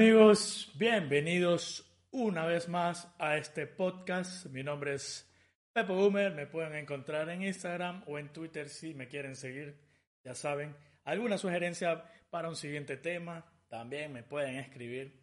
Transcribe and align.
Amigos? 0.00 0.72
Bienvenidos 0.76 1.84
una 2.10 2.46
vez 2.46 2.70
más 2.70 3.06
a 3.18 3.36
este 3.36 3.66
podcast. 3.66 4.46
Mi 4.46 4.62
nombre 4.62 4.94
es 4.94 5.30
Pepo 5.74 5.94
Boomer. 5.94 6.32
Me 6.32 6.46
pueden 6.46 6.74
encontrar 6.74 7.28
en 7.28 7.42
Instagram 7.42 8.04
o 8.06 8.18
en 8.18 8.32
Twitter 8.32 8.70
si 8.70 8.94
me 8.94 9.08
quieren 9.08 9.36
seguir. 9.36 9.76
Ya 10.24 10.34
saben, 10.34 10.74
alguna 11.04 11.36
sugerencia 11.36 12.02
para 12.30 12.48
un 12.48 12.56
siguiente 12.56 12.96
tema, 12.96 13.44
también 13.68 14.10
me 14.10 14.22
pueden 14.22 14.56
escribir. 14.56 15.20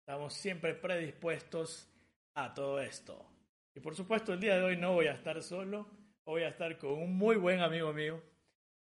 Estamos 0.00 0.34
siempre 0.34 0.74
predispuestos 0.74 1.88
a 2.34 2.52
todo 2.52 2.80
esto. 2.80 3.30
Y 3.76 3.78
por 3.78 3.94
supuesto, 3.94 4.32
el 4.32 4.40
día 4.40 4.56
de 4.56 4.64
hoy 4.64 4.76
no 4.76 4.94
voy 4.94 5.06
a 5.06 5.12
estar 5.12 5.40
solo. 5.40 5.88
Voy 6.24 6.42
a 6.42 6.48
estar 6.48 6.76
con 6.78 6.94
un 6.94 7.16
muy 7.16 7.36
buen 7.36 7.60
amigo 7.60 7.92
mío, 7.92 8.20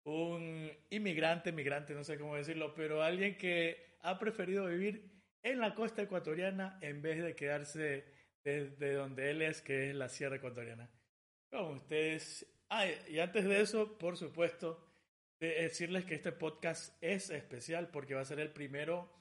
un 0.06 0.72
inmigrante, 0.89 1.52
migrante, 1.52 1.94
no 1.94 2.03
sé 2.03 2.17
cómo 2.17 2.36
decirlo, 2.36 2.73
pero 2.73 3.03
alguien 3.03 3.38
que 3.38 4.00
ha 4.02 4.17
preferido 4.17 4.66
vivir 4.66 5.14
en 5.45 5.59
la 5.59 5.75
costa 5.75 6.01
ecuatoriana 6.01 6.79
en 6.81 7.03
vez 7.03 7.23
de 7.23 7.35
quedarse 7.35 8.03
desde 8.43 8.93
donde 8.93 9.29
él 9.29 9.43
es, 9.43 9.61
que 9.61 9.89
es 9.89 9.95
la 9.95 10.09
Sierra 10.09 10.38
Ecuatoriana. 10.38 10.89
Con 11.51 11.75
ustedes. 11.75 12.47
Ah, 12.69 12.88
y 13.07 13.19
antes 13.19 13.45
de 13.45 13.61
eso, 13.61 13.95
por 13.99 14.17
supuesto, 14.17 14.83
de 15.39 15.49
decirles 15.61 16.03
que 16.03 16.16
este 16.16 16.31
podcast 16.31 16.97
es 16.99 17.29
especial 17.29 17.89
porque 17.89 18.16
va 18.16 18.21
a 18.21 18.25
ser 18.25 18.39
el 18.39 18.49
primero 18.49 19.11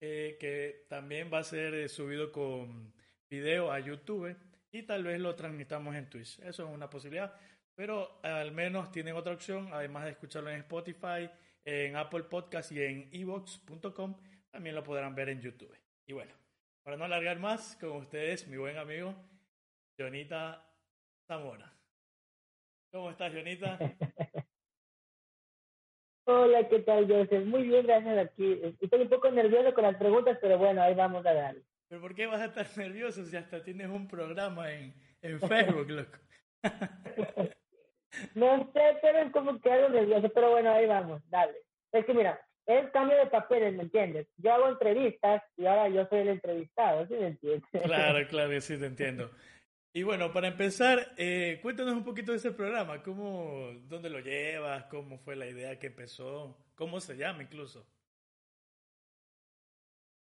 eh, 0.00 0.36
que 0.40 0.86
también 0.88 1.30
va 1.32 1.38
a 1.38 1.44
ser 1.44 1.74
eh, 1.74 1.88
subido 1.88 2.32
con 2.32 2.92
video 3.30 3.70
a 3.70 3.78
YouTube 3.78 4.36
y 4.72 4.82
tal 4.82 5.04
vez 5.04 5.20
lo 5.20 5.36
transmitamos 5.36 5.94
en 5.94 6.10
Twitch. 6.10 6.40
Eso 6.40 6.66
es 6.66 6.74
una 6.74 6.90
posibilidad, 6.90 7.38
pero 7.76 8.18
al 8.24 8.50
menos 8.50 8.90
tienen 8.90 9.14
otra 9.14 9.32
opción, 9.32 9.68
además 9.72 10.06
de 10.06 10.10
escucharlo 10.10 10.50
en 10.50 10.58
Spotify, 10.58 11.30
en 11.64 11.94
Apple 11.94 12.24
Podcast 12.24 12.72
y 12.72 12.82
en 12.82 13.08
evox.com 13.12 14.16
también 14.50 14.74
lo 14.74 14.82
podrán 14.82 15.14
ver 15.14 15.28
en 15.28 15.40
YouTube. 15.40 15.76
Y 16.06 16.12
bueno, 16.12 16.32
para 16.82 16.96
no 16.96 17.04
alargar 17.04 17.38
más, 17.38 17.76
con 17.76 17.92
ustedes, 17.92 18.46
mi 18.48 18.56
buen 18.56 18.76
amigo, 18.78 19.14
Jonita 19.98 20.64
Zamora. 21.26 21.72
¿Cómo 22.90 23.10
estás, 23.10 23.32
Jonita? 23.32 23.78
Hola, 26.24 26.68
¿qué 26.68 26.80
tal, 26.80 27.06
Joseph? 27.08 27.44
Muy 27.46 27.62
bien, 27.68 27.86
gracias 27.86 28.18
aquí. 28.18 28.60
Estoy 28.80 29.02
un 29.02 29.08
poco 29.08 29.30
nervioso 29.30 29.72
con 29.72 29.84
las 29.84 29.96
preguntas, 29.96 30.38
pero 30.40 30.58
bueno, 30.58 30.82
ahí 30.82 30.94
vamos 30.94 31.24
a 31.24 31.32
darle. 31.32 31.62
¿Pero 31.88 32.02
por 32.02 32.14
qué 32.14 32.26
vas 32.26 32.40
a 32.40 32.46
estar 32.46 32.66
nervioso 32.76 33.24
si 33.24 33.36
hasta 33.36 33.62
tienes 33.62 33.88
un 33.88 34.06
programa 34.06 34.72
en, 34.72 34.94
en 35.22 35.40
Facebook, 35.40 35.88
loco? 35.88 36.18
no 38.34 38.70
sé, 38.72 38.98
pero 39.00 39.18
es 39.18 39.32
como 39.32 39.58
que 39.60 39.72
algo 39.72 39.88
nervioso, 39.88 40.28
pero 40.34 40.50
bueno, 40.50 40.70
ahí 40.70 40.86
vamos, 40.86 41.22
dale. 41.30 41.56
Es 41.92 42.04
que 42.04 42.12
mira, 42.12 42.38
es 42.68 42.90
cambio 42.90 43.16
de 43.16 43.26
papeles, 43.26 43.74
¿me 43.74 43.84
entiendes? 43.84 44.28
Yo 44.36 44.52
hago 44.52 44.68
entrevistas 44.68 45.42
y 45.56 45.64
ahora 45.64 45.88
yo 45.88 46.06
soy 46.08 46.18
el 46.18 46.28
entrevistado, 46.28 47.06
¿sí 47.06 47.14
me 47.14 47.28
entiendes? 47.28 47.82
Claro, 47.82 48.26
claro, 48.28 48.60
sí 48.60 48.78
te 48.78 48.86
entiendo. 48.86 49.30
Y 49.94 50.02
bueno, 50.02 50.32
para 50.34 50.48
empezar, 50.48 51.14
eh, 51.16 51.60
cuéntanos 51.62 51.94
un 51.94 52.04
poquito 52.04 52.32
de 52.32 52.36
ese 52.36 52.52
programa, 52.52 53.02
cómo, 53.02 53.70
dónde 53.84 54.10
lo 54.10 54.20
llevas, 54.20 54.84
cómo 54.84 55.16
fue 55.18 55.34
la 55.34 55.46
idea 55.46 55.78
que 55.78 55.86
empezó, 55.86 56.58
cómo 56.74 57.00
se 57.00 57.16
llama 57.16 57.42
incluso. 57.42 57.86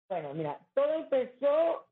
Bueno, 0.08 0.32
mira, 0.32 0.56
todo 0.72 0.94
empezó, 0.94 1.88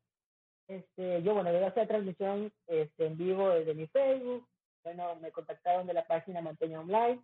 este, 0.69 1.21
yo 1.21 1.33
bueno, 1.33 1.51
yo 1.51 1.67
hacía 1.67 1.85
transmisión 1.85 2.49
este, 2.67 3.05
en 3.05 3.17
vivo 3.17 3.49
desde 3.49 3.73
mi 3.73 3.87
Facebook, 3.87 4.47
bueno, 4.85 5.15
me 5.17 5.33
contactaron 5.33 5.85
de 5.85 5.93
la 5.93 6.07
página 6.07 6.39
Manteña 6.39 6.79
Online, 6.79 7.21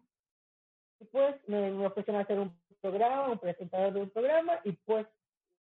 y 1.02 1.06
pues 1.06 1.36
me, 1.48 1.72
me 1.72 1.88
ofrecieron 1.88 2.22
hacer 2.22 2.40
un 2.40 2.56
programa, 2.80 3.32
un 3.32 3.40
presentador 3.40 3.94
de 3.94 4.02
un 4.02 4.10
programa, 4.12 4.60
y 4.64 4.72
pues 4.86 5.08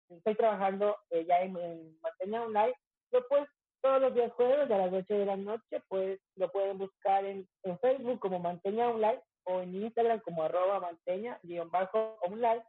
estoy 0.09 0.35
trabajando 0.35 0.97
eh, 1.11 1.25
ya 1.25 1.41
en, 1.41 1.57
en 1.57 1.99
Manteña 2.01 2.43
Online, 2.43 2.73
pero 3.09 3.25
pues 3.29 3.47
todos 3.81 4.01
los 4.01 4.13
días 4.13 4.31
jueves 4.33 4.69
a 4.69 4.77
las 4.77 4.91
8 4.91 5.13
de 5.13 5.25
la 5.25 5.37
noche, 5.37 5.81
pues 5.87 6.19
lo 6.35 6.51
pueden 6.51 6.77
buscar 6.77 7.23
en, 7.23 7.47
en 7.63 7.79
Facebook 7.79 8.19
como 8.19 8.39
Manteña 8.39 8.89
Online 8.89 9.21
o 9.45 9.61
en 9.61 9.75
Instagram 9.75 10.19
como 10.19 10.43
arroba 10.43 10.79
manteña-online 10.79 12.63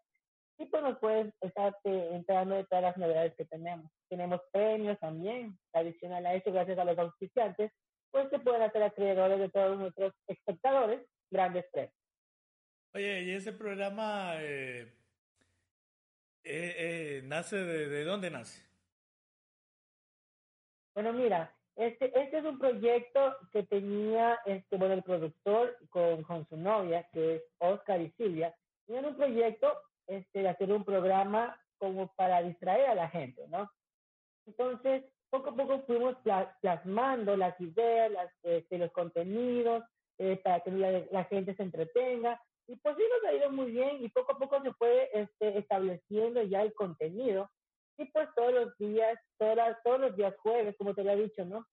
y 0.58 0.66
pues 0.66 0.82
nos 0.82 0.98
puedes 0.98 1.32
estar 1.40 1.76
enterando 1.84 2.54
de 2.54 2.64
todas 2.64 2.82
las 2.82 2.96
novedades 2.96 3.34
que 3.34 3.46
tenemos. 3.46 3.90
Tenemos 4.08 4.40
premios 4.52 4.98
también, 5.00 5.58
adicional 5.72 6.24
a 6.26 6.34
eso, 6.34 6.52
gracias 6.52 6.78
a 6.78 6.84
los 6.84 6.98
auspiciantes, 6.98 7.72
pues 8.10 8.28
se 8.30 8.38
pueden 8.38 8.62
hacer 8.62 8.82
acreedores 8.82 9.38
de 9.38 9.48
todos 9.48 9.78
nuestros 9.78 10.12
espectadores 10.26 11.00
grandes 11.30 11.64
premios. 11.72 11.94
Oye, 12.92 13.22
¿y 13.22 13.30
ese 13.32 13.52
programa 13.52 14.34
eh, 14.42 14.92
eh, 16.42 16.74
eh, 16.78 17.22
nace 17.24 17.56
de, 17.56 17.88
de 17.88 18.04
dónde 18.04 18.30
nace? 18.30 18.68
Bueno, 20.94 21.12
mira, 21.12 21.54
este, 21.76 22.06
este 22.20 22.38
es 22.38 22.44
un 22.44 22.58
proyecto 22.58 23.36
que 23.52 23.62
tenía, 23.62 24.38
este, 24.44 24.76
bueno, 24.76 24.94
el 24.94 25.02
productor 25.02 25.78
con, 25.88 26.46
su 26.48 26.56
novia, 26.56 27.08
que 27.12 27.36
es 27.36 27.42
Oscar 27.58 28.00
y 28.00 28.10
Silvia, 28.18 28.54
tenían 28.86 29.06
un 29.06 29.16
proyecto 29.16 29.72
este, 30.06 30.40
de 30.40 30.48
hacer 30.48 30.72
un 30.72 30.84
programa 30.84 31.58
como 31.78 32.12
para 32.16 32.42
distraer 32.42 32.90
a 32.90 32.94
la 32.94 33.08
gente, 33.08 33.46
¿no? 33.48 33.70
Entonces, 34.46 35.04
poco 35.30 35.50
a 35.50 35.56
poco 35.56 35.80
fuimos 35.86 36.16
plasmando 36.60 37.36
las 37.36 37.58
ideas, 37.60 38.30
este, 38.42 38.76
los 38.76 38.90
contenidos, 38.90 39.84
eh, 40.18 40.38
para 40.44 40.60
que 40.60 40.70
la, 40.72 41.24
gente 41.24 41.54
se 41.54 41.62
entretenga. 41.62 42.42
Y 42.70 42.76
pues 42.76 42.96
sí 42.96 43.02
nos 43.02 43.28
ha 43.28 43.34
ido 43.34 43.50
muy 43.50 43.72
bien 43.72 43.96
y 44.00 44.08
poco 44.10 44.30
a 44.32 44.38
poco 44.38 44.62
se 44.62 44.72
fue 44.74 45.10
este, 45.12 45.58
estableciendo 45.58 46.40
ya 46.44 46.62
el 46.62 46.72
contenido 46.72 47.50
y 47.98 48.04
pues 48.12 48.28
todos 48.36 48.54
los 48.54 48.78
días, 48.78 49.18
todas, 49.38 49.76
todos 49.82 49.98
los 49.98 50.16
días 50.16 50.36
jueves, 50.38 50.76
como 50.78 50.94
te 50.94 51.00
había 51.00 51.16
dicho, 51.16 51.44
¿no? 51.44 51.66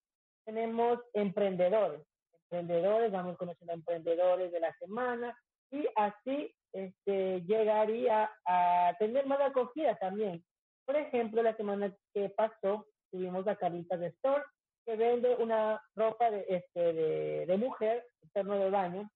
Tenemos 0.43 0.99
emprendedores. 1.13 2.01
Emprendedores, 2.49 3.11
vamos 3.11 3.37
conociendo 3.37 3.73
a 3.73 3.75
emprendedores 3.75 4.51
de 4.51 4.59
la 4.59 4.73
semana 4.79 5.37
y 5.69 5.85
así 5.95 6.51
este, 6.73 7.41
llegaría 7.41 8.31
a 8.47 8.95
tener 8.97 9.27
más 9.27 9.39
acogida 9.41 9.95
también. 9.97 10.43
Por 10.83 10.95
ejemplo, 10.95 11.43
la 11.43 11.55
semana 11.55 11.95
que 12.11 12.29
pasó 12.29 12.87
tuvimos 13.11 13.47
a 13.47 13.55
Carlitas 13.55 13.99
de 13.99 14.07
Store, 14.07 14.43
que 14.83 14.95
vende 14.95 15.35
una 15.35 15.79
ropa 15.95 16.31
de, 16.31 16.43
este, 16.49 16.93
de, 16.93 17.45
de 17.45 17.57
mujer, 17.57 18.03
externo 18.23 18.57
de 18.57 18.71
baño, 18.71 19.07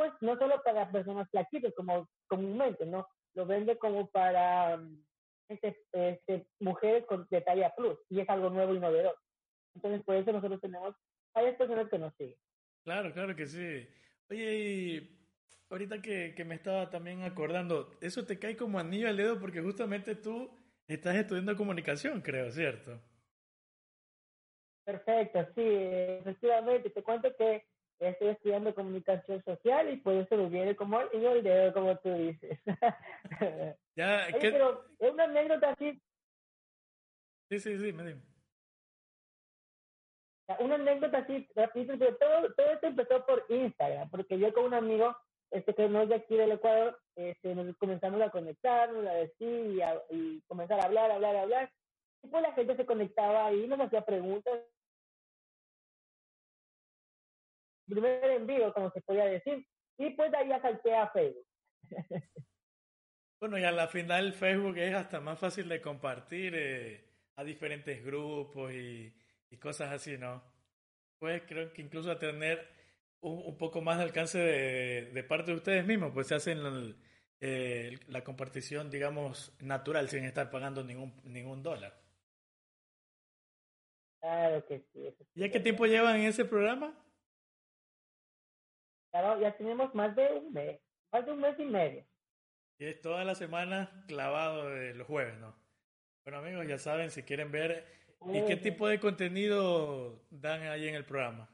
pues 0.00 0.12
no 0.22 0.34
solo 0.38 0.62
para 0.62 0.90
personas 0.90 1.28
flaquitas 1.30 1.74
como 1.76 2.08
comúnmente, 2.26 2.86
¿no? 2.86 3.06
Lo 3.34 3.44
vende 3.44 3.76
como 3.76 4.08
para 4.08 4.80
este, 5.46 5.76
este, 5.92 6.46
mujeres 6.58 7.04
con, 7.04 7.26
de 7.28 7.42
talla 7.42 7.70
plus 7.76 7.98
y 8.08 8.18
es 8.18 8.28
algo 8.30 8.48
nuevo 8.48 8.74
y 8.74 8.80
novedoso. 8.80 9.20
Entonces, 9.74 10.02
por 10.02 10.16
eso 10.16 10.32
nosotros 10.32 10.58
tenemos 10.62 10.96
varias 11.34 11.54
personas 11.56 11.90
que 11.90 11.98
nos 11.98 12.14
siguen. 12.16 12.38
Claro, 12.82 13.12
claro 13.12 13.36
que 13.36 13.46
sí. 13.46 13.86
Oye, 14.30 14.54
y 14.54 15.20
ahorita 15.68 16.00
que, 16.00 16.34
que 16.34 16.46
me 16.46 16.54
estaba 16.54 16.88
también 16.88 17.22
acordando, 17.24 17.90
eso 18.00 18.24
te 18.24 18.38
cae 18.38 18.56
como 18.56 18.78
anillo 18.78 19.06
al 19.06 19.18
dedo 19.18 19.38
porque 19.38 19.60
justamente 19.60 20.14
tú 20.14 20.50
estás 20.86 21.14
estudiando 21.16 21.58
comunicación, 21.58 22.22
creo, 22.22 22.50
¿cierto? 22.50 22.98
Perfecto, 24.82 25.46
sí, 25.54 25.62
efectivamente. 25.62 26.88
Te 26.88 27.02
cuento 27.02 27.28
que 27.36 27.66
estoy 28.08 28.28
estudiando 28.28 28.74
comunicación 28.74 29.42
social 29.44 29.92
y 29.92 29.96
por 29.98 30.14
eso 30.14 30.36
me 30.36 30.48
viene 30.48 30.74
como 30.74 30.98
anillo 30.98 31.30
al 31.30 31.42
dedo, 31.42 31.72
como 31.72 31.96
tú 31.98 32.12
dices. 32.14 32.58
Ya, 33.96 34.24
Oye, 34.28 34.38
¿qué? 34.38 34.52
pero 34.52 34.84
es 34.98 35.12
una 35.12 35.24
anécdota 35.24 35.70
así. 35.70 36.00
Sí, 37.50 37.58
sí, 37.58 37.78
sí, 37.78 37.92
me 37.92 38.04
dime. 38.04 38.22
Una 40.58 40.76
anécdota 40.76 41.18
así, 41.18 41.46
rapidito, 41.54 41.98
pero 41.98 42.16
todo, 42.16 42.54
todo 42.54 42.66
esto 42.70 42.86
empezó 42.86 43.26
por 43.26 43.44
Instagram, 43.48 44.08
porque 44.08 44.38
yo 44.38 44.54
con 44.54 44.64
un 44.64 44.74
amigo 44.74 45.14
este, 45.50 45.74
que 45.74 45.88
no 45.88 46.02
es 46.02 46.08
de 46.08 46.14
aquí 46.14 46.36
del 46.36 46.52
Ecuador, 46.52 46.98
este, 47.16 47.54
nos 47.54 47.76
comenzamos 47.76 48.22
a 48.22 48.30
conectarnos, 48.30 49.06
a 49.06 49.12
decir 49.14 49.66
y, 49.74 49.82
a, 49.82 50.00
y 50.10 50.40
comenzar 50.42 50.80
a 50.80 50.84
hablar, 50.84 51.10
hablar, 51.10 51.36
hablar. 51.36 51.72
Y 52.22 52.28
pues 52.28 52.42
la 52.42 52.52
gente 52.52 52.76
se 52.76 52.86
conectaba 52.86 53.46
ahí, 53.46 53.66
nos 53.66 53.80
hacía 53.80 54.04
preguntas. 54.04 54.60
Primer 57.90 58.24
envío, 58.30 58.72
como 58.72 58.90
se 58.90 59.00
podía 59.02 59.24
decir. 59.24 59.66
Y 59.98 60.10
pues 60.10 60.30
de 60.30 60.38
ahí 60.38 60.48
ya 60.48 60.62
salté 60.62 60.94
a 60.94 61.10
Facebook. 61.10 61.46
bueno, 63.40 63.58
y 63.58 63.64
a 63.64 63.72
la 63.72 63.88
final 63.88 64.32
Facebook 64.32 64.78
es 64.78 64.94
hasta 64.94 65.20
más 65.20 65.38
fácil 65.38 65.68
de 65.68 65.80
compartir 65.80 66.54
eh, 66.56 67.04
a 67.36 67.44
diferentes 67.44 68.02
grupos 68.04 68.72
y, 68.72 69.14
y, 69.50 69.56
cosas 69.58 69.92
así, 69.92 70.16
¿no? 70.16 70.42
Pues 71.18 71.42
creo 71.46 71.72
que 71.72 71.82
incluso 71.82 72.10
a 72.10 72.18
tener 72.18 72.66
un, 73.20 73.42
un 73.44 73.58
poco 73.58 73.82
más 73.82 73.98
de 73.98 74.04
alcance 74.04 74.38
de, 74.38 75.10
de, 75.12 75.24
parte 75.24 75.50
de 75.50 75.56
ustedes 75.58 75.84
mismos, 75.84 76.12
pues 76.14 76.28
se 76.28 76.34
hacen 76.34 76.62
la, 76.62 76.94
eh, 77.40 77.98
la 78.08 78.22
compartición, 78.22 78.90
digamos, 78.90 79.54
natural 79.60 80.08
sin 80.08 80.24
estar 80.24 80.50
pagando 80.50 80.84
ningún, 80.84 81.14
ningún 81.24 81.62
dólar. 81.62 81.98
Claro 84.20 84.64
que 84.66 84.80
sí. 84.92 85.14
¿Ya 85.34 85.50
qué 85.50 85.60
tiempo 85.60 85.86
llevan 85.86 86.16
en 86.16 86.26
ese 86.26 86.44
programa? 86.44 86.94
Claro, 89.10 89.40
ya 89.40 89.56
tenemos 89.56 89.94
más 89.94 90.14
de 90.14 90.26
un 90.32 90.52
mes, 90.52 90.80
más 91.12 91.26
de 91.26 91.32
un 91.32 91.40
mes 91.40 91.58
y 91.58 91.64
medio. 91.64 92.04
Y 92.78 92.86
es 92.86 93.00
toda 93.00 93.24
la 93.24 93.34
semana 93.34 94.04
clavado 94.06 94.70
de 94.70 94.94
los 94.94 95.06
jueves, 95.06 95.38
¿no? 95.38 95.54
Bueno, 96.24 96.38
amigos, 96.38 96.66
ya 96.66 96.78
saben, 96.78 97.10
si 97.10 97.22
quieren 97.22 97.50
ver, 97.50 97.86
¿y 98.32 98.44
qué 98.44 98.56
tipo 98.56 98.86
de 98.86 99.00
contenido 99.00 100.22
dan 100.30 100.62
ahí 100.62 100.88
en 100.88 100.94
el 100.94 101.04
programa? 101.04 101.48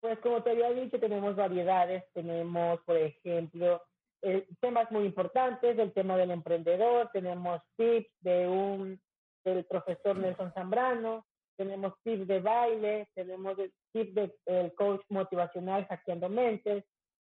Pues 0.00 0.18
como 0.20 0.42
te 0.42 0.50
había 0.50 0.70
dicho, 0.70 1.00
tenemos 1.00 1.34
variedades, 1.34 2.04
tenemos, 2.12 2.80
por 2.82 2.96
ejemplo, 2.96 3.82
eh, 4.22 4.46
temas 4.60 4.90
muy 4.90 5.04
importantes, 5.04 5.78
el 5.78 5.92
tema 5.92 6.16
del 6.16 6.30
emprendedor, 6.30 7.10
tenemos 7.12 7.60
tips 7.76 8.10
de 8.20 8.46
un 8.48 9.00
del 9.44 9.64
profesor 9.66 10.16
Nelson 10.16 10.52
Zambrano, 10.54 11.26
tenemos 11.56 11.94
tips 12.02 12.26
de 12.26 12.40
baile, 12.40 13.08
tenemos 13.14 13.56
tips 13.94 14.14
del 14.14 14.34
el 14.46 14.74
coach 14.74 15.00
motivacional 15.08 15.86
Hackeando 15.86 16.28
Mentes, 16.28 16.84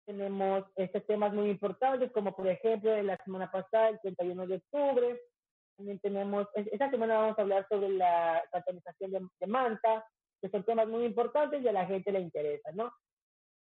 tenemos 0.07 0.65
este, 0.77 1.01
temas 1.03 1.33
muy 1.35 1.51
importantes 1.51 2.11
como 2.13 2.35
por 2.35 2.47
ejemplo 2.49 2.91
de 2.91 3.03
la 3.03 3.17
semana 3.25 3.51
pasada, 3.51 3.89
el 3.89 4.01
31 4.01 4.47
de 4.47 4.57
octubre, 4.57 5.21
también 5.77 5.99
tenemos, 6.01 6.47
esta 6.55 6.91
semana 6.91 7.19
vamos 7.19 7.39
a 7.39 7.43
hablar 7.43 7.67
sobre 7.69 7.89
la 7.91 8.43
catalización 8.53 9.11
de, 9.11 9.27
de 9.41 9.47
manta, 9.47 10.05
que 10.41 10.49
son 10.49 10.65
temas 10.65 10.87
muy 10.89 11.05
importantes 11.05 11.63
y 11.63 11.69
a 11.69 11.73
la 11.73 11.87
gente 11.87 12.13
le 12.13 12.21
interesa, 12.21 12.71
¿no? 12.73 12.93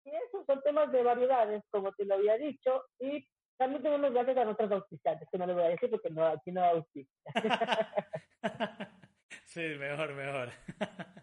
Y 0.04 0.10
esos 0.10 0.44
son 0.46 0.60
temas 0.62 0.90
de 0.92 1.02
variedades, 1.02 1.62
como 1.70 1.92
te 1.92 2.04
lo 2.04 2.14
había 2.14 2.36
dicho, 2.36 2.84
y 2.98 3.26
también 3.56 3.82
tenemos 3.82 4.12
gracias 4.12 4.36
a 4.36 4.44
nuestros 4.44 4.72
auspiciantes, 4.72 5.28
que 5.30 5.38
no 5.38 5.46
les 5.46 5.56
voy 5.56 5.64
a 5.64 5.68
decir 5.68 5.90
porque 5.90 6.10
no, 6.10 6.26
aquí 6.26 6.50
no 6.50 6.64
auspicia. 6.64 7.14
sí, 9.46 9.60
mejor, 9.78 10.14
mejor. 10.14 10.50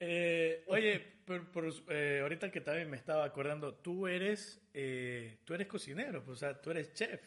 eh, 0.00 0.64
oye, 0.68 1.00
por, 1.24 1.50
por 1.50 1.64
eh, 1.88 2.20
ahorita 2.22 2.50
que 2.50 2.60
también 2.60 2.90
me 2.90 2.96
estaba 2.96 3.24
acordando, 3.24 3.74
tú 3.74 4.06
eres, 4.06 4.66
eh, 4.74 5.38
tú 5.44 5.54
eres 5.54 5.66
cocinero, 5.66 6.24
pues, 6.24 6.36
o 6.36 6.40
sea, 6.40 6.60
tú 6.60 6.70
eres 6.70 6.92
chef. 6.94 7.20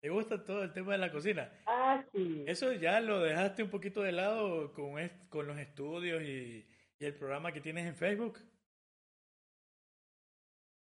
¿Te 0.00 0.08
gusta 0.08 0.42
todo 0.44 0.64
el 0.64 0.72
tema 0.72 0.92
de 0.92 0.98
la 0.98 1.12
cocina? 1.12 1.52
Ah, 1.66 2.04
sí. 2.12 2.44
¿Eso 2.46 2.72
ya 2.72 3.00
lo 3.00 3.20
dejaste 3.20 3.62
un 3.62 3.70
poquito 3.70 4.02
de 4.02 4.10
lado 4.10 4.72
con, 4.72 4.94
con 5.28 5.46
los 5.46 5.56
estudios 5.58 6.20
y, 6.22 6.66
¿Y 7.02 7.06
el 7.06 7.16
programa 7.16 7.50
que 7.50 7.60
tienes 7.60 7.84
en 7.84 7.96
Facebook? 7.96 8.38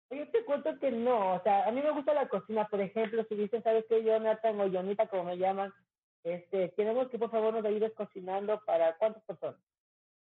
Yo 0.10 0.28
te 0.32 0.44
cuento 0.44 0.78
que 0.78 0.92
no, 0.92 1.36
o 1.36 1.44
sea, 1.44 1.66
a 1.66 1.72
mí 1.72 1.82
me 1.82 1.92
gusta 1.92 2.14
la 2.14 2.28
cocina, 2.28 2.68
por 2.68 2.82
ejemplo, 2.82 3.24
si 3.30 3.36
dicen, 3.36 3.64
¿sabes 3.64 3.86
qué, 3.88 4.04
Jonathan 4.04 4.60
o 4.60 4.70
Jonita, 4.70 5.08
como 5.08 5.24
me 5.24 5.38
llaman? 5.38 5.72
Este, 6.26 6.74
queremos 6.74 7.08
que 7.08 7.18
por 7.18 7.32
favor 7.32 7.54
nos 7.54 7.64
ayudes 7.64 7.94
cocinando 7.94 8.62
para 8.66 8.98
cuántas 8.98 9.24
personas. 9.24 9.62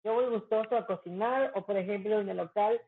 Yo 0.05 0.15
voy 0.15 0.27
gustoso 0.27 0.77
a 0.77 0.87
cocinar, 0.87 1.53
o 1.55 1.65
por 1.67 1.77
ejemplo, 1.77 2.21
en 2.21 2.29
el 2.29 2.37
local, 2.37 2.81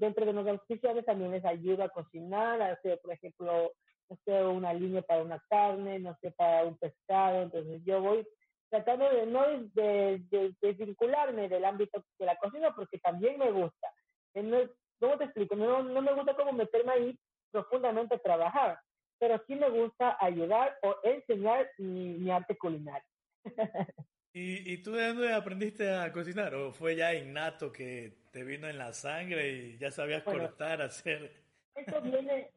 dentro 0.00 0.26
de 0.26 0.32
los 0.32 0.46
auspiciados 0.46 1.04
también 1.04 1.30
les 1.30 1.44
ayudo 1.44 1.84
a 1.84 1.88
cocinar, 1.88 2.60
a 2.60 2.72
hacer, 2.72 2.98
por 3.00 3.12
ejemplo, 3.12 3.72
no 4.08 4.18
sé, 4.24 4.44
una 4.44 4.72
línea 4.72 5.02
para 5.02 5.22
una 5.22 5.42
carne, 5.48 5.98
no 6.00 6.16
sé, 6.20 6.32
para 6.32 6.64
un 6.64 6.76
pescado, 6.78 7.42
entonces 7.42 7.82
yo 7.84 8.00
voy 8.00 8.26
tratando 8.68 9.08
de 9.08 9.26
no 9.26 9.46
de, 9.74 10.20
de, 10.30 10.54
desvincularme 10.60 11.48
del 11.48 11.64
ámbito 11.64 12.02
de 12.18 12.26
la 12.26 12.36
cocina 12.36 12.74
porque 12.74 12.98
también 12.98 13.38
me 13.38 13.50
gusta. 13.52 13.88
No, 14.34 14.58
¿Cómo 15.00 15.16
te 15.18 15.24
explico? 15.24 15.54
No, 15.56 15.82
no 15.82 16.02
me 16.02 16.14
gusta 16.14 16.34
como 16.34 16.52
meterme 16.52 16.92
ahí 16.92 17.18
profundamente 17.50 18.16
a 18.16 18.18
trabajar, 18.18 18.78
pero 19.18 19.40
sí 19.46 19.54
me 19.54 19.70
gusta 19.70 20.16
ayudar 20.20 20.76
o 20.82 20.96
enseñar 21.04 21.70
mi, 21.78 22.14
mi 22.14 22.30
arte 22.30 22.56
culinario. 22.56 23.06
¿Y, 24.38 24.70
¿Y 24.70 24.82
tú 24.82 24.92
de 24.92 25.06
dónde 25.06 25.32
aprendiste 25.32 25.90
a 25.90 26.12
cocinar? 26.12 26.54
¿O 26.54 26.70
fue 26.70 26.94
ya 26.94 27.14
innato 27.14 27.72
que 27.72 28.18
te 28.32 28.44
vino 28.44 28.68
en 28.68 28.76
la 28.76 28.92
sangre 28.92 29.48
y 29.48 29.78
ya 29.78 29.90
sabías 29.90 30.22
bueno, 30.26 30.40
cortar, 30.40 30.82
hacer? 30.82 31.32
Esto 31.74 32.02
viene, 32.02 32.50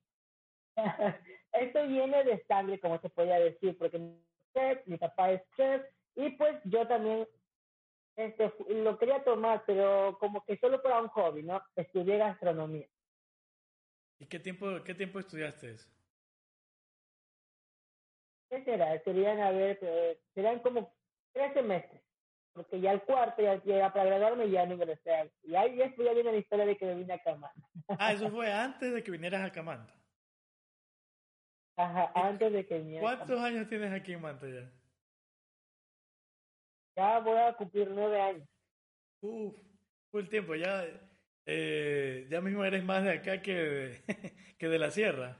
esto 1.54 1.88
viene 1.88 2.26
de 2.26 2.44
sangre, 2.50 2.82
como 2.82 3.00
se 3.00 3.08
podía 3.08 3.40
decir, 3.40 3.78
porque 3.78 3.98
mi, 3.98 4.22
chef, 4.54 4.86
mi 4.88 4.98
papá 4.98 5.32
es 5.32 5.42
chef, 5.56 5.82
y 6.18 6.32
pues 6.32 6.60
yo 6.66 6.86
también 6.86 7.26
este, 8.18 8.52
lo 8.68 8.98
quería 9.00 9.24
tomar, 9.24 9.64
pero 9.66 10.18
como 10.20 10.44
que 10.44 10.58
solo 10.58 10.82
para 10.82 11.00
un 11.00 11.08
hobby, 11.08 11.44
¿no? 11.44 11.64
Estudié 11.78 12.18
gastronomía. 12.18 12.90
¿Y 14.20 14.26
qué 14.26 14.40
tiempo, 14.40 14.84
qué 14.84 14.96
tiempo 14.96 15.20
estudiaste 15.20 15.72
eso? 15.72 15.90
¿Qué 18.50 18.66
será? 18.66 19.02
Serían, 19.04 19.40
a 19.40 19.52
ver, 19.52 19.80
eh, 19.82 20.20
serían 20.34 20.60
como 20.60 20.99
tres 21.34 21.54
semestres. 21.54 22.02
Porque 22.54 22.82
ya 22.82 22.92
el 22.92 23.02
cuarto, 23.04 23.42
ya, 23.42 23.64
ya 23.64 23.94
para 23.94 24.06
graduarme, 24.06 24.50
ya 24.50 24.66
no 24.66 24.74
ingresé. 24.74 25.32
Y 25.44 25.56
ahí 25.56 25.78
ya 25.78 25.94
viene 25.96 26.32
la 26.32 26.38
historia 26.38 26.66
de 26.66 26.76
que 26.76 26.86
me 26.86 26.96
vine 26.96 27.14
a 27.14 27.20
Camanta. 27.20 27.70
Ah, 27.88 28.12
eso 28.14 28.30
fue 28.32 28.52
antes 28.52 28.94
de 28.94 29.04
que 29.04 29.12
vinieras 29.12 29.46
a 29.46 29.52
Camanta. 29.52 29.94
Ajá, 31.78 32.12
antes 32.14 32.52
de 32.52 32.66
que 32.66 32.80
viniera. 32.80 33.02
¿Cuántos 33.02 33.40
años 33.40 33.70
tienes 33.70 33.94
aquí 33.94 34.14
en 34.14 34.22
Manta 34.22 34.48
ya? 34.50 34.70
Ya 36.98 37.20
voy 37.20 37.38
a 37.38 37.54
cumplir 37.54 37.90
nueve 37.90 38.20
años. 38.20 38.50
Uf, 39.22 39.56
full 40.12 40.28
tiempo, 40.28 40.56
ya, 40.56 40.86
eh, 41.46 42.28
ya 42.30 42.42
mismo 42.42 42.66
eres 42.66 42.84
más 42.84 43.04
de 43.06 43.12
acá 43.12 43.42
que 43.42 43.54
de, 43.54 44.02
que 44.58 44.68
de 44.68 44.80
la 44.80 44.92
sierra. 44.92 45.38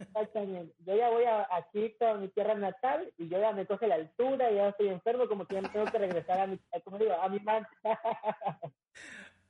Exactamente. 0.00 0.74
Yo 0.84 0.96
ya 0.96 1.10
voy 1.10 1.24
a, 1.24 1.46
aquí 1.50 1.94
a 2.00 2.14
mi 2.14 2.28
tierra 2.28 2.54
natal 2.54 3.12
y 3.18 3.28
yo 3.28 3.40
ya 3.40 3.52
me 3.52 3.66
coge 3.66 3.86
la 3.86 3.96
altura, 3.96 4.50
ya 4.50 4.68
estoy 4.68 4.88
enfermo, 4.88 5.28
como 5.28 5.46
que 5.46 5.56
ya 5.56 5.72
tengo 5.72 5.86
que 5.86 5.98
regresar 5.98 6.40
a 6.40 6.46
mi, 6.46 6.58
como 6.84 6.98
digo, 6.98 7.12
a 7.12 7.28
mi 7.28 7.40
manta. 7.40 7.70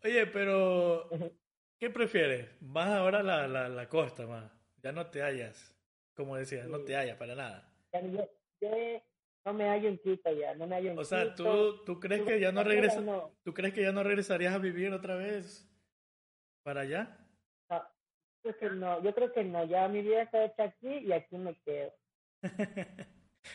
Oye, 0.05 0.27
pero 0.27 1.09
¿qué 1.79 1.91
prefieres? 1.91 2.49
Más 2.61 2.89
ahora 2.89 3.23
la, 3.23 3.47
la, 3.49 3.69
la 3.69 3.89
costa, 3.89 4.27
más. 4.27 4.51
Ya 4.83 4.93
no 4.93 5.07
te 5.07 5.23
hallas, 5.23 5.75
como 6.15 6.37
decías, 6.37 6.67
sí. 6.67 6.73
no 6.73 6.81
te 6.81 6.97
hallas 6.97 7.17
para 7.17 7.35
nada. 7.35 7.73
Yo, 7.93 8.29
yo, 8.61 8.69
no 9.45 9.53
me 9.53 9.69
hallo 9.69 9.89
en 9.89 9.99
Quito 9.99 10.31
ya, 10.33 10.55
no 10.55 10.67
me 10.67 10.77
hallo 10.77 10.93
en 10.93 10.99
O 10.99 11.05
sea, 11.05 11.35
Quito. 11.35 11.77
¿tú, 11.77 11.85
¿tú 11.85 12.01
crees 12.01 12.23
que 12.23 12.41
ya 12.41 12.53
no 12.53 12.63
regresas? 12.63 13.03
No. 13.03 13.33
¿Tú 13.43 13.55
crees 13.55 13.73
que 13.75 13.83
ya 13.83 13.93
no 13.93 14.03
regresarías 14.03 14.55
a 14.55 14.59
vivir 14.59 14.93
otra 14.93 15.17
vez 15.17 15.69
para 16.63 16.83
allá? 16.83 17.26
Creo 18.47 18.59
que 18.59 18.77
no, 18.77 19.03
yo 19.03 19.13
creo 19.13 19.33
que 19.33 19.43
no, 19.43 19.65
ya 19.65 19.89
mi 19.89 20.03
vida 20.03 20.23
está 20.23 20.45
hecha 20.45 20.65
aquí 20.65 20.99
y 20.99 21.13
aquí 21.13 21.37
me 21.37 21.57
quedo. 21.63 21.93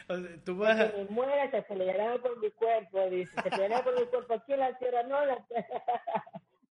o 0.09 0.17
sea, 0.17 0.43
tú 0.43 0.57
vas. 0.57 0.91
Que 0.91 0.97
me 0.97 1.05
muera, 1.05 1.49
se 1.49 1.61
peleará 1.61 2.17
por 2.17 2.37
mi 2.41 2.51
cuerpo, 2.51 3.09
dice, 3.09 3.41
se 3.41 3.49
peleará 3.49 3.81
por 3.85 3.97
mi 3.97 4.05
cuerpo 4.07 4.33
aquí 4.33 4.51
en 4.51 4.59
la 4.59 4.77
tierra, 4.77 5.03
no 5.03 5.25
la 5.25 5.45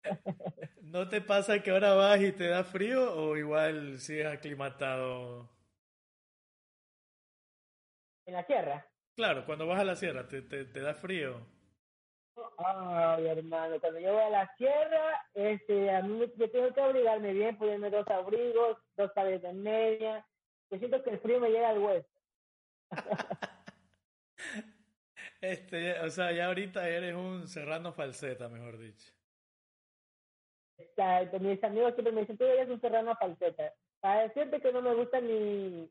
¿No 0.83 1.09
te 1.09 1.23
pasa 1.23 1.61
que 1.61 1.73
ahora 1.73 1.95
vas 1.95 2.21
y 2.21 2.31
te 2.31 2.47
da 2.47 2.63
frío 2.63 3.17
o 3.17 3.37
igual 3.37 3.99
sigues 3.99 4.27
aclimatado? 4.27 5.51
¿En 8.27 8.35
la 8.35 8.47
tierra? 8.47 8.87
Claro, 9.17 9.45
cuando 9.45 9.67
vas 9.67 9.81
a 9.81 9.85
la 9.85 9.97
sierra, 9.97 10.29
¿te, 10.29 10.41
te, 10.43 10.67
te 10.67 10.81
da 10.81 10.95
frío? 10.95 11.45
Ay, 12.59 13.27
hermano, 13.27 13.81
cuando 13.81 14.01
yo 14.01 14.13
voy 14.13 14.23
a 14.23 14.31
la 14.31 14.57
sierra, 14.57 15.27
este, 15.35 15.91
a 15.91 16.03
mí 16.03 16.21
yo 16.37 16.51
tengo 16.51 16.73
que 16.73 16.81
abrigarme 16.81 17.33
bien, 17.33 17.57
ponerme 17.57 17.91
dos 17.91 18.07
abrigos, 18.09 18.79
dos 18.97 19.13
pares 19.13 19.43
de 19.43 19.53
media. 19.53 20.27
Yo 20.71 20.79
siento 20.79 21.03
que 21.03 21.11
el 21.11 21.21
frío 21.21 21.41
me 21.41 21.51
llega 21.51 21.69
al 21.69 21.79
hueso. 21.79 22.09
este, 25.41 26.01
o 26.01 26.11
sea, 26.11 26.33
ya 26.33 26.47
ahorita 26.47 26.89
eres 26.89 27.15
un 27.15 27.47
serrano 27.47 27.93
falseta, 27.93 28.49
mejor 28.49 28.79
dicho. 28.79 29.13
Exacto, 30.77 31.39
mis 31.39 31.63
amigos 31.63 31.95
siempre 31.95 32.13
me 32.13 32.23
dicen, 32.23 32.37
tú 32.37 32.45
eres 32.45 32.69
un 32.69 32.81
serrano 32.81 33.15
falseta. 33.17 33.73
Para 34.01 34.23
decirte 34.23 34.61
que 34.61 34.73
no 34.73 34.83
me 34.83 34.95
gusta 34.95 35.21
ni, 35.21 35.91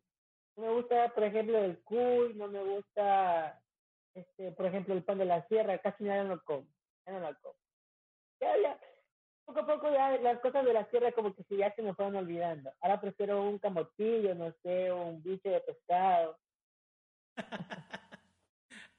no 0.57 0.63
me 0.63 0.73
gusta, 0.73 1.09
por 1.13 1.23
ejemplo, 1.23 1.57
el 1.57 1.79
cuy, 1.83 2.33
no 2.35 2.47
me 2.47 2.61
gusta, 2.63 3.62
este, 4.15 4.51
por 4.51 4.65
ejemplo, 4.65 4.93
el 4.93 5.03
pan 5.03 5.17
de 5.17 5.25
la 5.25 5.47
sierra, 5.47 5.77
casi 5.79 6.03
nada 6.03 6.23
no 6.23 6.41
como. 6.43 6.67
ya 7.05 7.13
no 7.13 7.19
la 7.19 7.33
como. 7.35 7.55
Ya, 8.39 8.57
ya, 8.61 8.79
poco 9.45 9.59
a 9.59 9.65
poco 9.65 9.91
ya 9.91 10.17
las 10.17 10.39
cosas 10.39 10.65
de 10.65 10.73
la 10.73 10.89
tierra 10.89 11.11
como 11.11 11.35
que 11.35 11.43
si 11.43 11.57
ya 11.57 11.73
se 11.75 11.81
me 11.81 11.93
fueron 11.93 12.15
olvidando. 12.15 12.71
Ahora 12.81 12.99
prefiero 12.99 13.41
un 13.41 13.59
camotillo, 13.59 14.35
no 14.35 14.53
sé, 14.63 14.91
un 14.91 15.21
bicho 15.21 15.49
de 15.49 15.61
pescado. 15.61 16.39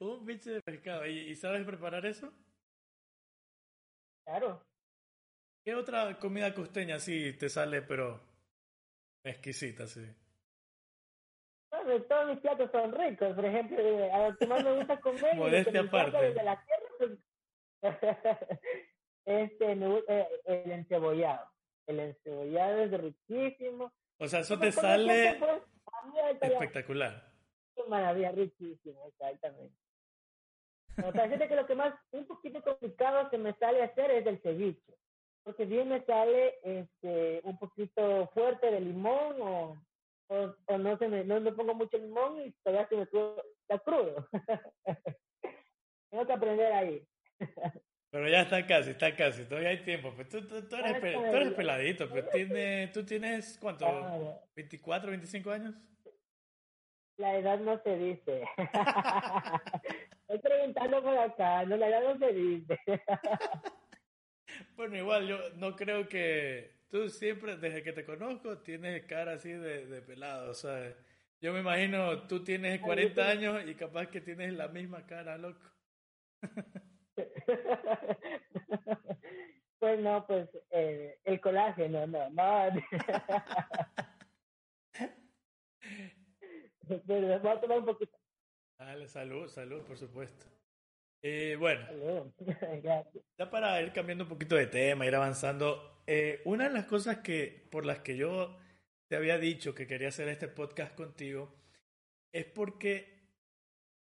un 0.01 0.25
bicho 0.25 0.53
de 0.53 0.63
pescado. 0.63 1.07
¿Y, 1.07 1.35
sabes 1.37 1.65
preparar 1.65 2.05
eso? 2.07 2.33
Claro. 4.25 4.63
¿Qué 5.65 5.75
otra 5.75 6.19
comida 6.19 6.55
costeña 6.55 6.99
sí 6.99 7.33
te 7.39 7.49
sale, 7.49 7.83
pero 7.83 8.21
exquisita, 9.25 9.87
sí? 9.87 10.05
Todos 12.09 12.29
mis 12.29 12.39
platos 12.41 12.71
son 12.71 12.93
ricos. 12.93 13.35
Por 13.35 13.45
ejemplo, 13.45 13.79
a 14.13 14.29
lo 14.29 14.37
que 14.37 14.47
más 14.47 14.65
me 14.65 14.77
gusta 14.77 15.01
comer... 15.01 15.37
Modestia 15.37 15.81
aparte. 15.81 16.35
la 16.43 16.65
tierra, 16.65 16.89
pues, 16.99 17.11
este, 19.27 19.73
eh, 19.73 20.29
el 20.47 20.71
encebollado. 20.71 21.47
El 21.87 22.01
encebollado 22.01 22.79
es 22.83 23.01
riquísimo. 23.01 23.93
O 24.19 24.29
sea, 24.29 24.41
eso 24.41 24.59
te 24.59 24.73
sale 24.73 25.39
espectacular. 26.41 27.31
Qué 27.75 27.83
maravilla, 27.89 28.33
riquísimo, 28.33 29.07
exactamente. 29.09 29.77
O 31.05 31.13
sea, 31.13 31.25
fíjate 31.25 31.49
que 31.49 31.57
lo 31.57 31.67
que 31.67 31.75
más, 31.75 31.95
un 32.13 32.27
poquito 32.27 32.63
complicado 32.63 33.29
que 33.29 33.39
me 33.39 33.53
sale 33.55 33.83
hacer 33.83 34.11
es 34.13 34.27
el 34.27 34.41
ceviche. 34.41 34.95
Porque 35.43 35.67
bien 35.67 35.89
me 35.89 36.03
sale 36.05 36.59
este, 36.63 37.41
un 37.43 37.59
poquito 37.59 38.29
fuerte 38.29 38.71
de 38.71 38.81
limón 38.81 39.37
o, 39.41 39.77
o, 40.29 40.79
no, 40.79 40.99
se 40.99 41.09
me, 41.09 41.25
no 41.25 41.41
me 41.41 41.53
pongo 41.53 41.75
mucho 41.75 41.99
limón 41.99 42.41
y 42.41 42.53
todavía 42.63 42.89
se 42.89 42.97
me 42.97 43.03
está 43.03 43.79
crudo. 43.85 44.29
Tengo 46.11 46.27
que 46.27 46.33
aprender 46.33 46.73
ahí. 46.73 47.07
Pero 48.11 48.29
ya 48.29 48.43
está 48.43 48.65
casi, 48.65 48.91
está 48.91 49.17
casi, 49.17 49.45
todavía 49.45 49.71
hay 49.71 49.83
tiempo. 49.83 50.13
Pues 50.15 50.29
tú, 50.29 50.47
tú, 50.47 50.77
eres, 50.77 51.01
tú 51.01 51.37
eres 51.37 51.53
peladito, 51.55 52.09
pero 52.09 52.29
tiene, 52.29 52.89
tú 52.95 53.05
tienes, 53.05 53.59
¿cuánto? 53.61 53.85
¿24, 54.55 55.07
25 55.07 55.51
años? 55.51 55.75
La 57.17 57.37
edad 57.37 57.59
no 57.59 57.81
se 57.83 57.97
dice. 57.97 58.45
Estoy 60.29 60.39
preguntando 60.39 61.03
por 61.03 61.19
acá, 61.19 61.65
no, 61.65 61.77
la 61.77 61.89
edad 61.89 62.03
no 62.03 62.19
se 62.19 62.33
dice. 62.33 62.81
bueno, 64.77 64.97
igual, 64.97 65.27
yo 65.27 65.39
no 65.57 65.75
creo 65.77 66.09
que 66.09 66.73
tú 66.95 67.09
siempre, 67.09 67.57
desde 67.57 67.83
que 67.83 67.93
te 67.93 68.05
conozco, 68.05 68.59
tienes 68.59 69.05
cara 69.07 69.33
así 69.33 69.51
de, 69.51 69.87
de 69.87 70.01
pelado, 70.01 70.53
o 70.53 70.55
sea, 70.55 70.95
yo 71.41 71.53
me 71.53 71.59
imagino, 71.59 72.29
tú 72.29 72.45
tienes 72.45 72.81
40 72.81 73.29
años 73.29 73.65
y 73.67 73.75
capaz 73.75 74.07
que 74.07 74.21
tienes 74.21 74.53
la 74.53 74.69
misma 74.69 75.05
cara, 75.05 75.37
loco. 75.37 75.69
pues 79.81 79.99
no, 79.99 80.25
pues 80.25 80.49
eh, 80.71 81.19
el 81.25 81.41
colágeno, 81.41 82.07
no, 82.07 82.31
no. 82.31 82.71
Pero 87.09 87.41
voy 87.41 87.51
a 87.51 87.61
tomar 87.61 87.81
un 87.81 87.87
poquito. 87.87 88.17
Dale, 88.79 89.09
salud, 89.09 89.49
salud, 89.49 89.83
por 89.83 89.99
supuesto. 89.99 90.47
Eh, 91.27 91.57
bueno, 91.59 92.35
ya 93.39 93.51
para 93.51 93.81
ir 93.81 93.95
cambiando 93.95 94.25
un 94.25 94.29
poquito 94.29 94.57
de 94.57 94.67
tema, 94.67 95.07
ir 95.07 95.15
avanzando, 95.15 96.03
eh, 96.07 96.43
una 96.45 96.65
de 96.69 96.75
las 96.75 96.85
cosas 96.85 97.21
que 97.21 97.67
por 97.71 97.87
las 97.87 98.01
que 98.01 98.19
yo 98.19 98.59
te 99.09 99.17
había 99.17 99.39
dicho 99.39 99.75
que 99.75 99.87
quería 99.87 100.09
hacer 100.09 100.29
este 100.29 100.49
podcast 100.49 100.95
contigo 100.95 101.55
es 102.31 102.45
porque 102.45 103.31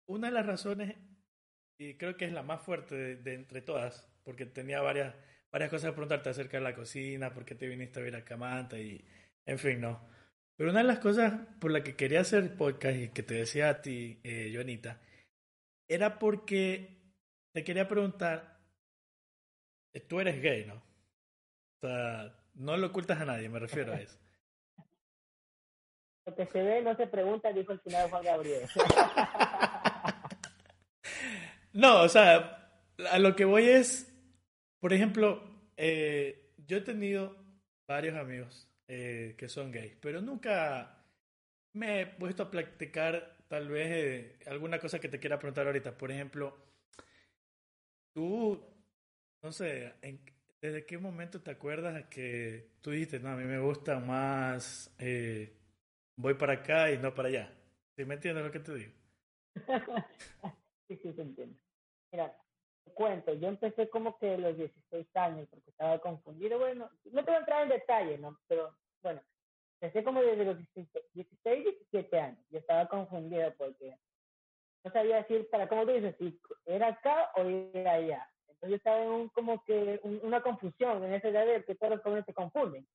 una 0.06 0.28
de 0.28 0.34
las 0.34 0.44
razones 0.44 0.96
y 1.78 1.96
creo 1.96 2.14
que 2.18 2.26
es 2.26 2.32
la 2.34 2.42
más 2.42 2.60
fuerte 2.60 3.16
de, 3.16 3.34
entre 3.34 3.62
todas, 3.62 4.06
porque 4.22 4.44
tenía 4.44 4.82
varias, 4.82 5.14
varias 5.50 5.70
cosas 5.70 5.90
que 5.90 5.94
preguntarte 5.94 6.28
acerca 6.28 6.58
de 6.58 6.64
la 6.64 6.74
cocina, 6.74 7.32
por 7.32 7.46
qué 7.46 7.54
te 7.54 7.66
viniste 7.66 8.00
a 8.00 8.02
ver 8.02 8.16
a 8.16 8.24
Camanta 8.26 8.78
y, 8.78 9.02
en 9.46 9.58
fin, 9.58 9.80
no. 9.80 10.06
Pero 10.58 10.72
una 10.72 10.80
de 10.80 10.88
las 10.88 10.98
cosas 10.98 11.40
por 11.58 11.70
la 11.70 11.82
que 11.82 11.96
quería 11.96 12.20
hacer 12.20 12.54
podcast 12.58 12.98
y 12.98 13.08
que 13.08 13.22
te 13.22 13.32
decía 13.32 13.70
a 13.70 13.80
ti, 13.80 14.20
eh, 14.24 14.52
Joanita, 14.54 15.00
era 15.88 16.18
porque 16.18 17.03
te 17.54 17.62
quería 17.62 17.86
preguntar, 17.86 18.58
tú 20.08 20.20
eres 20.20 20.42
gay, 20.42 20.66
¿no? 20.66 20.74
O 20.74 21.86
sea, 21.86 22.34
no 22.54 22.76
lo 22.76 22.88
ocultas 22.88 23.20
a 23.20 23.24
nadie, 23.24 23.48
me 23.48 23.60
refiero 23.60 23.92
a 23.92 24.00
eso. 24.00 24.18
Lo 26.26 26.34
que 26.34 26.46
se 26.46 26.62
ve 26.62 26.80
no 26.82 26.96
se 26.96 27.06
pregunta, 27.06 27.52
dijo 27.52 27.72
el 27.72 27.80
final 27.80 28.10
Juan 28.10 28.24
Gabriel. 28.24 28.68
No, 31.74 32.02
o 32.02 32.08
sea, 32.08 32.70
a 33.10 33.18
lo 33.18 33.34
que 33.34 33.44
voy 33.44 33.68
es, 33.68 34.08
por 34.78 34.92
ejemplo, 34.92 35.42
eh, 35.76 36.52
yo 36.68 36.76
he 36.76 36.82
tenido 36.82 37.36
varios 37.88 38.14
amigos 38.14 38.70
eh, 38.86 39.34
que 39.36 39.48
son 39.48 39.72
gays, 39.72 39.96
pero 40.00 40.20
nunca 40.20 41.04
me 41.72 42.02
he 42.02 42.06
puesto 42.06 42.44
a 42.44 42.50
practicar 42.52 43.38
tal 43.48 43.68
vez 43.68 43.88
eh, 43.90 44.38
alguna 44.46 44.78
cosa 44.78 45.00
que 45.00 45.08
te 45.08 45.18
quiera 45.18 45.40
preguntar 45.40 45.66
ahorita. 45.66 45.98
Por 45.98 46.12
ejemplo, 46.12 46.56
tú, 48.14 48.58
no 49.42 49.52
sé, 49.52 49.92
¿desde 50.62 50.86
qué 50.86 50.96
momento 50.96 51.42
te 51.42 51.50
acuerdas 51.50 52.06
que 52.06 52.70
tú 52.80 52.92
dijiste, 52.92 53.18
no, 53.20 53.30
a 53.30 53.36
mí 53.36 53.44
me 53.44 53.58
gusta 53.58 53.98
más, 53.98 54.94
voy 56.16 56.34
para 56.34 56.54
acá 56.54 56.90
y 56.90 56.98
no 56.98 57.12
para 57.12 57.28
allá? 57.28 57.52
¿Sí 57.96 58.04
me 58.04 58.14
entiendes 58.14 58.44
lo 58.44 58.50
que 58.50 58.60
te 58.60 58.74
digo? 58.74 58.92
sí, 60.88 60.96
sí, 60.96 61.12
se 61.12 61.22
entiende. 61.22 61.56
Mira, 62.10 62.36
te 62.84 62.92
cuento, 62.92 63.34
yo 63.34 63.48
empecé 63.48 63.88
como 63.88 64.18
que 64.18 64.34
a 64.34 64.38
los 64.38 64.56
16 64.56 65.06
años 65.16 65.48
porque 65.50 65.70
estaba 65.70 65.98
confundido. 65.98 66.58
Bueno, 66.58 66.90
no 67.04 67.24
te 67.24 67.30
voy 67.30 67.36
a 67.36 67.40
entrar 67.40 67.62
en 67.62 67.68
detalle, 67.68 68.18
¿no? 68.18 68.38
Pero 68.48 68.76
bueno, 69.02 69.22
empecé 69.80 70.04
como 70.04 70.22
desde 70.22 70.44
los 70.44 70.58
16, 70.58 70.88
17 71.42 72.20
años. 72.20 72.38
Yo 72.50 72.58
estaba 72.58 72.88
confundido 72.88 73.52
porque 73.56 73.96
no 74.84 74.92
sabía 74.92 75.16
decir, 75.16 75.48
para 75.50 75.68
cómo 75.68 75.84
tú 75.84 75.92
dices, 75.92 76.14
si 76.18 76.38
era 76.66 76.88
acá 76.88 77.30
o 77.36 77.42
era 77.42 77.92
allá. 77.92 78.28
Entonces 78.48 78.70
yo 78.70 78.76
estaba 78.76 79.02
en 79.02 79.08
un, 79.08 79.28
como 79.30 79.64
que 79.64 80.00
una 80.22 80.42
confusión 80.42 81.02
en 81.04 81.14
esa 81.14 81.28
edad 81.28 81.46
de 81.46 81.64
que 81.64 81.74
todos 81.74 81.94
los 81.94 82.02
jóvenes 82.02 82.24
se 82.26 82.34
confunden. 82.34 82.86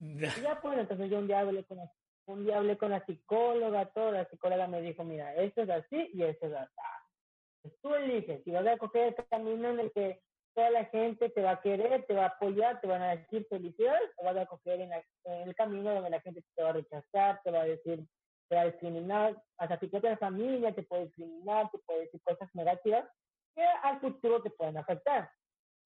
Y 0.00 0.18
ya 0.18 0.60
pues, 0.60 0.78
entonces 0.78 1.10
yo 1.10 1.18
un 1.18 1.26
día 1.26 1.40
hablé 1.40 1.64
con 1.64 1.76
la, 1.76 1.90
un 2.26 2.44
día 2.44 2.56
hablé 2.56 2.76
con 2.76 2.90
la 2.90 3.04
psicóloga, 3.04 3.86
toda 3.86 4.12
la 4.12 4.24
psicóloga 4.28 4.66
me 4.66 4.82
dijo, 4.82 5.04
mira, 5.04 5.34
esto 5.36 5.62
es 5.62 5.70
así 5.70 6.10
y 6.12 6.22
esto 6.22 6.46
es 6.46 6.54
así 6.54 6.74
tú 7.82 7.94
eliges 7.94 8.42
si 8.44 8.50
vas 8.50 8.66
a 8.66 8.76
coger 8.76 9.14
el 9.16 9.26
camino 9.28 9.70
en 9.70 9.80
el 9.80 9.92
que 9.92 10.20
toda 10.54 10.70
la 10.70 10.84
gente 10.86 11.30
te 11.30 11.42
va 11.42 11.52
a 11.52 11.60
querer, 11.60 12.04
te 12.06 12.14
va 12.14 12.24
a 12.24 12.28
apoyar, 12.28 12.80
te 12.80 12.86
van 12.86 13.02
a 13.02 13.16
decir 13.16 13.44
felicidades, 13.48 14.10
o 14.16 14.24
vas 14.24 14.36
a 14.36 14.46
coger 14.46 14.80
en, 14.80 14.92
el 15.24 15.54
camino 15.56 15.92
donde 15.92 16.10
la 16.10 16.20
gente 16.20 16.44
te 16.54 16.62
va 16.62 16.70
a 16.70 16.74
rechazar, 16.74 17.40
te 17.42 17.50
va 17.50 17.62
a 17.62 17.66
decir, 17.66 18.06
te 18.48 18.56
va 18.56 18.62
a 18.62 18.66
discriminar, 18.66 19.42
hasta 19.58 19.78
tu 19.78 19.90
propia 19.90 20.16
familia 20.16 20.74
te 20.74 20.82
puede 20.82 21.06
discriminar, 21.06 21.70
te 21.70 21.78
puede 21.78 22.00
decir 22.00 22.20
cosas 22.22 22.48
negativas 22.54 23.08
que 23.54 23.62
al 23.82 24.00
futuro 24.00 24.42
te 24.42 24.50
pueden 24.50 24.76
afectar. 24.76 25.30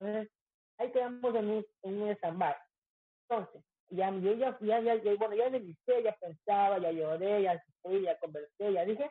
Entonces, 0.01 0.33
ahí 0.79 0.91
quedamos 0.93 1.35
en 1.35 1.51
un, 1.51 1.67
en 1.83 2.03
un 2.03 2.09
Entonces, 2.09 3.65
ya, 3.91 4.11
yo 4.11 4.33
ya, 4.35 4.59
ya, 4.61 4.81
ya, 4.81 5.15
bueno, 5.19 5.35
ya 5.35 5.51
me 5.51 5.61
liceo, 5.61 6.01
ya 6.01 6.17
pensaba, 6.21 6.79
ya 6.79 6.91
lloré, 6.91 7.43
ya 7.43 7.63
fui, 7.83 8.03
ya 8.03 8.19
conversé, 8.19 8.73
ya 8.73 8.85
dije, 8.85 9.11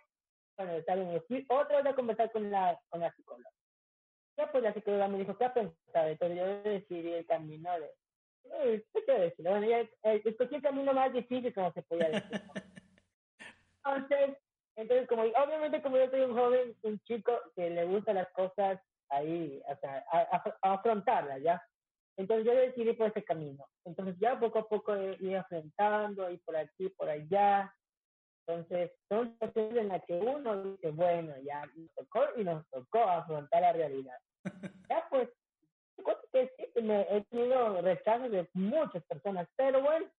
bueno, 0.57 0.73
está 0.73 0.95
bien, 0.95 1.23
fui 1.27 1.45
otra 1.49 1.77
vez 1.77 1.93
a 1.93 1.95
conversar 1.95 2.31
con 2.31 2.49
la, 2.49 2.79
con 2.89 2.99
la 2.99 3.11
psicóloga. 3.13 3.49
Ya 4.37 4.51
pues 4.51 4.63
la 4.63 4.73
psicóloga 4.73 5.07
me 5.07 5.19
dijo, 5.19 5.37
¿qué 5.37 5.45
ha 5.45 5.53
pensado? 5.53 6.07
Entonces 6.07 6.37
yo 6.37 6.63
decidí 6.69 7.13
el 7.13 7.25
camino 7.25 7.71
de, 7.79 8.83
¿qué 8.93 9.03
quiero 9.03 9.21
decir? 9.21 9.47
Bueno, 9.47 9.67
ya 9.67 9.79
eh, 9.79 10.21
escogí 10.25 10.55
el 10.55 10.61
camino 10.61 10.93
más 10.93 11.11
difícil 11.13 11.53
como 11.53 11.71
se 11.73 11.81
podía 11.83 12.09
decir. 12.09 12.31
entonces, 13.95 14.37
entonces 14.75 15.07
como, 15.07 15.23
obviamente 15.23 15.81
como 15.81 15.97
yo 15.97 16.09
soy 16.09 16.21
un 16.21 16.35
joven, 16.35 16.75
un 16.83 16.99
chico 16.99 17.33
que 17.55 17.69
le 17.69 17.85
gustan 17.85 18.15
las 18.15 18.29
cosas 18.31 18.79
ahí, 19.09 19.61
o 19.67 19.75
sea, 19.77 20.03
a, 20.11 20.73
afrontarlas, 20.73 21.41
¿ya? 21.41 21.61
Entonces 22.17 22.45
yo 22.45 22.53
decidí 22.53 22.93
por 22.93 23.09
ese 23.09 23.23
camino. 23.23 23.67
Entonces 23.85 24.15
ya 24.19 24.39
poco 24.39 24.59
a 24.59 24.67
poco 24.67 24.95
iba 24.95 25.37
enfrentando, 25.37 26.25
ahí 26.25 26.37
por 26.39 26.55
aquí, 26.57 26.89
por 26.89 27.09
allá, 27.09 27.71
entonces, 28.47 28.91
son 29.09 29.33
situaciones 29.33 29.77
en 29.77 29.87
las 29.89 30.05
que 30.05 30.13
uno 30.13 30.63
dice, 30.63 30.91
bueno, 30.91 31.33
ya 31.43 31.65
nos 31.75 31.93
tocó 31.95 32.21
y 32.37 32.45
nos 32.45 32.65
tocó 32.69 32.99
afrontar 32.99 33.61
la 33.61 33.73
realidad. 33.73 34.17
ya 34.89 35.05
pues, 35.09 35.29
que 36.31 36.49
sí, 36.55 36.81
me 36.81 37.01
he 37.01 37.21
tenido 37.25 37.81
rechazos 37.81 38.31
de 38.31 38.47
muchas 38.53 39.03
personas, 39.03 39.49
pero 39.57 39.81
bueno, 39.81 40.09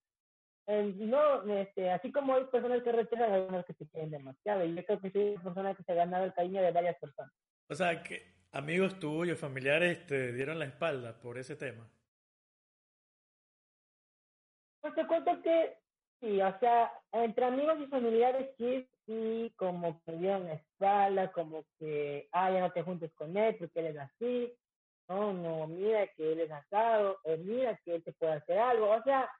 no, 0.68 1.42
este, 1.54 1.90
así 1.90 2.12
como 2.12 2.34
hay 2.34 2.44
personas 2.44 2.82
que 2.82 2.92
rechazan, 2.92 3.32
hay 3.32 3.40
unas 3.40 3.64
que 3.64 3.74
se 3.74 3.88
quieren 3.88 4.10
demasiado. 4.10 4.64
Y 4.64 4.74
yo 4.74 4.84
creo 4.84 5.00
que 5.00 5.10
soy 5.10 5.30
una 5.30 5.42
persona 5.42 5.74
que 5.74 5.82
se 5.82 5.92
ha 5.92 5.96
ganado 5.96 6.24
el 6.24 6.34
cariño 6.34 6.62
de 6.62 6.72
varias 6.72 6.98
personas. 6.98 7.32
O 7.68 7.74
sea, 7.74 8.02
que 8.02 8.22
amigos 8.52 8.98
tuyos, 8.98 9.38
familiares, 9.38 10.06
te 10.06 10.32
dieron 10.32 10.58
la 10.58 10.66
espalda 10.66 11.18
por 11.20 11.38
ese 11.38 11.56
tema. 11.56 11.90
Pues 14.80 14.94
te 14.94 15.06
cuento 15.06 15.42
que 15.42 15.76
Sí, 16.20 16.40
o 16.42 16.58
sea, 16.58 16.92
entre 17.12 17.44
amigos 17.44 17.78
y 17.80 17.86
familiares 17.86 18.50
sí, 18.58 18.88
sí, 19.06 19.52
como 19.56 20.02
que 20.02 20.12
dieron 20.12 20.46
la 20.46 20.54
espalda, 20.54 21.30
como 21.30 21.64
que, 21.78 22.28
ah, 22.32 22.50
ya 22.50 22.60
no 22.60 22.72
te 22.72 22.82
juntes 22.82 23.12
con 23.14 23.36
él 23.36 23.56
porque 23.56 23.80
él 23.80 23.86
es 23.86 23.98
así. 23.98 24.52
mira 25.08 26.08
que 26.08 26.32
él 26.32 26.40
es 26.40 26.50
asado, 26.50 27.18
o 27.22 27.36
mira 27.36 27.78
que 27.84 27.96
él 27.96 28.02
te 28.02 28.12
puede 28.14 28.32
hacer 28.32 28.58
algo, 28.58 28.90
o 28.90 29.02
sea, 29.04 29.30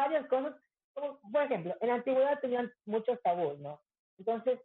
varias 0.00 0.26
cosas. 0.28 0.54
Como, 0.94 1.20
por 1.20 1.42
ejemplo, 1.42 1.76
en 1.80 1.88
la 1.88 1.94
antigüedad 1.94 2.40
tenían 2.40 2.72
muchos 2.86 3.20
tabús, 3.22 3.58
¿no? 3.58 3.80
Entonces, 4.18 4.60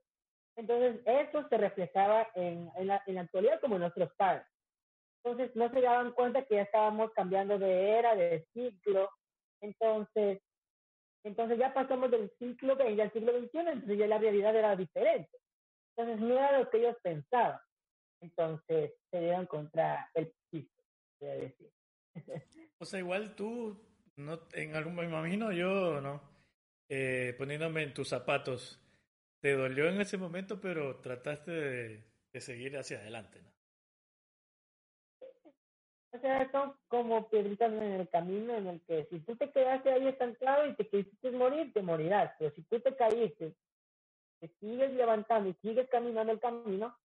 entonces 0.56 1.02
eso 1.06 1.48
se 1.48 1.58
reflejaba 1.58 2.28
en, 2.36 2.70
en, 2.76 2.88
la, 2.88 3.04
en 3.08 3.16
la 3.16 3.22
actualidad 3.22 3.60
como 3.62 3.76
en 3.76 3.82
nuestros 3.82 4.14
padres. 4.16 4.46
Entonces 5.24 5.56
no 5.56 5.70
se 5.72 5.82
daban 5.82 6.12
cuenta 6.12 6.44
que 6.46 6.56
ya 6.56 6.64
estábamos 6.64 7.12
cambiando 7.14 7.58
de 7.58 7.92
era, 7.92 8.16
de 8.16 8.46
ciclo. 8.54 9.10
Entonces, 9.62 10.42
entonces 11.24 11.58
ya 11.58 11.74
pasamos 11.74 12.12
del 12.12 12.30
siglo 12.38 12.76
XX 12.76 13.00
al 13.00 13.14
siglo 13.14 13.32
XXI, 13.40 13.58
entonces 13.60 13.98
ya 13.98 14.08
la 14.08 14.18
realidad 14.18 14.56
era 14.56 14.76
diferente. 14.76 15.38
Entonces 15.96 16.22
no 16.22 16.34
era 16.34 16.60
lo 16.60 16.70
que 16.70 16.78
ellos 16.80 16.98
pensaban. 17.02 17.60
Entonces 18.22 18.94
se 19.12 19.20
dieron 19.20 19.46
contra 19.46 20.10
el 20.14 20.34
piso, 20.50 20.84
voy 21.20 21.30
a 21.30 21.36
decir. 21.36 21.72
O 22.80 22.86
sea, 22.86 23.00
igual 23.00 23.36
tú, 23.36 23.80
no, 24.18 24.40
en 24.54 24.76
algún 24.76 24.96
me 24.96 25.06
imagino 25.06 25.52
yo, 25.52 26.02
¿no? 26.02 26.22
Eh, 26.90 27.36
poniéndome 27.38 27.84
en 27.84 27.94
tus 27.94 28.10
zapatos, 28.10 28.80
te 29.40 29.54
dolió 29.54 29.88
en 29.90 30.02
ese 30.02 30.18
momento, 30.18 30.60
pero 30.62 30.98
trataste 30.98 31.52
de, 31.52 32.04
de 32.32 32.42
seguir 32.42 32.78
hacia 32.78 33.00
adelante, 33.00 33.42
¿no? 33.42 33.54
O 36.14 36.20
sea, 36.20 36.50
son 36.52 36.76
como 36.90 37.28
piedritas 37.28 37.74
en 37.74 37.82
el 37.82 38.10
camino 38.10 38.56
en 38.56 38.68
el 38.68 38.82
que 38.82 39.06
si 39.06 39.20
tú 39.22 39.36
te 39.36 39.50
quedaste 39.50 39.92
ahí 39.92 40.08
estancado 40.08 40.68
y 40.68 40.76
te 40.76 40.88
quisiste 40.88 41.32
morir, 41.32 41.74
te 41.74 41.82
morirás. 41.82 42.32
Pero 42.38 42.54
si 42.54 42.62
tú 42.64 42.80
te 42.80 42.96
caíste, 42.96 43.56
te 44.40 44.48
sigues 44.60 44.94
levantando 44.94 45.50
y 45.50 45.54
sigues 45.56 45.90
caminando 45.90 46.32
el 46.32 46.40
camino, 46.40 46.96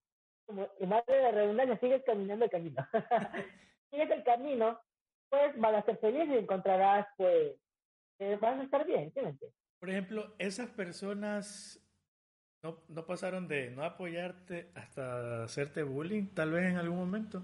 como 0.45 0.69
en 0.79 0.91
de 0.91 1.23
la 1.23 1.31
redundancia, 1.31 1.79
sigues 1.79 2.03
caminando 2.05 2.45
el 2.45 2.51
camino. 2.51 2.87
sigues 3.91 4.11
el 4.11 4.23
camino, 4.25 4.79
pues 5.31 5.59
vas 5.59 5.75
a 5.75 5.83
ser 5.83 5.99
feliz 5.99 6.29
y 6.29 6.39
encontrarás, 6.39 7.07
pues, 7.17 7.57
eh, 8.21 8.39
vas 8.41 8.59
a 8.59 8.63
estar 8.63 8.87
bien, 8.87 9.13
¿sí 9.13 9.21
Por 9.79 9.91
ejemplo, 9.91 10.35
esas 10.39 10.69
personas 10.71 11.81
no, 12.63 12.83
no 12.89 13.07
pasaron 13.07 13.47
de 13.47 13.71
no 13.71 13.85
apoyarte 13.85 14.73
hasta 14.75 15.45
hacerte 15.45 15.83
bullying, 15.83 16.27
tal 16.35 16.53
vez 16.53 16.65
en 16.65 16.77
algún 16.77 16.99
momento 16.99 17.43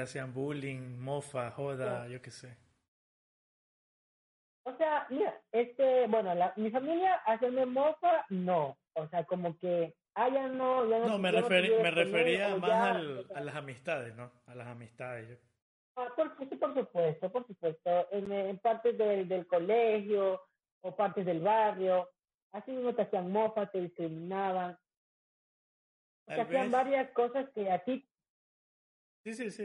hacían 0.00 0.32
bullying, 0.32 0.98
mofa, 0.98 1.50
joda, 1.50 2.08
yo 2.08 2.20
qué 2.22 2.30
sé. 2.30 2.56
O 4.64 4.76
sea, 4.76 5.06
mira, 5.10 5.34
este, 5.52 6.06
bueno, 6.08 6.34
la, 6.34 6.52
mi 6.56 6.70
familia 6.70 7.14
hacerme 7.26 7.64
mofa, 7.66 8.24
no. 8.28 8.76
O 8.94 9.08
sea, 9.08 9.24
como 9.24 9.56
que, 9.58 9.94
ah, 10.14 10.28
ya 10.28 10.46
no, 10.48 10.88
ya 10.88 10.98
no. 10.98 11.06
No, 11.08 11.18
me, 11.18 11.30
referi 11.30 11.70
me 11.82 11.90
refería 11.90 12.54
más 12.56 12.96
al, 12.96 13.26
a 13.34 13.40
las 13.40 13.54
amistades, 13.54 14.14
¿no? 14.14 14.30
A 14.46 14.54
las 14.54 14.68
amistades. 14.68 15.38
Ah, 16.00 16.12
por, 16.14 16.36
por 16.36 16.74
supuesto, 16.74 17.32
por 17.32 17.46
supuesto. 17.48 18.08
En, 18.12 18.30
en 18.30 18.58
partes 18.58 18.96
del, 18.96 19.26
del 19.26 19.48
colegio 19.48 20.40
o 20.80 20.94
partes 20.94 21.26
del 21.26 21.40
barrio, 21.40 22.08
así 22.52 22.70
mismo 22.70 22.94
te 22.94 23.02
hacían 23.02 23.32
mofa, 23.32 23.66
te 23.66 23.80
discriminaban. 23.80 24.78
Te 26.24 26.40
hacían 26.40 26.70
varias 26.70 27.10
cosas 27.10 27.50
que 27.52 27.68
a 27.68 27.82
ti 27.82 28.08
Sí, 29.24 29.34
sí, 29.34 29.50
sí. 29.50 29.64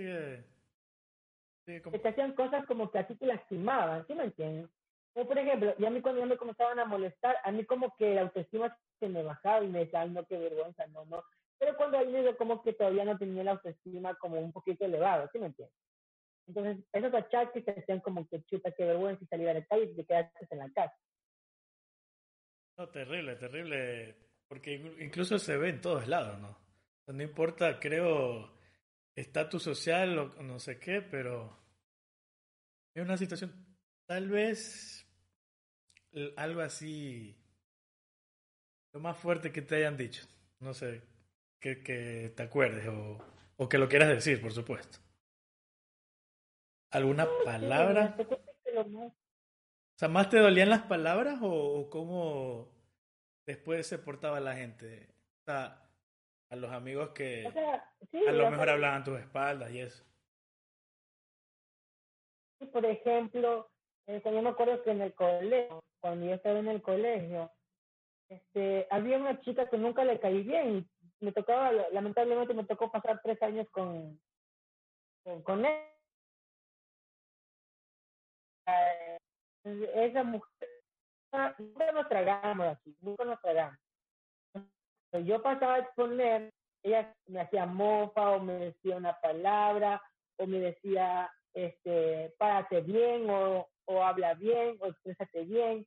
Que 1.91 1.99
te 1.99 2.09
hacían 2.09 2.33
cosas 2.33 2.65
como 2.65 2.89
que 2.89 2.97
a 2.97 3.05
ti 3.05 3.15
te 3.15 3.27
lastimaban, 3.27 4.05
¿sí 4.07 4.15
me 4.15 4.23
entiendes? 4.23 4.71
Como 5.13 5.27
por 5.27 5.37
ejemplo, 5.37 5.75
y 5.77 5.85
a 5.85 5.91
mí 5.91 6.01
cuando 6.01 6.19
ya 6.21 6.25
me 6.25 6.37
comenzaban 6.37 6.79
a 6.79 6.85
molestar, 6.85 7.37
a 7.43 7.51
mí 7.51 7.63
como 7.65 7.95
que 7.95 8.15
la 8.15 8.21
autoestima 8.21 8.75
se 8.99 9.07
me 9.07 9.21
bajaba 9.21 9.63
y 9.63 9.67
me 9.67 9.79
decía, 9.79 10.01
ay, 10.01 10.09
no, 10.09 10.25
qué 10.25 10.37
vergüenza, 10.39 10.87
no, 10.87 11.05
no. 11.05 11.23
Pero 11.59 11.77
cuando 11.77 11.99
ahí 11.99 12.07
me 12.07 12.35
como 12.35 12.63
que 12.63 12.73
todavía 12.73 13.05
no 13.05 13.17
tenía 13.19 13.43
la 13.43 13.51
autoestima 13.51 14.15
como 14.15 14.39
un 14.39 14.51
poquito 14.51 14.83
elevado, 14.85 15.29
¿sí 15.31 15.37
me 15.37 15.47
entiendes? 15.47 15.82
Entonces, 16.47 16.85
esos 16.91 17.13
achaques 17.13 17.63
te 17.63 17.71
hacían 17.71 18.01
como 18.01 18.27
que 18.27 18.43
chuta, 18.45 18.71
qué 18.71 18.85
vergüenza 18.85 19.23
y 19.23 19.27
salir 19.27 19.49
a 19.49 19.53
la 19.53 19.65
calle 19.65 19.85
y 19.85 19.95
te 19.95 20.05
quedaste 20.05 20.47
en 20.49 20.59
la 20.59 20.71
casa. 20.71 20.95
No, 22.77 22.89
terrible, 22.89 23.35
terrible. 23.35 24.15
Porque 24.47 24.73
incluso 24.99 25.39
se 25.39 25.57
ve 25.57 25.69
en 25.69 25.81
todos 25.81 26.07
lados, 26.07 26.39
¿no? 26.39 26.57
No 27.07 27.23
importa, 27.23 27.79
creo, 27.79 28.53
estatus 29.15 29.63
social 29.63 30.17
o 30.17 30.43
no 30.43 30.59
sé 30.59 30.79
qué, 30.79 31.01
pero 31.01 31.57
es 32.93 33.03
una 33.03 33.17
situación 33.17 33.51
tal 34.05 34.29
vez 34.29 35.07
algo 36.37 36.61
así 36.61 37.35
lo 38.93 38.99
más 38.99 39.17
fuerte 39.17 39.51
que 39.51 39.61
te 39.61 39.75
hayan 39.77 39.97
dicho. 39.97 40.25
No 40.59 40.73
sé, 40.73 41.01
que, 41.59 41.81
que 41.81 42.31
te 42.35 42.43
acuerdes 42.43 42.87
o, 42.87 43.17
o 43.57 43.67
que 43.67 43.77
lo 43.77 43.89
quieras 43.89 44.09
decir, 44.09 44.39
por 44.39 44.53
supuesto. 44.53 44.99
¿Alguna 46.93 47.27
palabra? 47.43 48.15
O 48.77 49.11
sea, 49.97 50.09
¿más 50.09 50.29
te 50.29 50.37
dolían 50.37 50.69
las 50.69 50.83
palabras 50.83 51.39
o, 51.41 51.89
cómo 51.89 52.69
después 53.47 53.87
se 53.87 53.97
portaba 53.97 54.39
la 54.39 54.53
gente? 54.53 55.09
O 55.41 55.43
sea, 55.45 55.89
a 56.51 56.55
los 56.55 56.71
amigos 56.71 57.09
que 57.09 57.47
a 57.47 58.31
lo 58.31 58.51
mejor 58.51 58.69
hablaban 58.69 59.03
tus 59.03 59.19
espaldas 59.19 59.71
y 59.71 59.79
eso. 59.79 60.05
Por 62.71 62.85
ejemplo, 62.85 63.71
eh, 64.05 64.21
yo 64.23 64.41
me 64.43 64.49
acuerdo 64.49 64.83
que 64.83 64.91
en 64.91 65.01
el 65.01 65.15
colegio, 65.15 65.83
cuando 65.99 66.27
yo 66.27 66.35
estaba 66.35 66.59
en 66.59 66.67
el 66.67 66.81
colegio, 66.83 67.51
este, 68.29 68.87
había 68.91 69.17
una 69.17 69.41
chica 69.41 69.67
que 69.67 69.77
nunca 69.77 70.05
le 70.05 70.19
caí 70.19 70.43
bien 70.43 70.87
y 71.19 71.25
me 71.25 71.31
tocaba, 71.31 71.71
lamentablemente 71.91 72.53
me 72.53 72.65
tocó 72.65 72.91
pasar 72.91 73.19
tres 73.23 73.41
años 73.41 73.67
con, 73.71 74.21
con, 75.23 75.41
con 75.41 75.65
él. 75.65 75.92
Esa 79.65 80.23
mujer, 80.23 80.69
nunca 81.57 81.91
nos 81.91 82.09
tragamos 82.09 82.67
aquí, 82.67 82.95
nunca 83.01 83.25
nos 83.25 83.39
tragamos 83.41 83.79
yo 85.21 85.41
pasaba 85.41 85.75
a 85.75 85.79
exponer, 85.79 86.51
ella 86.83 87.13
me 87.27 87.41
hacía 87.41 87.65
mofa 87.65 88.31
o 88.31 88.39
me 88.39 88.53
decía 88.53 88.97
una 88.97 89.13
palabra 89.19 90.01
o 90.37 90.47
me 90.47 90.59
decía, 90.59 91.31
este, 91.53 92.33
párate 92.37 92.81
bien 92.81 93.29
o, 93.29 93.67
o 93.85 94.03
habla 94.03 94.33
bien 94.33 94.77
o 94.79 94.87
exprésate 94.87 95.43
bien 95.45 95.85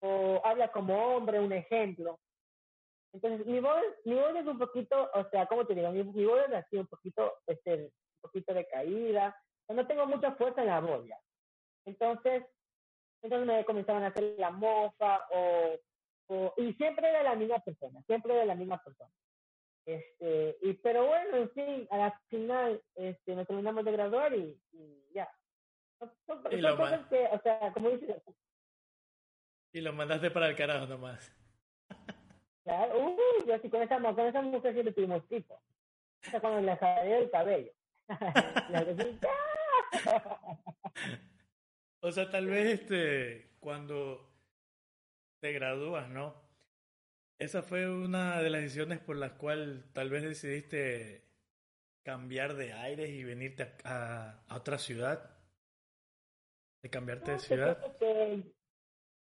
o 0.00 0.40
habla 0.44 0.70
como 0.70 0.96
hombre, 0.96 1.40
un 1.40 1.52
ejemplo. 1.52 2.18
Entonces, 3.12 3.46
mi 3.46 3.58
voz, 3.58 3.82
mi 4.04 4.14
voz 4.14 4.36
es 4.36 4.46
un 4.46 4.58
poquito, 4.58 5.10
o 5.12 5.28
sea, 5.30 5.46
¿cómo 5.46 5.66
te 5.66 5.74
digo? 5.74 5.90
Mi, 5.90 6.02
voz 6.02 6.40
es 6.46 6.54
así 6.54 6.76
un 6.76 6.86
poquito, 6.86 7.38
este, 7.46 7.74
un 7.74 8.20
poquito 8.20 8.54
de 8.54 8.66
caída. 8.68 9.36
No 9.68 9.86
tengo 9.86 10.06
mucha 10.06 10.32
fuerza 10.32 10.60
en 10.60 10.68
la 10.68 10.80
voz 10.80 11.04
ya. 11.06 11.18
Entonces, 11.88 12.44
entonces 13.22 13.46
me 13.46 13.64
comenzaban 13.64 14.04
a 14.04 14.08
hacer 14.08 14.34
la 14.38 14.50
mofa 14.50 15.26
o 15.30 15.78
y 16.56 16.74
siempre 16.74 17.10
de 17.10 17.22
la 17.22 17.34
misma 17.34 17.58
persona, 17.60 18.02
siempre 18.02 18.34
de 18.34 18.46
la 18.46 18.54
misma 18.54 18.82
persona. 18.82 19.10
Este, 19.86 20.58
y, 20.60 20.74
pero 20.74 21.06
bueno, 21.06 21.38
en 21.38 21.50
fin, 21.52 21.88
a 21.90 21.96
la 21.96 22.20
final 22.28 22.82
este, 22.94 23.34
nos 23.34 23.46
terminamos 23.46 23.84
de 23.84 23.92
graduar 23.92 24.34
y, 24.34 24.60
ya. 25.14 25.30
Son, 25.98 26.42
cosas 26.42 27.06
que, 27.08 27.26
o 27.32 27.40
sea, 27.40 27.72
como 27.72 27.90
dices. 27.90 28.22
Y 29.72 29.80
lo 29.80 29.92
mandaste 29.94 30.30
para 30.30 30.48
el 30.48 30.56
carajo 30.56 30.86
nomás. 30.86 31.34
Claro, 32.64 33.00
uy, 33.00 33.46
yo 33.46 33.54
así 33.54 33.70
con 33.70 33.82
esa, 33.82 33.98
con 33.98 34.26
esa 34.26 34.42
mujer 34.42 34.74
sí 34.74 34.82
le 34.82 34.92
tuvimos 34.92 35.26
tipo. 35.28 35.54
O 35.54 36.30
sea, 36.30 36.40
cuando 36.40 36.60
le 36.60 36.78
salió 36.78 37.16
el 37.16 37.30
cabello. 37.30 37.72
o 42.00 42.12
sea, 42.12 42.30
tal 42.30 42.46
vez 42.46 42.80
este, 42.80 43.50
cuando 43.60 44.28
te 45.40 45.52
gradúas, 45.52 46.08
¿no? 46.08 46.34
Esa 47.38 47.62
fue 47.62 47.88
una 47.88 48.42
de 48.42 48.50
las 48.50 48.62
decisiones 48.62 48.98
por 48.98 49.16
las 49.16 49.32
cuales 49.32 49.84
tal 49.92 50.10
vez 50.10 50.22
decidiste 50.22 51.24
cambiar 52.04 52.54
de 52.54 52.72
aires 52.72 53.10
y 53.10 53.22
venirte 53.22 53.74
a, 53.84 54.42
a, 54.48 54.56
otra 54.56 54.78
ciudad. 54.78 55.36
De 56.82 56.90
cambiarte 56.90 57.32
de 57.32 57.38
ciudad. 57.38 57.78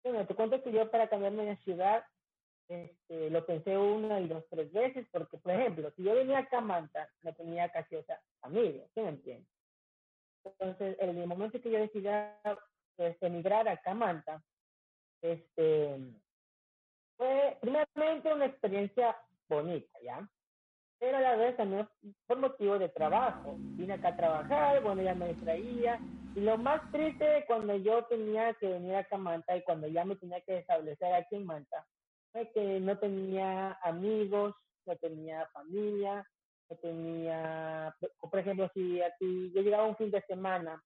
bueno, 0.05 0.27
te 0.27 0.35
cuento 0.35 0.63
que 0.63 0.73
yo 0.73 0.91
para 0.91 1.09
cambiarme 1.09 1.45
de 1.45 1.57
ciudad 1.59 2.05
este, 2.69 3.31
lo 3.31 3.47
pensé 3.47 3.79
una 3.79 4.21
y 4.21 4.27
dos, 4.27 4.45
tres 4.51 4.73
veces, 4.73 5.07
porque, 5.13 5.39
por 5.39 5.53
ejemplo, 5.53 5.91
si 5.93 6.03
yo 6.03 6.15
venía 6.15 6.39
a 6.41 6.49
Camanta, 6.49 7.09
no 7.23 7.33
tenía 7.35 7.71
casi 7.71 7.97
familia, 8.41 8.85
¿sí 8.95 9.01
me 9.01 9.11
entiendes? 9.11 9.53
Entonces, 10.45 10.97
en 11.01 11.09
el 11.11 11.17
decidí 12.13 12.59
pues, 12.97 13.23
emigrar 13.23 13.69
a 13.69 13.77
Camanta, 13.79 14.43
este, 15.23 15.99
fue 17.17 17.59
primeramente 17.61 18.33
una 18.33 18.47
experiencia 18.47 19.17
bonita, 19.49 19.99
¿ya? 20.03 20.29
Pero 20.99 21.19
a 21.19 21.21
la 21.21 21.37
vez 21.37 21.57
también 21.57 21.87
por 22.27 22.39
motivo 22.39 22.79
de 22.79 22.89
trabajo. 22.89 23.57
Vine 23.59 23.95
acá 23.95 24.09
a 24.09 24.17
trabajar, 24.17 24.83
bueno, 24.83 25.03
ya 25.03 25.15
me 25.15 25.29
distraía. 25.29 26.01
Y 26.35 26.41
lo 26.41 26.57
más 26.57 26.91
triste 26.91 27.45
cuando 27.47 27.77
yo 27.77 28.05
tenía 28.05 28.55
que 28.55 28.69
venir 28.69 28.95
acá 28.95 29.17
a 29.17 29.19
Manta 29.19 29.57
y 29.57 29.63
cuando 29.63 29.89
ya 29.89 30.05
me 30.05 30.17
tenía 30.17 30.41
que 30.41 30.59
establecer 30.59 31.13
aquí 31.15 31.37
en 31.37 31.47
Manta, 31.47 31.87
fue 32.33 32.51
que 32.53 32.81
no 32.81 32.99
tenía 32.99 33.79
amigos, 33.83 34.55
no 34.87 34.97
tenía 34.97 35.47
familia, 35.49 36.27
no 36.71 36.77
tenía, 36.77 37.95
por 38.19 38.39
ejemplo, 38.39 38.71
si 38.75 39.03
a 39.03 39.15
ti 39.19 39.53
yo 39.55 39.63
llegaba 39.63 39.85
un 39.85 39.97
fin 39.97 40.11
de 40.11 40.23
semana, 40.23 40.83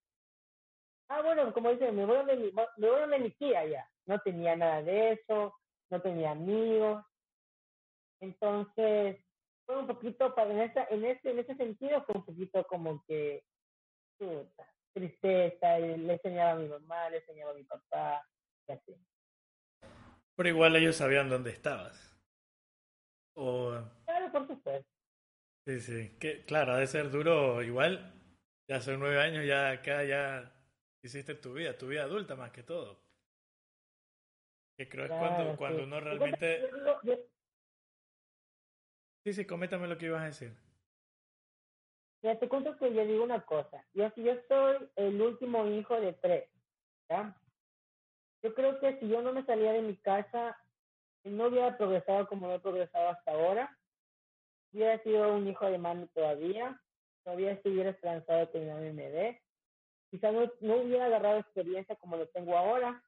ah, 1.11 1.21
bueno, 1.21 1.53
como 1.53 1.71
dice, 1.71 1.91
me 1.91 2.05
voy 2.05 2.17
donde 2.17 2.37
mi, 2.37 2.51
me 2.51 2.89
voy 2.89 3.01
donde 3.01 3.19
mi 3.19 3.31
tía 3.31 3.65
ya, 3.65 3.89
no 4.05 4.19
tenía 4.19 4.55
nada 4.55 4.81
de 4.81 5.11
eso, 5.11 5.53
no 5.89 6.01
tenía 6.01 6.31
amigos, 6.31 7.03
entonces 8.21 9.17
fue 9.65 9.77
un 9.77 9.87
poquito, 9.87 10.33
para 10.33 10.51
en, 10.51 10.61
esa, 10.61 10.85
en, 10.89 11.03
ese, 11.05 11.31
en 11.31 11.39
ese 11.39 11.55
sentido 11.55 12.03
fue 12.03 12.15
un 12.15 12.25
poquito 12.25 12.65
como 12.65 13.03
que, 13.05 13.43
tristeza, 14.93 15.79
le 15.79 16.13
enseñaba 16.13 16.51
a 16.51 16.55
mi 16.55 16.67
mamá, 16.67 17.09
le 17.09 17.17
enseñaba 17.17 17.51
a 17.51 17.55
mi 17.55 17.63
papá, 17.63 18.25
y 18.67 18.71
así. 18.71 18.95
Pero 20.35 20.49
igual 20.49 20.75
ellos 20.75 20.95
sabían 20.95 21.29
dónde 21.29 21.51
estabas. 21.51 22.17
O... 23.33 23.71
Claro, 24.05 24.31
por 24.31 24.47
supuesto. 24.47 24.89
Sí, 25.65 25.79
sí. 25.79 26.17
Que, 26.19 26.45
claro, 26.45 26.73
ha 26.73 26.77
de 26.77 26.87
ser 26.87 27.09
duro. 27.09 27.61
Igual, 27.63 28.13
ya 28.67 28.77
hace 28.77 28.97
nueve 28.97 29.19
años, 29.21 29.45
ya 29.45 29.71
acá 29.71 30.03
ya 30.03 30.51
hiciste 31.01 31.35
tu 31.35 31.53
vida, 31.53 31.77
tu 31.77 31.87
vida 31.87 32.03
adulta 32.03 32.35
más 32.35 32.51
que 32.51 32.63
todo. 32.63 32.99
Que 34.77 34.87
creo 34.87 35.05
es 35.05 35.11
cuando, 35.11 35.55
cuando 35.57 35.83
uno 35.83 35.99
realmente... 35.99 36.69
Sí, 39.23 39.33
sí, 39.33 39.45
coméntame 39.45 39.87
lo 39.87 39.97
que 39.97 40.07
ibas 40.07 40.21
a 40.21 40.25
decir. 40.25 40.55
Ya 42.23 42.37
te 42.39 42.47
cuento 42.47 42.75
que 42.77 42.93
yo 42.93 43.05
digo 43.05 43.23
una 43.23 43.45
cosa. 43.45 43.83
Yo, 43.93 44.11
yo 44.15 44.35
soy 44.47 44.89
el 44.95 45.21
último 45.21 45.65
hijo 45.67 45.99
de 45.99 46.13
tres, 46.13 46.49
¿ya? 47.09 47.35
Yo 48.43 48.53
creo 48.53 48.79
que 48.79 48.99
si 48.99 49.07
yo 49.07 49.21
no 49.21 49.33
me 49.33 49.45
salía 49.45 49.73
de 49.73 49.81
mi 49.81 49.97
casa, 49.97 50.57
no 51.23 51.47
hubiera 51.47 51.77
progresado 51.77 52.27
como 52.27 52.51
he 52.51 52.59
progresado 52.59 53.09
hasta 53.09 53.31
ahora. 53.31 53.77
Hubiera 54.73 55.01
sido 55.03 55.33
un 55.33 55.47
hijo 55.47 55.65
de 55.65 55.77
mami 55.77 56.07
todavía. 56.07 56.79
Todavía 57.23 57.51
estuviera 57.51 57.91
esperanzado 57.91 58.49
que 58.51 58.59
mi 58.59 58.65
mami 58.67 58.93
me 58.93 59.09
dé. 59.09 59.41
Quizás 60.11 60.33
no, 60.59 60.75
hubiera 60.75 61.05
agarrado 61.05 61.39
experiencia 61.39 61.95
como 61.95 62.17
lo 62.17 62.27
tengo 62.27 62.57
ahora. 62.57 63.01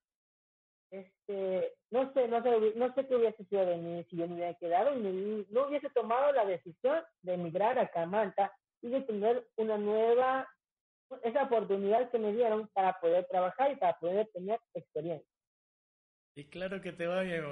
Este, 0.89 1.73
no 1.91 2.13
sé, 2.13 2.27
no 2.29 2.41
sé, 2.41 2.73
no 2.75 2.93
sé 2.93 3.07
qué 3.07 3.15
hubiese 3.15 3.43
sido 3.45 3.65
de 3.65 3.77
mí 3.77 4.05
si 4.09 4.15
yo 4.15 4.27
me 4.27 4.35
hubiera 4.35 4.53
quedado 4.53 4.97
y 4.97 5.45
no 5.49 5.67
hubiese 5.67 5.89
tomado 5.89 6.31
la 6.31 6.45
decisión 6.45 7.03
de 7.23 7.33
emigrar 7.33 7.77
a 7.77 7.89
Camanta 7.89 8.55
y 8.81 8.89
de 8.89 9.01
tener 9.01 9.45
una 9.57 9.77
nueva, 9.77 10.47
esa 11.23 11.43
oportunidad 11.43 12.09
que 12.09 12.19
me 12.19 12.33
dieron 12.33 12.69
para 12.69 12.99
poder 12.99 13.25
trabajar 13.25 13.71
y 13.71 13.75
para 13.75 13.99
poder 13.99 14.27
tener 14.33 14.59
experiencia. 14.73 15.27
Y 16.35 16.45
claro 16.45 16.79
que 16.79 16.93
te 16.93 17.05
va 17.05 17.21
bien. 17.21 17.43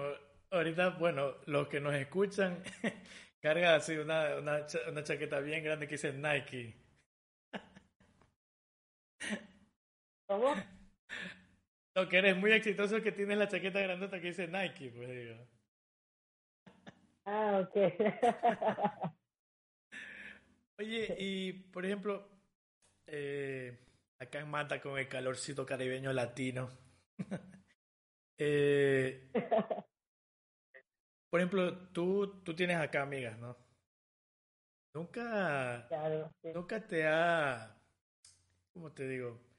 Ahorita, 0.49 0.91
bueno, 0.91 1.35
los 1.45 1.67
que 1.67 1.79
nos 1.79 1.93
escuchan, 1.95 2.61
carga 3.41 3.75
así 3.75 3.97
una, 3.97 4.37
una, 4.37 4.65
una 4.89 5.03
chaqueta 5.03 5.39
bien 5.39 5.63
grande 5.63 5.87
que 5.87 5.95
dice 5.95 6.13
Nike. 6.13 6.80
¿Cómo? 10.31 10.55
No, 11.93 12.07
que 12.07 12.19
eres 12.19 12.37
muy 12.37 12.53
exitoso 12.53 13.01
que 13.01 13.11
tienes 13.11 13.37
la 13.37 13.49
chaqueta 13.49 13.81
grandota 13.81 14.21
que 14.21 14.27
dice 14.27 14.47
Nike, 14.47 14.89
pues 14.95 15.09
digo. 15.09 15.45
Ah, 17.25 17.59
ok. 17.59 17.75
Oye, 20.79 21.15
y 21.19 21.51
por 21.51 21.85
ejemplo, 21.85 22.29
eh, 23.07 23.77
acá 24.19 24.39
en 24.39 24.49
Mata 24.49 24.79
con 24.79 24.97
el 24.97 25.09
calorcito 25.09 25.65
caribeño 25.65 26.13
latino. 26.13 26.69
eh, 28.37 29.29
por 31.29 31.41
ejemplo, 31.41 31.89
tú, 31.89 32.41
tú 32.41 32.55
tienes 32.55 32.77
acá 32.77 33.01
amigas, 33.01 33.37
¿no? 33.37 33.57
Nunca, 34.93 35.89
nunca 36.55 36.87
te 36.87 37.05
ha, 37.05 37.77
¿cómo 38.73 38.93
te 38.93 39.05
digo? 39.09 39.50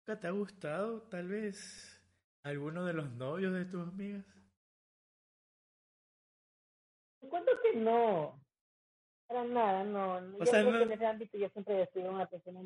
¿Nunca 0.00 0.20
te 0.20 0.26
ha 0.26 0.30
gustado 0.30 1.02
tal 1.02 1.28
vez 1.28 2.00
alguno 2.42 2.86
de 2.86 2.94
los 2.94 3.12
novios 3.12 3.52
de 3.52 3.66
tus 3.66 3.86
amigas? 3.86 4.24
Te 7.20 7.28
cuento 7.28 7.52
que 7.62 7.78
no. 7.78 8.42
Para 9.26 9.44
nada, 9.44 9.84
no. 9.84 10.14
O 10.36 10.38
yo 10.38 10.46
sea, 10.46 10.62
no... 10.62 10.80
en 10.80 10.92
ese 10.92 11.06
ámbito 11.06 11.36
yo 11.36 11.48
siempre 11.50 11.82
he 11.82 11.86
sido 11.92 12.10
una 12.10 12.26
persona... 12.26 12.60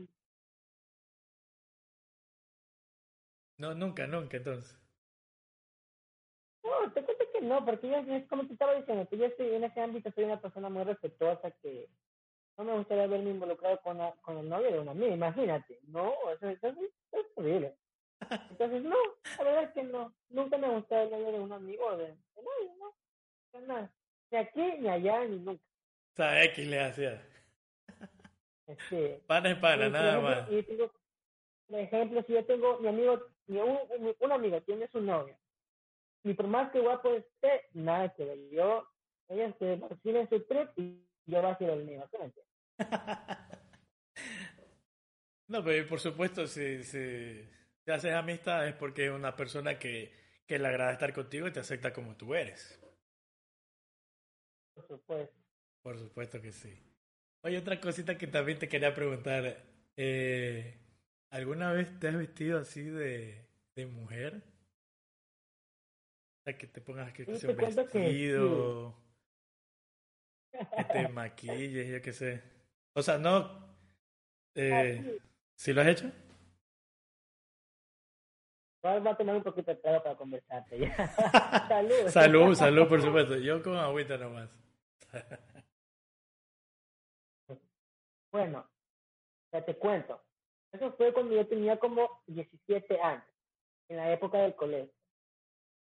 No, 3.59 3.75
nunca, 3.75 4.07
nunca, 4.07 4.37
entonces. 4.37 4.81
No, 6.63 6.93
te 6.93 7.05
cuento 7.05 7.25
que 7.33 7.41
no, 7.41 7.65
porque 7.65 7.89
yo, 7.89 8.29
como 8.29 8.47
te 8.47 8.53
estaba 8.53 8.75
diciendo, 8.75 9.09
que 9.09 9.19
yo 9.19 9.27
estoy 9.27 9.55
en 9.55 9.65
ese 9.65 9.81
ámbito, 9.81 10.11
soy 10.13 10.25
una 10.25 10.41
persona 10.41 10.69
muy 10.69 10.85
respetuosa 10.85 11.51
que 11.51 11.91
no 12.57 12.65
me 12.65 12.75
gustaría 12.75 13.07
verme 13.07 13.31
involucrado 13.31 13.81
con, 13.83 13.99
con 14.23 14.39
el 14.39 14.49
novio 14.49 14.73
de 14.73 14.79
una 14.79 14.93
amiga, 14.93 15.15
imagínate. 15.15 15.79
No, 15.89 16.13
eso, 16.33 16.49
eso, 16.49 16.69
es 17.13 17.27
horrible. 17.35 17.77
Entonces, 18.51 18.83
no, 18.83 18.97
la 19.39 19.45
verdad 19.45 19.63
es 19.65 19.71
que 19.73 19.83
no. 19.83 20.15
Nunca 20.29 20.57
me 20.59 20.69
gustó 20.69 20.97
el 20.97 21.11
novio 21.11 21.33
de 21.33 21.41
un 21.41 21.53
amigo 21.53 21.87
o 21.87 21.97
de, 21.97 22.07
de 22.07 22.43
nadie, 22.43 22.77
no. 22.79 23.61
Nada. 23.67 23.93
Ni 24.31 24.39
aquí, 24.39 24.79
ni 24.79 24.89
allá, 24.89 25.25
ni 25.25 25.39
nunca. 25.39 25.63
O 25.63 26.17
sea, 26.17 26.45
X 26.45 26.67
le 26.67 26.81
hacía. 26.81 27.23
Este, 28.67 29.21
pana 29.27 29.51
es 29.51 29.59
pana, 29.59 29.89
nada 29.89 30.21
más. 30.21 30.51
Y 30.51 30.63
tengo, 30.63 30.91
por 31.67 31.79
ejemplo, 31.79 32.23
si 32.23 32.33
yo 32.33 32.45
tengo 32.47 32.79
mi 32.79 32.89
amigo, 32.89 33.21
mi, 33.47 33.59
un, 33.59 33.79
un, 34.19 34.33
amigo 34.33 34.61
tiene 34.63 34.89
su 34.89 35.01
novia, 35.01 35.39
y 36.23 36.33
por 36.35 36.47
más 36.47 36.71
que 36.71 36.81
guapo 36.81 37.13
esté, 37.13 37.69
nada 37.73 38.15
que 38.15 38.25
ver. 38.25 38.39
Yo, 38.51 38.89
ella 39.29 39.55
se 39.59 39.79
tiene 40.03 40.27
su 40.29 40.43
trip 40.45 40.71
y 40.77 41.05
yo 41.27 41.41
voy 41.41 41.51
a 41.51 41.53
hacer 41.53 41.71
el 41.71 41.85
mío. 41.85 42.09
no, 45.49 45.65
pero 45.65 45.87
por 45.87 46.01
supuesto, 46.01 46.47
si, 46.47 46.83
si, 46.85 47.49
si 47.85 47.91
haces 47.91 48.13
amistad 48.13 48.67
es 48.69 48.75
porque 48.75 49.07
es 49.07 49.13
una 49.13 49.37
persona 49.37 49.79
que, 49.79 50.13
que 50.47 50.59
le 50.59 50.69
agrada 50.69 50.93
estar 50.93 51.13
contigo 51.13 51.49
y 51.49 51.53
te 51.53 51.61
acepta 51.61 51.93
como 51.93 52.17
tú 52.17 52.35
eres. 52.35 52.81
Por 54.75 54.87
supuesto. 54.87 55.35
Por 55.83 55.99
supuesto 55.99 56.41
que 56.41 56.53
sí. 56.53 56.83
Oye, 57.43 57.59
otra 57.59 57.79
cosita 57.81 58.17
que 58.17 58.27
también 58.27 58.59
te 58.59 58.69
quería 58.69 58.95
preguntar. 58.95 59.63
Eh, 59.97 60.79
¿Alguna 61.31 61.73
vez 61.73 61.99
te 61.99 62.09
has 62.09 62.17
vestido 62.17 62.59
así 62.59 62.83
de, 62.83 63.47
de 63.75 63.87
mujer? 63.87 64.43
O 66.39 66.43
sea, 66.45 66.57
que 66.57 66.67
te 66.67 66.81
pongas 66.81 67.13
que, 67.13 67.25
sí, 67.25 67.47
un 67.47 67.57
vestido, 67.57 67.87
que, 67.91 69.04
te 70.93 71.09
maquilles, 71.13 71.89
yo 71.89 72.03
qué 72.03 72.13
sé. 72.13 72.43
O 72.95 73.03
sea, 73.03 73.19
no... 73.19 73.65
Eh, 74.55 75.19
¿Sí 75.57 75.73
lo 75.73 75.81
has 75.81 75.89
hecho? 75.89 76.11
Va 78.85 79.11
a 79.11 79.17
tomar 79.17 79.37
un 79.37 79.43
poquito 79.43 79.71
de 79.71 79.77
trago 79.79 80.03
para 80.03 80.17
conversarte. 80.17 80.95
salud. 81.69 82.09
salud, 82.09 82.55
salud, 82.55 82.89
por 82.89 83.01
supuesto. 83.01 83.37
Yo 83.39 83.63
con 83.63 83.77
agüita 83.77 84.19
nomás. 84.19 84.51
Bueno, 88.31 88.69
ya 89.53 89.65
te 89.65 89.77
cuento. 89.77 90.21
Eso 90.73 90.91
fue 90.95 91.13
cuando 91.13 91.37
yo 91.37 91.47
tenía 91.47 91.79
como 91.79 92.21
17 92.27 93.01
años, 93.01 93.23
en 93.89 93.97
la 93.97 94.13
época 94.13 94.39
del 94.39 94.57
colegio. 94.57 94.93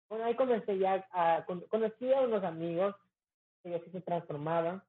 Bueno, 0.08 0.24
ahí 0.24 0.34
comencé 0.34 0.78
ya 0.78 1.06
a, 1.12 1.44
conocí 1.44 2.10
a 2.10 2.22
unos 2.22 2.42
amigos 2.42 2.96
que 3.62 3.68
ellos 3.68 3.82
se 3.90 4.00
transformaban. 4.00 4.82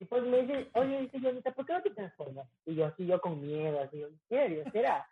Y 0.00 0.04
pues 0.04 0.22
me 0.22 0.42
dicen, 0.42 0.70
oye, 0.74 1.00
dice 1.00 1.20
yo, 1.20 1.54
¿por 1.54 1.66
qué 1.66 1.72
no 1.72 1.82
te 1.82 1.90
transformas? 1.90 2.48
Y 2.64 2.76
yo 2.76 2.86
así, 2.86 3.06
yo 3.06 3.20
con 3.20 3.40
miedo, 3.40 3.80
así, 3.80 4.02
¿en 4.02 4.20
serio? 4.28 4.64
¿Será? 4.70 5.08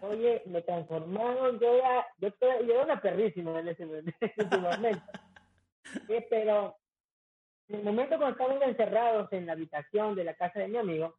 Oye, 0.00 0.42
me 0.46 0.62
transformaron, 0.62 1.58
yo 1.58 1.74
era, 1.74 2.06
yo, 2.18 2.28
yo 2.40 2.74
era 2.74 2.84
una 2.84 3.00
perrísima 3.00 3.60
en 3.60 3.68
ese, 3.68 3.82
en 3.84 4.14
ese 4.20 4.58
momento. 4.58 5.04
Sí, 6.06 6.24
pero 6.30 6.76
en 7.68 7.76
el 7.76 7.84
momento 7.84 8.16
cuando 8.16 8.30
estábamos 8.30 8.62
encerrados 8.62 9.32
en 9.32 9.46
la 9.46 9.52
habitación 9.52 10.14
de 10.14 10.24
la 10.24 10.34
casa 10.34 10.60
de 10.60 10.68
mi 10.68 10.78
amigo, 10.78 11.16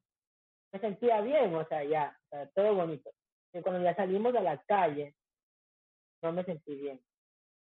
me 0.72 0.80
sentía 0.80 1.22
bien, 1.22 1.54
o 1.56 1.66
sea, 1.68 1.84
ya, 1.84 2.18
todo 2.54 2.76
bonito. 2.76 3.10
Y 3.54 3.62
cuando 3.62 3.84
ya 3.84 3.96
salimos 3.96 4.36
a 4.36 4.42
la 4.42 4.58
calle, 4.64 5.16
no 6.22 6.32
me 6.32 6.44
sentí 6.44 6.76
bien. 6.76 7.02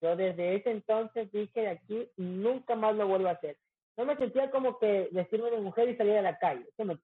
Yo 0.06 0.16
desde 0.16 0.56
ese 0.56 0.70
entonces 0.70 1.32
dije 1.32 1.62
de 1.62 1.70
aquí 1.70 2.12
nunca 2.16 2.76
más 2.76 2.96
lo 2.96 3.08
vuelvo 3.08 3.28
a 3.28 3.32
hacer. 3.32 3.58
No 3.98 4.06
me 4.06 4.16
sentía 4.18 4.52
como 4.52 4.78
que 4.78 5.10
vestirme 5.12 5.50
de 5.50 5.60
mujer 5.60 5.90
y 5.90 5.98
salir 5.98 6.14
a 6.18 6.22
la 6.22 6.38
calle. 6.38 6.70
¿Qué 6.78 6.86
me 6.86 6.96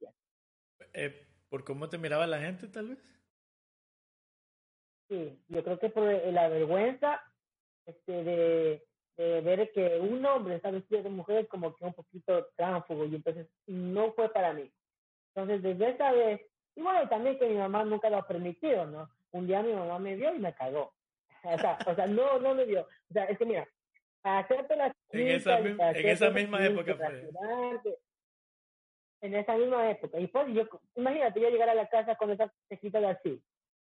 eh, 0.93 1.25
¿Por 1.49 1.63
cómo 1.63 1.89
te 1.89 1.97
miraba 1.97 2.27
la 2.27 2.39
gente, 2.39 2.67
tal 2.67 2.89
vez? 2.89 2.99
Sí, 5.09 5.35
yo 5.47 5.63
creo 5.63 5.79
que 5.79 5.89
por 5.89 6.03
la 6.03 6.47
vergüenza 6.47 7.23
este, 7.87 8.23
de, 8.23 8.83
de 9.17 9.41
ver 9.41 9.71
que 9.71 9.97
un 9.99 10.23
hombre 10.23 10.57
está 10.57 10.69
vestido 10.69 11.01
de 11.01 11.09
mujer 11.09 11.47
como 11.47 11.75
que 11.75 11.85
un 11.85 11.95
poquito 11.95 12.49
tránfugo 12.55 13.05
y 13.05 13.15
entonces 13.15 13.47
no 13.65 14.13
fue 14.13 14.31
para 14.31 14.53
mí. 14.53 14.71
Entonces 15.33 15.63
desde 15.63 15.89
esa 15.89 16.11
vez, 16.11 16.39
y 16.75 16.83
bueno, 16.83 17.09
también 17.09 17.39
que 17.39 17.49
mi 17.49 17.55
mamá 17.55 17.83
nunca 17.83 18.11
lo 18.11 18.17
ha 18.17 18.27
permitido, 18.27 18.85
¿no? 18.85 19.09
Un 19.31 19.47
día 19.47 19.63
mi 19.63 19.73
mamá 19.73 19.97
me 19.97 20.15
vio 20.15 20.35
y 20.35 20.37
me 20.37 20.53
cagó. 20.53 20.93
O 21.43 21.57
sea, 21.57 21.77
o 21.87 21.95
sea 21.95 22.07
no, 22.07 22.39
no 22.39 22.55
me 22.55 22.65
vio. 22.65 22.81
O 22.81 23.13
sea, 23.13 23.25
es 23.25 23.37
que 23.37 23.45
mira, 23.45 23.67
para 24.21 24.39
hacerte 24.39 24.75
las 24.75 24.93
En 25.09 25.27
esa, 25.27 25.59
en 25.59 26.07
esa 26.07 26.29
misma 26.29 26.65
época 26.65 26.95
fue. 26.95 27.29
en 29.21 29.35
esa 29.35 29.55
misma 29.55 29.89
época. 29.89 30.19
Y 30.19 30.27
pues 30.27 30.47
yo, 30.53 30.67
imagínate 30.95 31.41
yo 31.41 31.49
llegar 31.49 31.69
a 31.69 31.75
la 31.75 31.87
casa 31.87 32.15
con 32.15 32.31
esa 32.31 32.51
tejita 32.67 32.99
de 32.99 33.07
así. 33.07 33.43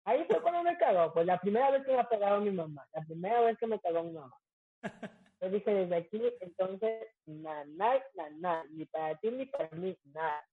Ahí 0.04 0.26
fue 0.26 0.42
cuando 0.42 0.64
me 0.64 0.78
cagó, 0.78 1.14
pues 1.14 1.26
la 1.26 1.40
primera 1.40 1.70
vez 1.70 1.86
que 1.86 1.92
me 1.92 2.00
ha 2.00 2.10
pegado 2.10 2.42
mi 2.42 2.52
mamá, 2.52 2.88
la 2.94 3.02
primera 3.02 3.42
vez 3.42 3.58
que 3.58 3.68
me 3.68 3.80
cagó 3.80 4.04
mi 4.04 4.14
mamá. 4.14 4.36
Yo 5.42 5.50
dije 5.50 5.74
desde 5.74 5.96
aquí, 5.96 6.22
entonces, 6.40 7.08
nada, 7.26 7.66
nada, 7.66 8.04
nada, 8.38 8.64
ni 8.70 8.86
para 8.86 9.16
ti 9.18 9.32
ni 9.32 9.46
para 9.48 9.70
mí, 9.72 9.98
nada. 10.06 10.46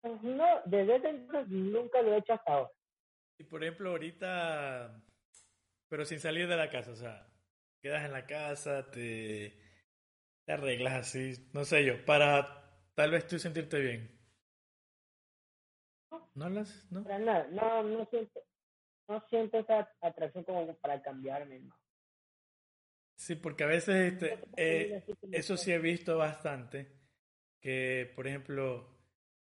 Pues, 0.00 0.22
no, 0.22 0.46
desde 0.64 0.96
ese 0.96 1.08
entonces 1.08 1.48
nunca 1.48 2.02
lo 2.02 2.14
he 2.14 2.18
hecho 2.18 2.34
hasta 2.34 2.52
ahora. 2.52 2.70
Y 3.38 3.44
por 3.44 3.62
ejemplo, 3.62 3.90
ahorita, 3.90 5.00
pero 5.92 6.06
sin 6.06 6.20
salir 6.20 6.48
de 6.48 6.56
la 6.56 6.70
casa, 6.70 6.92
o 6.92 6.96
sea, 6.96 7.28
quedas 7.82 8.06
en 8.06 8.12
la 8.12 8.24
casa, 8.24 8.90
te, 8.90 9.54
te 10.42 10.52
arreglas 10.52 10.94
así, 10.94 11.50
no 11.52 11.66
sé 11.66 11.84
yo, 11.84 12.02
para 12.06 12.80
tal 12.94 13.10
vez 13.10 13.26
tú 13.26 13.38
sentirte 13.38 13.78
bien. 13.78 14.18
¿No 16.32 16.48
las? 16.48 16.90
¿No? 16.90 17.04
Para 17.04 17.18
nada, 17.18 17.46
no, 17.48 17.82
no 17.82 18.06
siento, 18.06 18.40
no 19.06 19.22
siento 19.28 19.58
esa 19.58 19.86
atracción 20.00 20.44
como 20.44 20.74
para 20.76 21.02
cambiarme, 21.02 21.60
no. 21.60 21.76
Sí, 23.14 23.34
porque 23.34 23.64
a 23.64 23.66
veces 23.66 24.14
este, 24.14 24.38
eh, 24.56 25.04
eso 25.30 25.58
sí 25.58 25.72
he 25.72 25.78
visto 25.78 26.16
bastante, 26.16 26.90
que 27.60 28.10
por 28.16 28.26
ejemplo 28.26 28.88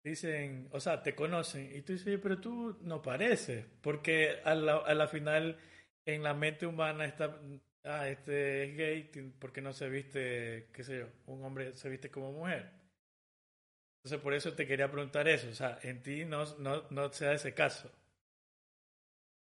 dicen, 0.04 0.68
o 0.70 0.78
sea, 0.78 1.02
te 1.02 1.16
conocen 1.16 1.74
y 1.74 1.82
tú 1.82 1.94
dices, 1.94 2.20
pero 2.22 2.40
tú 2.40 2.78
no 2.82 3.02
pareces, 3.02 3.66
porque 3.82 4.38
a 4.44 4.54
la, 4.54 4.76
a 4.76 4.94
la 4.94 5.08
final 5.08 5.58
en 6.06 6.22
la 6.22 6.34
mente 6.34 6.66
humana 6.66 7.04
está, 7.04 7.38
ah, 7.84 8.08
este 8.08 8.64
es 8.64 8.76
gay 8.76 9.32
porque 9.38 9.60
no 9.60 9.72
se 9.72 9.88
viste, 9.88 10.68
qué 10.72 10.84
sé 10.84 11.00
yo, 11.00 11.06
un 11.26 11.44
hombre 11.44 11.76
se 11.76 11.88
viste 11.88 12.10
como 12.10 12.32
mujer. 12.32 12.70
Entonces 13.98 14.20
por 14.20 14.34
eso 14.34 14.54
te 14.54 14.66
quería 14.66 14.90
preguntar 14.90 15.28
eso, 15.28 15.48
o 15.48 15.54
sea, 15.54 15.78
en 15.82 16.02
ti 16.02 16.24
no, 16.24 16.44
no, 16.58 16.84
no 16.90 17.12
se 17.12 17.26
da 17.26 17.34
ese 17.34 17.52
caso. 17.52 17.90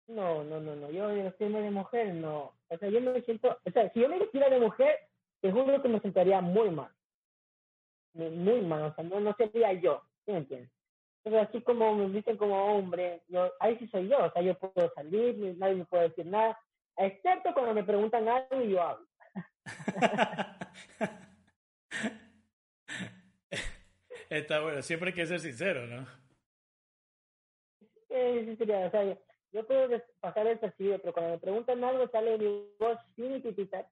No, 0.08 0.44
no, 0.44 0.60
no, 0.60 0.76
no. 0.76 0.92
Yo 0.92 1.08
vestirme 1.08 1.62
de 1.62 1.72
mujer, 1.72 2.14
no. 2.14 2.54
O 2.68 2.78
sea, 2.78 2.90
yo 2.90 3.00
me 3.00 3.22
siento. 3.22 3.58
O 3.64 3.72
sea, 3.72 3.90
si 3.94 4.02
yo 4.02 4.10
me 4.10 4.20
vistiera 4.20 4.50
de 4.50 4.60
mujer, 4.60 5.00
te 5.40 5.52
juro 5.52 5.82
que 5.82 5.88
me 5.88 6.02
sentiría 6.02 6.42
muy 6.42 6.70
mal. 6.70 6.92
Muy 8.14 8.62
mal. 8.62 8.84
O 8.84 8.94
sea, 8.94 9.06
no, 9.06 9.22
no 9.22 9.34
sería 9.38 9.72
yo. 9.74 10.04
¿Sí 10.26 10.34
me 10.34 10.40
entiendes? 10.40 10.70
Pero 11.24 11.40
así 11.40 11.62
como 11.62 11.96
me 11.96 12.08
visten 12.08 12.38
como 12.38 12.78
hombre, 12.78 13.22
yo, 13.28 13.52
ahí 13.60 13.78
sí 13.78 13.88
soy 13.88 14.08
yo. 14.08 14.26
O 14.26 14.32
sea, 14.32 14.42
yo 14.42 14.58
puedo 14.58 14.92
salir, 14.96 15.56
nadie 15.58 15.76
me 15.76 15.86
puede 15.86 16.10
decir 16.10 16.26
nada. 16.26 16.60
Excepto 16.98 17.54
cuando 17.54 17.74
me 17.74 17.84
preguntan 17.84 18.28
algo 18.28 18.62
y 18.62 18.72
yo 18.72 18.82
hablo. 18.82 19.08
Está 24.30 24.62
bueno. 24.62 24.82
Siempre 24.82 25.10
hay 25.10 25.16
que 25.16 25.28
ser 25.28 25.40
sincero, 25.40 25.86
¿no? 25.88 26.08
Sí, 28.08 28.46
sí, 28.46 28.56
sería. 28.56 28.88
O 28.88 28.92
sea, 28.92 29.18
yo 29.52 29.68
puedo 29.68 30.02
pasar 30.22 30.48
el 30.48 30.58
percibido, 30.60 30.98
pero 31.00 31.14
cuando 31.14 31.34
me 31.34 31.40
preguntan 31.40 31.84
algo 31.84 32.08
sale 32.10 32.38
mi 32.38 32.70
voz 32.80 32.98
pitita. 33.16 33.86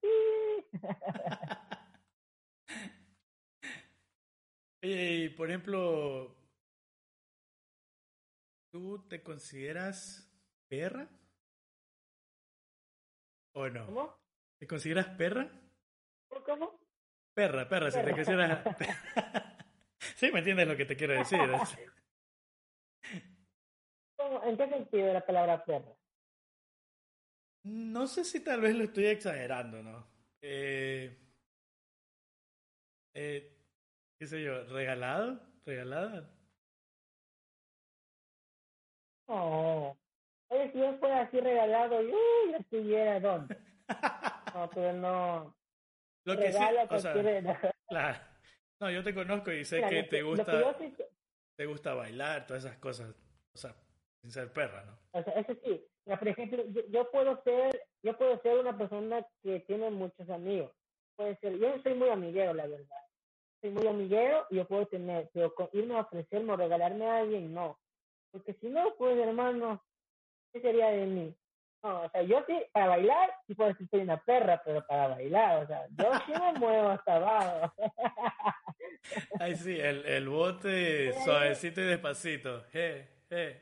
y 4.82 5.30
por 5.30 5.50
ejemplo, 5.50 6.39
¿tú 8.72 9.08
te 9.08 9.22
consideras 9.24 10.32
perra? 10.68 11.10
¿O 13.54 13.68
no? 13.70 13.86
¿Cómo? 13.86 14.20
¿Te 14.60 14.68
consideras 14.68 15.08
perra? 15.10 15.50
¿Cómo? 16.46 16.80
Perra, 17.34 17.68
perra, 17.68 17.92
si 17.92 18.02
te 18.04 18.12
consideras... 18.12 18.64
sí, 20.16 20.32
me 20.32 20.40
entiendes 20.40 20.68
lo 20.68 20.76
que 20.76 20.86
te 20.86 20.96
quiero 20.96 21.14
decir. 21.14 21.40
¿En 24.44 24.58
qué 24.58 24.70
sentido 24.70 25.14
la 25.14 25.26
palabra 25.26 25.64
perra? 25.64 25.96
No 27.64 28.08
sé 28.08 28.24
si 28.24 28.44
tal 28.44 28.62
vez 28.62 28.76
lo 28.76 28.86
estoy 28.86 29.06
exagerando, 29.06 29.84
¿no? 29.84 30.08
Eh, 30.42 31.18
eh, 33.14 33.58
¿Qué 34.18 34.28
sé 34.28 34.42
yo? 34.44 34.64
¿Regalado? 34.66 35.42
¿Regalada? 35.66 36.39
No. 39.30 39.98
Oye, 40.50 40.72
si 40.72 40.80
yo 40.80 40.98
fuera 40.98 41.22
así 41.22 41.40
regalado, 41.40 42.02
yo 42.02 42.18
ya 42.52 42.58
estuviera 42.58 43.20
dónde. 43.20 43.58
No, 44.54 44.68
pero 44.74 44.94
no. 44.94 45.56
Lo 46.26 46.36
que 46.36 46.52
sí, 46.52 46.58
o 46.90 47.00
sea, 47.00 47.14
claro. 47.88 48.20
No, 48.80 48.90
yo 48.90 49.04
te 49.04 49.14
conozco 49.14 49.52
y 49.52 49.64
sé 49.64 49.82
que 49.88 50.04
te 50.04 50.24
gusta, 50.24 50.76
te 51.56 51.66
gusta 51.68 51.94
bailar, 51.94 52.48
todas 52.48 52.66
esas 52.66 52.78
cosas. 52.80 53.16
O 53.54 53.58
sea, 53.58 53.76
sin 54.22 54.32
ser 54.32 54.52
perra, 54.52 54.84
¿no? 54.86 54.98
O 55.12 55.24
sea, 55.24 55.34
eso 55.34 55.54
sí. 55.64 55.86
Por 56.04 56.28
ejemplo, 56.28 56.64
yo, 56.90 57.12
puedo 57.12 57.42
ser, 57.44 57.80
yo 58.02 58.18
puedo 58.18 58.42
ser 58.42 58.58
una 58.58 58.76
persona 58.76 59.26
que 59.44 59.60
tiene 59.62 59.92
muchos 59.92 60.28
amigos. 60.30 60.72
Puede 61.16 61.36
ser, 61.38 61.58
yo 61.60 61.80
soy 61.84 61.94
muy 61.94 62.10
amiguero, 62.10 62.54
la 62.56 62.66
verdad. 62.66 62.98
Soy 63.62 63.70
muy 63.70 63.88
amiguero 63.88 64.48
y 64.50 64.56
yo 64.56 64.66
puedo 64.66 64.88
tener, 64.88 65.30
pero 65.32 65.54
irme 65.74 65.96
a 65.96 66.02
ofrecerme 66.02 66.54
o 66.54 66.58
regalarme 66.58 67.06
a 67.06 67.20
alguien, 67.20 67.54
no. 67.54 67.78
Porque 68.32 68.54
si 68.56 68.68
no, 68.70 68.96
pues 68.98 69.18
hermano, 69.18 69.84
¿qué 70.52 70.62
sería 70.62 70.90
de 70.90 71.06
mí? 71.06 71.36
No, 71.82 72.02
o 72.02 72.10
sea, 72.10 72.22
yo 72.24 72.44
sí, 72.46 72.62
para 72.74 72.88
bailar, 72.88 73.34
sí 73.48 73.56
puedo 73.56 73.70
decir 73.70 73.88
soy 73.90 74.02
una 74.02 74.22
perra, 74.22 74.62
pero 74.66 74.86
para 74.86 75.08
bailar, 75.08 75.64
o 75.64 75.68
sea, 75.68 75.88
yo 75.92 76.12
sí 76.26 76.34
me 76.34 76.60
muevo 76.60 76.90
hasta 76.90 77.16
abajo. 77.16 77.74
Ay, 79.40 79.56
sí, 79.56 79.80
el, 79.80 80.06
el 80.06 80.28
bote 80.28 81.14
suavecito 81.24 81.80
y 81.82 81.86
despacito. 81.86 82.64
Je, 82.72 83.08
je. 83.30 83.62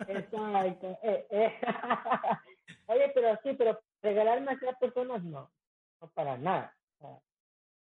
Exacto. 0.00 0.98
Eh, 1.02 1.26
eh. 1.30 1.60
Oye, 2.86 3.12
pero 3.14 3.38
sí, 3.42 3.52
pero 3.56 3.80
regalarme 4.02 4.50
a 4.50 4.54
otras 4.54 4.76
personas 4.78 5.22
no, 5.22 5.50
no 6.00 6.08
para 6.08 6.36
nada. 6.36 6.76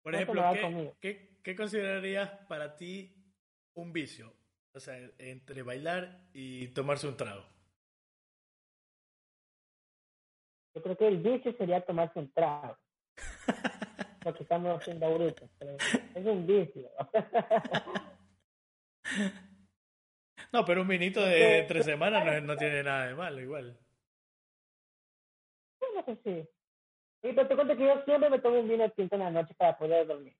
Por 0.02 0.14
ejemplo, 0.14 0.42
¿qué, 0.52 0.94
¿qué, 1.00 1.38
¿qué, 1.42 1.54
considerarías 1.54 2.30
para 2.48 2.74
ti 2.76 3.14
un 3.74 3.92
vicio? 3.92 4.32
O 4.78 4.80
sea, 4.80 4.96
entre 5.18 5.64
bailar 5.64 6.20
y 6.32 6.68
tomarse 6.68 7.08
un 7.08 7.16
trago. 7.16 7.44
Yo 10.72 10.82
creo 10.84 10.96
que 10.96 11.08
el 11.08 11.16
vicio 11.16 11.52
sería 11.54 11.84
tomarse 11.84 12.20
un 12.20 12.32
trago. 12.32 12.78
Lo 14.24 14.32
que 14.32 14.44
estamos 14.44 14.80
haciendo 14.80 15.06
ahorita. 15.06 15.48
es 16.14 16.24
un 16.24 16.46
vicio. 16.46 16.88
No, 20.52 20.64
pero 20.64 20.80
un 20.80 20.88
vinito 20.88 21.20
de 21.20 21.66
tres 21.68 21.84
semanas 21.84 22.24
no, 22.24 22.40
no 22.40 22.56
tiene 22.56 22.82
nada 22.82 23.08
de 23.08 23.14
malo, 23.14 23.38
igual. 23.38 23.78
Bueno, 25.78 26.04
pues 26.06 26.18
sí. 26.24 26.48
Y 27.22 27.32
pero 27.34 27.48
te 27.48 27.54
cuento 27.54 27.76
que 27.76 27.84
yo 27.84 28.02
siempre 28.04 28.30
me 28.30 28.38
tomo 28.38 28.60
un 28.60 28.68
vino 28.68 28.88
tinto 28.92 29.16
en 29.16 29.22
la 29.22 29.30
noche 29.30 29.52
para 29.58 29.76
poder 29.76 30.06
dormir. 30.06 30.34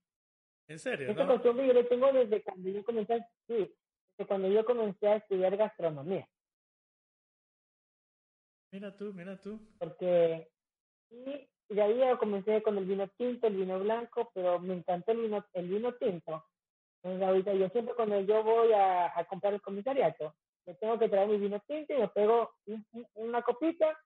¿En 0.69 0.79
serio? 0.79 1.11
Esa 1.11 1.27
costumbre 1.27 1.67
yo 1.67 1.75
lo 1.75 1.87
tengo 1.87 2.11
desde 2.11 2.43
cuando 2.43 2.71
yo 2.71 2.83
comencé, 2.85 3.23
sí, 3.49 3.71
desde 4.19 4.29
cuando 4.29 4.49
yo 4.49 4.65
comencé 4.65 5.07
a 5.07 5.17
estudiar 5.17 5.57
gastronomía. 5.57 6.29
Mira 8.73 8.95
tú, 8.97 9.15
mira 9.15 9.41
tú. 9.41 9.59
Porque, 9.79 10.51
y 11.11 11.49
de 11.71 11.83
ahí 11.83 11.99
yo 11.99 12.19
comencé 12.19 12.63
con 12.63 12.77
el 12.77 12.85
vino 12.85 13.09
tinto, 13.17 13.47
el 13.47 13.57
vino 13.57 13.79
blanco, 13.79 14.31
pero 14.35 14.59
me 14.59 14.75
encantó 14.75 15.13
el 15.13 15.23
vino, 15.23 15.47
el 15.55 15.69
vino 15.69 15.95
tinto 15.95 16.45
entonces 17.03 17.29
ahorita 17.29 17.55
yo 17.55 17.69
siempre 17.69 17.95
cuando 17.95 18.21
yo 18.21 18.43
voy 18.43 18.73
a, 18.73 19.19
a 19.19 19.25
comprar 19.25 19.55
el 19.55 19.61
comisariato, 19.61 20.35
me 20.67 20.75
tengo 20.75 20.99
que 20.99 21.09
traer 21.09 21.29
mi 21.29 21.39
vino 21.39 21.63
tinto 21.67 21.95
y 21.95 21.99
me 21.99 22.09
pego 22.09 22.51
una 23.15 23.43
copita 23.43 23.97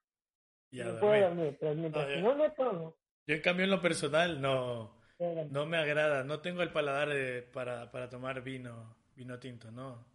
y, 0.71 0.77
me 0.77 0.93
puedo 0.93 1.21
dormir. 1.21 1.57
Pero 1.59 1.75
mientras 1.75 2.07
no, 2.09 2.21
no 2.21 2.35
me 2.35 2.49
tomo. 2.51 2.95
Yo 3.27 3.35
en 3.35 3.41
cambio 3.41 3.65
en 3.65 3.71
lo 3.71 3.81
personal 3.81 4.41
no, 4.41 4.95
no 5.49 5.65
me 5.65 5.77
agrada, 5.77 6.23
no 6.23 6.41
tengo 6.41 6.61
el 6.61 6.71
paladar 6.71 7.09
para, 7.51 7.91
para 7.91 8.09
tomar 8.09 8.41
vino, 8.43 8.95
vino 9.15 9.39
tinto, 9.39 9.71
no. 9.71 10.05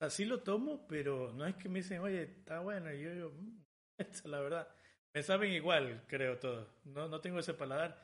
Así 0.00 0.24
lo 0.24 0.42
tomo, 0.42 0.86
pero 0.86 1.32
no 1.32 1.46
es 1.46 1.56
que 1.56 1.68
me 1.68 1.80
dicen, 1.80 2.00
oye, 2.00 2.22
está 2.22 2.60
bueno, 2.60 2.92
y 2.92 3.02
yo 3.02 3.14
digo, 3.14 3.30
mmm, 3.38 4.28
la 4.28 4.40
verdad. 4.40 4.68
Me 5.14 5.22
saben 5.22 5.52
igual, 5.52 6.04
creo 6.06 6.38
todo. 6.38 6.68
No, 6.84 7.08
no 7.08 7.20
tengo 7.20 7.38
ese 7.40 7.54
paladar 7.54 8.00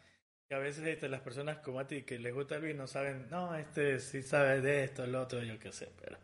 que 0.48 0.54
a 0.54 0.58
veces 0.58 0.86
este, 0.86 1.08
las 1.08 1.20
personas 1.20 1.58
como 1.58 1.80
a 1.80 1.86
ti 1.86 2.02
que 2.02 2.18
les 2.18 2.34
gusta 2.34 2.56
el 2.56 2.62
vino 2.62 2.86
saben, 2.86 3.28
no, 3.30 3.54
este 3.54 3.98
sí 4.00 4.22
sabe 4.22 4.60
de 4.60 4.84
esto, 4.84 5.06
lo 5.06 5.22
otro, 5.22 5.42
yo 5.42 5.58
qué 5.58 5.72
sé, 5.72 5.90
pero 6.00 6.18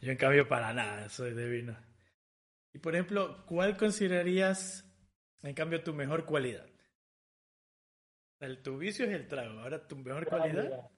yo 0.00 0.12
en 0.12 0.18
cambio 0.18 0.46
para 0.46 0.72
nada 0.72 1.08
soy 1.08 1.34
de 1.34 1.48
vino. 1.48 1.76
Y 2.72 2.78
por 2.78 2.94
ejemplo, 2.94 3.44
¿cuál 3.46 3.76
considerarías 3.76 4.84
en 5.42 5.54
cambio 5.54 5.82
tu 5.82 5.94
mejor 5.94 6.24
cualidad? 6.24 6.66
El, 8.40 8.62
tu 8.62 8.78
vicio 8.78 9.04
es 9.06 9.12
el 9.12 9.26
trago, 9.26 9.58
ahora 9.60 9.86
tu 9.88 9.96
mejor 9.96 10.26
cualidad. 10.26 10.90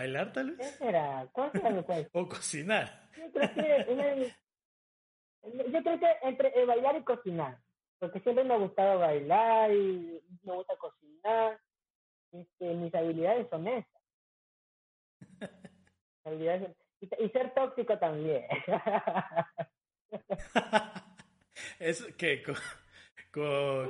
¿Bailar 0.00 0.32
tal 0.32 0.52
vez? 0.52 0.56
¿Qué 0.56 0.64
será? 0.78 1.28
¿Cuál 1.30 1.52
será 1.52 1.68
mi 1.68 1.84
o 2.12 2.26
cocinar. 2.26 3.10
Yo 3.18 3.30
creo 3.32 3.54
que, 3.54 4.34
yo 5.70 5.82
creo 5.82 6.00
que 6.00 6.06
entre 6.22 6.64
bailar 6.64 6.96
y 6.96 7.04
cocinar 7.04 7.58
porque 7.98 8.18
siempre 8.20 8.44
me 8.44 8.54
ha 8.54 8.56
gustado 8.56 8.98
bailar 8.98 9.70
y 9.70 10.22
me 10.42 10.54
gusta 10.54 10.74
cocinar. 10.76 11.60
Este, 12.32 12.74
mis 12.74 12.94
habilidades 12.94 13.46
son 13.50 13.68
esas. 13.68 14.02
y, 17.18 17.28
ser 17.28 17.52
tóxico 17.52 17.98
también. 17.98 18.46
¿Es 21.78 22.06
qué? 22.16 22.42
¿Con, 22.42 22.54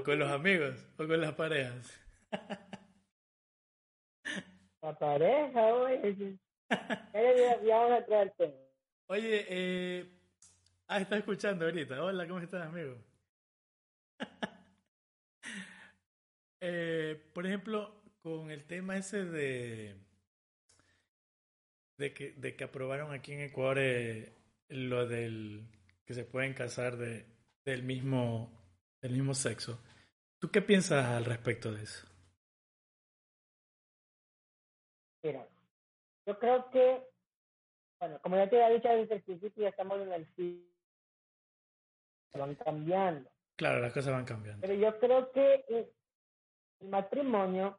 con, 0.02 0.18
los 0.18 0.32
amigos 0.32 0.84
o 0.98 1.06
con 1.06 1.20
las 1.20 1.34
parejas? 1.34 2.00
La 4.82 4.98
pareja, 4.98 5.66
oye. 5.74 6.38
Ya 7.64 7.76
vamos 7.76 8.00
a 8.00 8.04
traer 8.06 8.32
Oye, 9.08 9.46
eh, 9.48 10.08
ah, 10.86 11.00
está 11.00 11.16
escuchando 11.18 11.64
ahorita. 11.64 12.02
Hola, 12.02 12.28
¿cómo 12.28 12.38
estás, 12.38 12.66
amigo? 12.66 12.96
eh, 16.60 17.20
por 17.34 17.44
ejemplo, 17.46 18.02
con 18.22 18.50
el 18.50 18.64
tema 18.66 18.96
ese 18.96 19.24
de 19.24 19.96
de 21.98 22.14
que, 22.14 22.32
de 22.32 22.56
que 22.56 22.64
aprobaron 22.64 23.12
aquí 23.12 23.32
en 23.32 23.40
Ecuador 23.40 23.78
eh, 23.78 24.32
lo 24.68 25.06
del 25.06 25.68
que 26.06 26.14
se 26.14 26.24
pueden 26.24 26.54
casar 26.54 26.96
de, 26.96 27.26
del 27.64 27.82
mismo 27.82 28.58
del 29.02 29.12
mismo 29.12 29.34
sexo. 29.34 29.82
¿Tú 30.38 30.50
qué 30.50 30.62
piensas 30.62 31.04
al 31.06 31.26
respecto 31.26 31.72
de 31.72 31.82
eso? 31.82 32.09
Mira, 35.22 35.46
yo 36.26 36.38
creo 36.38 36.70
que, 36.70 37.06
bueno, 38.00 38.18
como 38.22 38.36
ya 38.36 38.48
te 38.48 38.62
había 38.62 38.76
dicho 38.76 38.88
desde 38.88 39.14
el 39.16 39.22
principio, 39.22 39.62
ya 39.62 39.68
estamos 39.68 40.00
en 40.00 40.12
el 40.12 40.26
siglo, 40.34 40.64
van 42.34 42.54
cambiando. 42.56 43.30
Claro, 43.56 43.80
las 43.80 43.92
cosas 43.92 44.12
van 44.12 44.24
cambiando. 44.24 44.60
Pero 44.60 44.74
yo 44.74 44.98
creo 44.98 45.30
que 45.32 45.64
el 45.68 46.88
matrimonio, 46.88 47.78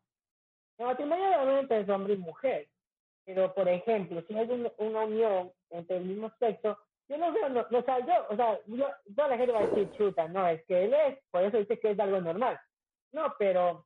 el 0.77 0.85
matrimonio 0.85 1.25
obviamente 1.41 1.79
es 1.79 1.89
hombre 1.89 2.13
y 2.13 2.17
mujer, 2.17 2.69
pero 3.25 3.53
por 3.53 3.67
ejemplo, 3.67 4.21
si 4.27 4.37
hay 4.37 4.71
una 4.77 5.03
unión 5.05 5.51
entre 5.69 5.97
el 5.97 6.05
mismo 6.05 6.31
sexo, 6.39 6.77
yo 7.07 7.17
no 7.17 7.33
veo, 7.33 7.49
no, 7.49 7.61
o 7.61 7.83
sea, 7.83 7.99
yo, 8.05 8.27
o 8.29 8.35
sea, 8.35 8.59
yo, 8.67 8.87
toda 9.15 9.29
la 9.29 9.37
gente 9.37 9.51
va 9.51 9.59
a 9.59 9.67
decir 9.67 9.91
chuta, 9.97 10.27
no, 10.27 10.47
es 10.47 10.63
que 10.65 10.85
él 10.85 10.93
es, 10.93 11.19
por 11.29 11.43
eso 11.43 11.57
dice 11.57 11.79
que 11.79 11.91
es 11.91 11.99
algo 11.99 12.21
normal. 12.21 12.59
No, 13.11 13.35
pero 13.37 13.85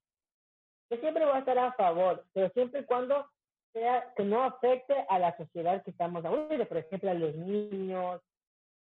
yo 0.90 0.98
siempre 0.98 1.26
voy 1.26 1.36
a 1.36 1.40
estar 1.40 1.58
a 1.58 1.74
favor, 1.74 2.24
pero 2.34 2.50
siempre 2.50 2.82
y 2.82 2.86
cuando 2.86 3.28
sea 3.76 4.14
que 4.16 4.24
no 4.24 4.44
afecte 4.44 4.94
a 5.10 5.20
la 5.20 5.36
sociedad 5.36 5.84
que 5.84 5.92
estamos 5.92 6.24
ahorita, 6.24 6.66
por 6.66 6.78
ejemplo, 6.78 7.12
a 7.12 7.14
los 7.14 7.36
niños 7.36 8.22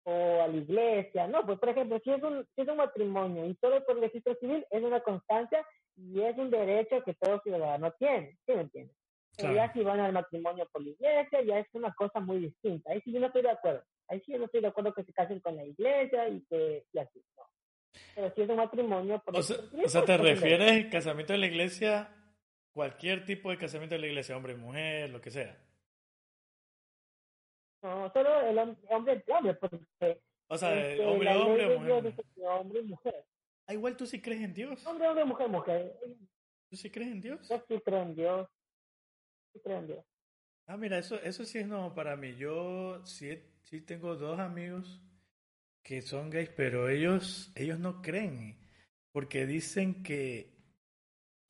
o 0.04 0.42
a 0.42 0.48
la 0.48 0.58
iglesia, 0.58 1.28
no, 1.28 1.46
pues 1.46 1.60
por 1.60 1.70
ejemplo, 1.70 2.00
si 2.04 2.12
es 2.12 2.22
un, 2.22 2.46
si 2.56 2.62
es 2.62 2.68
un 2.68 2.78
matrimonio 2.78 3.46
y 3.46 3.54
todo 3.56 3.84
por 3.86 4.00
registro 4.00 4.36
civil 4.36 4.66
es 4.70 4.84
una 4.84 5.00
constancia 5.00 5.66
y 5.96 6.22
es 6.22 6.38
un 6.38 6.50
derecho 6.50 7.04
que 7.04 7.14
todo 7.14 7.40
ciudadano 7.42 7.92
tiene, 8.00 8.38
¿sí 8.46 8.54
me 8.54 8.62
entiendes? 8.62 8.96
Pero 9.38 9.54
ya 9.54 9.72
si 9.72 9.82
van 9.82 10.02
al 10.02 10.12
matrimonio 10.12 10.68
por 10.74 10.84
la 10.84 10.90
iglesia, 10.90 11.42
ya 11.42 11.60
es 11.60 11.68
una 11.72 11.94
cosa 11.94 12.20
muy 12.20 12.40
distinta. 12.40 12.92
Ahí 12.92 13.00
sí 13.02 13.14
yo 13.14 13.20
no 13.22 13.28
estoy 13.28 13.44
de 13.44 13.52
acuerdo. 13.52 13.82
Ahí 14.10 14.22
sí 14.26 14.34
yo 14.34 14.40
no 14.40 14.46
estoy 14.46 14.60
de 14.60 14.68
acuerdo 14.68 14.94
que 14.94 15.06
se 15.06 15.14
casen 15.14 15.40
con 15.40 15.56
la 15.56 15.64
iglesia 15.64 16.28
y 16.28 16.42
que 16.50 16.84
y 16.92 17.00
así, 17.00 17.24
no. 17.38 17.44
Pero 18.14 18.34
si 18.36 18.42
es 18.42 18.50
un 18.50 18.58
matrimonio 18.58 19.22
por 19.24 19.38
O 19.38 19.42
sea, 19.42 19.58
o 19.58 19.90
sea 19.90 20.04
¿te 20.04 20.18
refieres 20.18 20.92
casamiento 20.92 21.32
de 21.32 21.40
la 21.40 21.46
iglesia, 21.46 22.10
cualquier 22.74 23.26
tipo 23.26 23.50
de 23.50 23.58
casamiento 23.58 23.96
de 23.96 24.02
la 24.02 24.08
iglesia, 24.08 24.38
hombre, 24.38 24.56
mujer, 24.56 25.10
lo 25.10 25.22
que 25.22 25.32
sea? 25.32 25.58
No, 27.82 28.12
solo 28.12 28.42
el 28.42 28.58
hombre, 28.58 28.82
hombre, 28.90 29.24
hombre 29.28 29.54
porque... 29.56 30.22
O 30.48 30.58
sea, 30.58 30.74
este, 30.76 31.06
hombre, 31.06 31.34
hombre, 31.36 31.78
mujer. 31.78 32.18
hombre 32.46 32.80
y 32.82 32.84
mujer. 32.84 33.26
Ah, 33.68 33.74
igual 33.74 33.96
tú 33.96 34.06
sí 34.06 34.22
crees 34.22 34.42
en 34.42 34.54
Dios. 34.54 34.86
Hombre, 34.86 35.08
hombre, 35.08 35.24
mujer, 35.24 35.48
mujer. 35.48 35.98
¿Tú 36.70 36.76
sí 36.76 36.90
crees 36.90 37.12
en 37.12 37.22
Dios? 37.22 37.50
Yo 37.50 37.64
sí 37.68 37.82
creo 37.84 38.02
en 38.02 38.16
Dios. 38.16 40.06
Ah, 40.68 40.78
mira, 40.78 40.98
eso, 40.98 41.16
eso 41.22 41.46
sí 41.46 41.60
es 41.60 41.68
nuevo 41.68 41.94
para 41.94 42.16
mí. 42.16 42.36
Yo 42.36 43.06
sí, 43.06 43.42
sí 43.64 43.82
tengo 43.82 44.16
dos 44.16 44.40
amigos 44.40 45.02
que 45.84 46.02
son 46.02 46.30
gays, 46.30 46.50
pero 46.50 46.90
ellos, 46.90 47.52
ellos 47.56 47.80
no 47.80 48.02
creen, 48.02 48.60
porque 49.12 49.46
dicen 49.46 50.04
que 50.04 50.51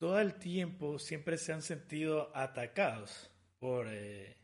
todo 0.02 0.18
el 0.18 0.34
tiempo 0.34 0.98
siempre 0.98 1.38
se 1.38 1.52
han 1.52 1.62
sentido 1.62 2.32
atacados 2.34 3.30
por, 3.60 3.86
eh, 3.88 4.36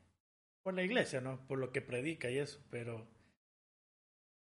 por 0.62 0.72
la 0.72 0.84
iglesia, 0.84 1.20
¿no? 1.20 1.44
Por 1.48 1.58
lo 1.58 1.72
que 1.72 1.82
predica 1.82 2.30
y 2.30 2.38
eso, 2.38 2.64
pero 2.70 3.08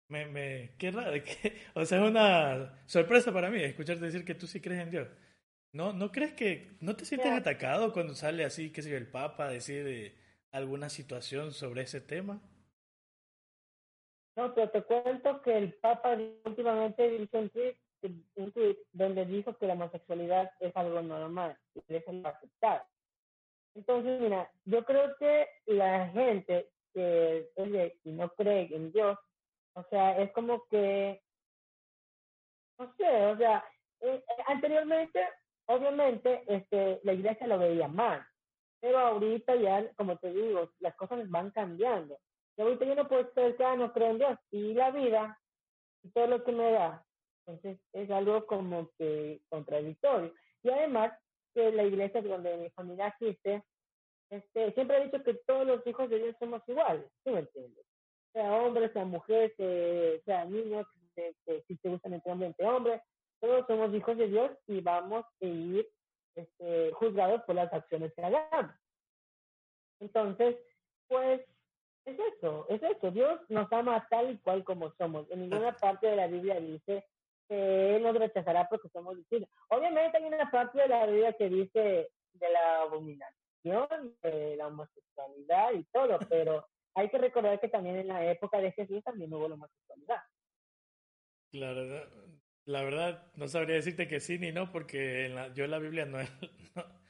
me, 0.09 0.27
me, 0.27 0.75
qué 0.77 0.91
raro, 0.91 1.13
que, 1.23 1.57
o 1.73 1.85
sea, 1.85 2.03
es 2.03 2.07
una 2.07 2.83
sorpresa 2.85 3.33
para 3.33 3.49
mí 3.49 3.63
escucharte 3.63 4.05
decir 4.05 4.23
que 4.23 4.35
tú 4.35 4.45
sí 4.45 4.61
crees 4.61 4.79
en 4.79 4.91
Dios. 4.91 5.07
¿No, 5.73 5.91
¿No 5.91 6.11
crees 6.11 6.33
que 6.33 6.77
no 6.81 6.95
te 6.95 7.05
sientes 7.05 7.31
atacado 7.31 7.93
cuando 7.93 8.13
sale 8.13 8.45
así, 8.45 8.71
qué 8.71 8.83
sé 8.83 8.91
yo, 8.91 8.97
el 8.97 9.07
Papa 9.07 9.47
a 9.47 9.51
decir 9.51 9.87
eh, 9.87 10.15
alguna 10.51 10.89
situación 10.89 11.51
sobre 11.51 11.81
ese 11.81 11.99
tema? 12.01 12.43
No, 14.35 14.53
pero 14.53 14.69
te 14.69 14.83
cuento 14.83 15.41
que 15.41 15.57
el 15.57 15.73
Papa 15.73 16.15
últimamente 16.45 17.15
hizo 17.15 17.39
un 17.39 17.49
tweet, 17.49 17.75
un 18.03 18.51
tweet 18.51 18.77
donde 18.91 19.25
dijo 19.25 19.55
que 19.57 19.67
la 19.67 19.73
homosexualidad 19.73 20.51
es 20.59 20.75
algo 20.75 21.01
normal 21.01 21.57
y 21.73 21.95
eso 21.95 22.11
aceptar. 22.23 22.85
Entonces, 23.75 24.19
mira, 24.19 24.51
yo 24.65 24.83
creo 24.83 25.15
que 25.17 25.47
la 25.65 26.09
gente 26.09 26.69
que 26.93 27.49
oye, 27.55 27.97
y 28.03 28.11
no 28.11 28.29
cree 28.33 28.67
en 28.75 28.91
Dios, 28.91 29.17
o 29.73 29.83
sea, 29.89 30.17
es 30.21 30.31
como 30.33 30.65
que, 30.67 31.21
no 32.77 32.93
sé, 32.97 33.25
o 33.27 33.37
sea, 33.37 33.63
eh, 34.01 34.15
eh, 34.15 34.43
anteriormente 34.47 35.21
Obviamente, 35.71 36.43
este, 36.47 36.99
la 37.03 37.13
iglesia 37.13 37.47
lo 37.47 37.57
veía 37.57 37.87
mal, 37.87 38.25
pero 38.81 38.99
ahorita 38.99 39.55
ya, 39.55 39.89
como 39.95 40.17
te 40.17 40.33
digo, 40.33 40.69
las 40.79 40.93
cosas 40.95 41.29
van 41.29 41.51
cambiando. 41.51 42.17
Y 42.57 42.61
ahorita 42.61 42.83
yo 42.83 42.95
no 42.95 43.07
puedo 43.07 43.31
ser 43.33 43.55
que 43.55 43.63
no 43.77 43.93
creo 43.93 44.11
en 44.11 44.17
Dios. 44.17 44.39
Y 44.51 44.73
la 44.73 44.91
vida, 44.91 45.39
y 46.03 46.09
todo 46.09 46.27
lo 46.27 46.43
que 46.43 46.51
me 46.51 46.71
da, 46.71 47.05
entonces 47.51 47.79
es 47.93 48.09
algo 48.09 48.45
como 48.45 48.89
que 48.97 49.41
contradictorio. 49.49 50.33
Y 50.63 50.69
además, 50.69 51.11
que 51.53 51.71
la 51.71 51.83
iglesia 51.83 52.21
donde 52.21 52.57
mi 52.57 52.69
familia 52.69 53.07
existe, 53.07 53.63
este, 54.29 54.71
siempre 54.73 54.97
ha 54.97 55.03
dicho 55.03 55.21
que 55.23 55.33
todos 55.45 55.67
los 55.67 55.85
hijos 55.85 56.09
de 56.09 56.19
Dios 56.19 56.35
somos 56.39 56.61
iguales, 56.67 57.05
¿sí 57.23 57.31
me 57.31 57.39
entiendes? 57.39 57.85
Sea 58.31 58.53
hombre, 58.53 58.91
sea 58.93 59.03
mujer, 59.03 59.53
sea, 60.25 60.45
niños, 60.45 60.87
si 61.67 61.77
te 61.77 61.89
gustan 61.89 62.13
entre 62.13 62.31
hombre, 62.31 62.47
entre 62.47 62.65
hombre, 62.65 63.01
todos 63.41 63.67
somos 63.67 63.93
hijos 63.93 64.17
de 64.17 64.27
Dios 64.27 64.51
y 64.67 64.79
vamos 64.79 65.25
a 65.41 65.45
ir 65.45 65.85
este, 66.35 66.91
juzgados 66.93 67.41
por 67.43 67.55
las 67.55 67.73
acciones 67.73 68.13
que 68.13 68.23
hagamos. 68.23 68.73
Entonces, 69.99 70.55
pues 71.09 71.41
es 72.05 72.17
eso, 72.17 72.65
es 72.69 72.81
eso. 72.81 73.11
Dios 73.11 73.41
nos 73.49 73.71
ama 73.73 74.07
tal 74.09 74.31
y 74.31 74.37
cual 74.37 74.63
como 74.63 74.91
somos. 74.93 75.29
En 75.29 75.41
ninguna 75.41 75.75
parte 75.75 76.07
de 76.07 76.15
la 76.15 76.27
Biblia 76.27 76.59
dice 76.59 77.05
que 77.51 77.97
Él 77.97 78.03
nos 78.03 78.15
rechazará 78.15 78.65
porque 78.69 78.87
somos 78.87 79.17
distintos. 79.17 79.49
Obviamente 79.67 80.17
hay 80.17 80.23
una 80.23 80.49
parte 80.49 80.81
de 80.81 80.87
la 80.87 81.05
Biblia 81.05 81.33
que 81.33 81.49
dice 81.49 82.09
de 82.31 82.49
la 82.49 82.83
abominación, 82.83 84.15
de 84.23 84.55
la 84.55 84.67
homosexualidad 84.67 85.73
y 85.73 85.83
todo, 85.91 86.17
pero 86.29 86.65
hay 86.95 87.09
que 87.09 87.17
recordar 87.17 87.59
que 87.59 87.67
también 87.67 87.97
en 87.97 88.07
la 88.07 88.31
época 88.31 88.59
de 88.59 88.71
Jesús 88.71 89.03
también 89.03 89.33
hubo 89.33 89.49
la 89.49 89.55
homosexualidad. 89.55 90.21
Claro, 91.51 92.09
la 92.63 92.83
verdad, 92.83 93.27
no 93.35 93.49
sabría 93.49 93.75
decirte 93.75 94.07
que 94.07 94.21
sí 94.21 94.39
ni 94.39 94.53
no, 94.53 94.71
porque 94.71 95.25
en 95.25 95.35
la, 95.35 95.53
yo 95.53 95.65
en 95.65 95.71
la 95.71 95.79
Biblia 95.79 96.05
no, 96.05 96.19
no 96.75 97.01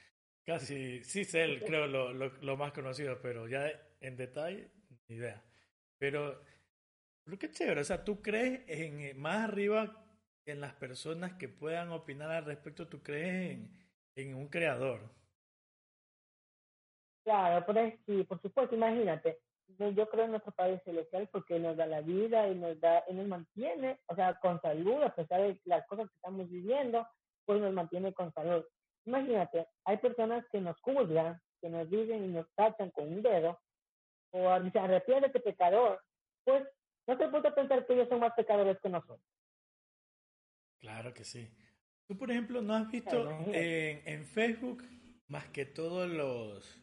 casi, 0.43 1.03
sí 1.03 1.23
sé, 1.23 1.43
el, 1.43 1.63
creo, 1.63 1.85
lo, 1.85 2.13
lo, 2.13 2.29
lo, 2.41 2.57
más 2.57 2.71
conocido, 2.71 3.21
pero 3.21 3.47
ya 3.47 3.71
en 3.99 4.17
detalle, 4.17 4.71
ni 5.07 5.17
idea. 5.17 5.43
Pero, 5.99 6.41
lo 7.25 7.37
que 7.37 7.51
chévere, 7.51 7.81
o 7.81 7.83
sea, 7.83 8.03
tú 8.03 8.23
crees 8.23 8.63
en 8.67 9.01
eh, 9.01 9.13
más 9.13 9.47
arriba 9.47 10.01
en 10.51 10.61
las 10.61 10.73
personas 10.73 11.33
que 11.33 11.49
puedan 11.49 11.91
opinar 11.91 12.31
al 12.31 12.45
respecto, 12.45 12.87
tú 12.87 13.01
crees 13.01 13.57
en, 13.57 13.71
en 14.15 14.35
un 14.35 14.47
creador. 14.47 15.01
Claro, 17.23 17.65
por, 17.65 17.75
sí, 18.05 18.23
por 18.23 18.41
supuesto, 18.41 18.75
imagínate, 18.75 19.39
yo 19.77 20.09
creo 20.09 20.25
en 20.25 20.31
nuestro 20.31 20.51
Padre 20.51 20.81
Celestial 20.83 21.29
porque 21.31 21.59
nos 21.59 21.77
da 21.77 21.85
la 21.85 22.01
vida 22.01 22.47
y 22.47 22.55
nos 22.55 22.79
da 22.79 23.03
y 23.07 23.13
nos 23.13 23.27
mantiene, 23.27 23.99
o 24.07 24.15
sea, 24.15 24.35
con 24.39 24.61
salud, 24.61 25.01
a 25.03 25.13
pesar 25.13 25.41
de 25.41 25.59
las 25.65 25.85
cosas 25.87 26.09
que 26.09 26.15
estamos 26.15 26.49
viviendo, 26.49 27.07
pues 27.45 27.61
nos 27.61 27.73
mantiene 27.73 28.13
con 28.13 28.33
salud. 28.33 28.63
Imagínate, 29.05 29.67
hay 29.85 29.97
personas 29.97 30.45
que 30.51 30.61
nos 30.61 30.79
juzgan, 30.81 31.39
que 31.61 31.69
nos 31.69 31.89
dicen 31.89 32.23
y 32.25 32.27
nos 32.27 32.47
tachan 32.55 32.91
con 32.91 33.07
un 33.07 33.21
dedo, 33.21 33.59
o 34.31 34.59
dicen, 34.59 34.83
arrepiéntete 34.83 35.39
pecador, 35.39 36.01
pues 36.43 36.67
no 37.07 37.17
te 37.17 37.27
puedo 37.27 37.53
pensar 37.53 37.85
que 37.85 37.93
ellos 37.93 38.09
son 38.09 38.19
más 38.19 38.33
pecadores 38.33 38.79
que 38.81 38.89
nosotros. 38.89 39.21
Claro 40.81 41.13
que 41.13 41.23
sí. 41.23 41.47
Tú, 42.07 42.17
por 42.17 42.29
ejemplo, 42.31 42.61
¿no 42.61 42.75
has 42.75 42.91
visto 42.91 43.29
en, 43.53 44.01
en 44.05 44.25
Facebook 44.25 44.83
más 45.27 45.47
que 45.47 45.65
todos 45.65 46.09
los, 46.09 46.77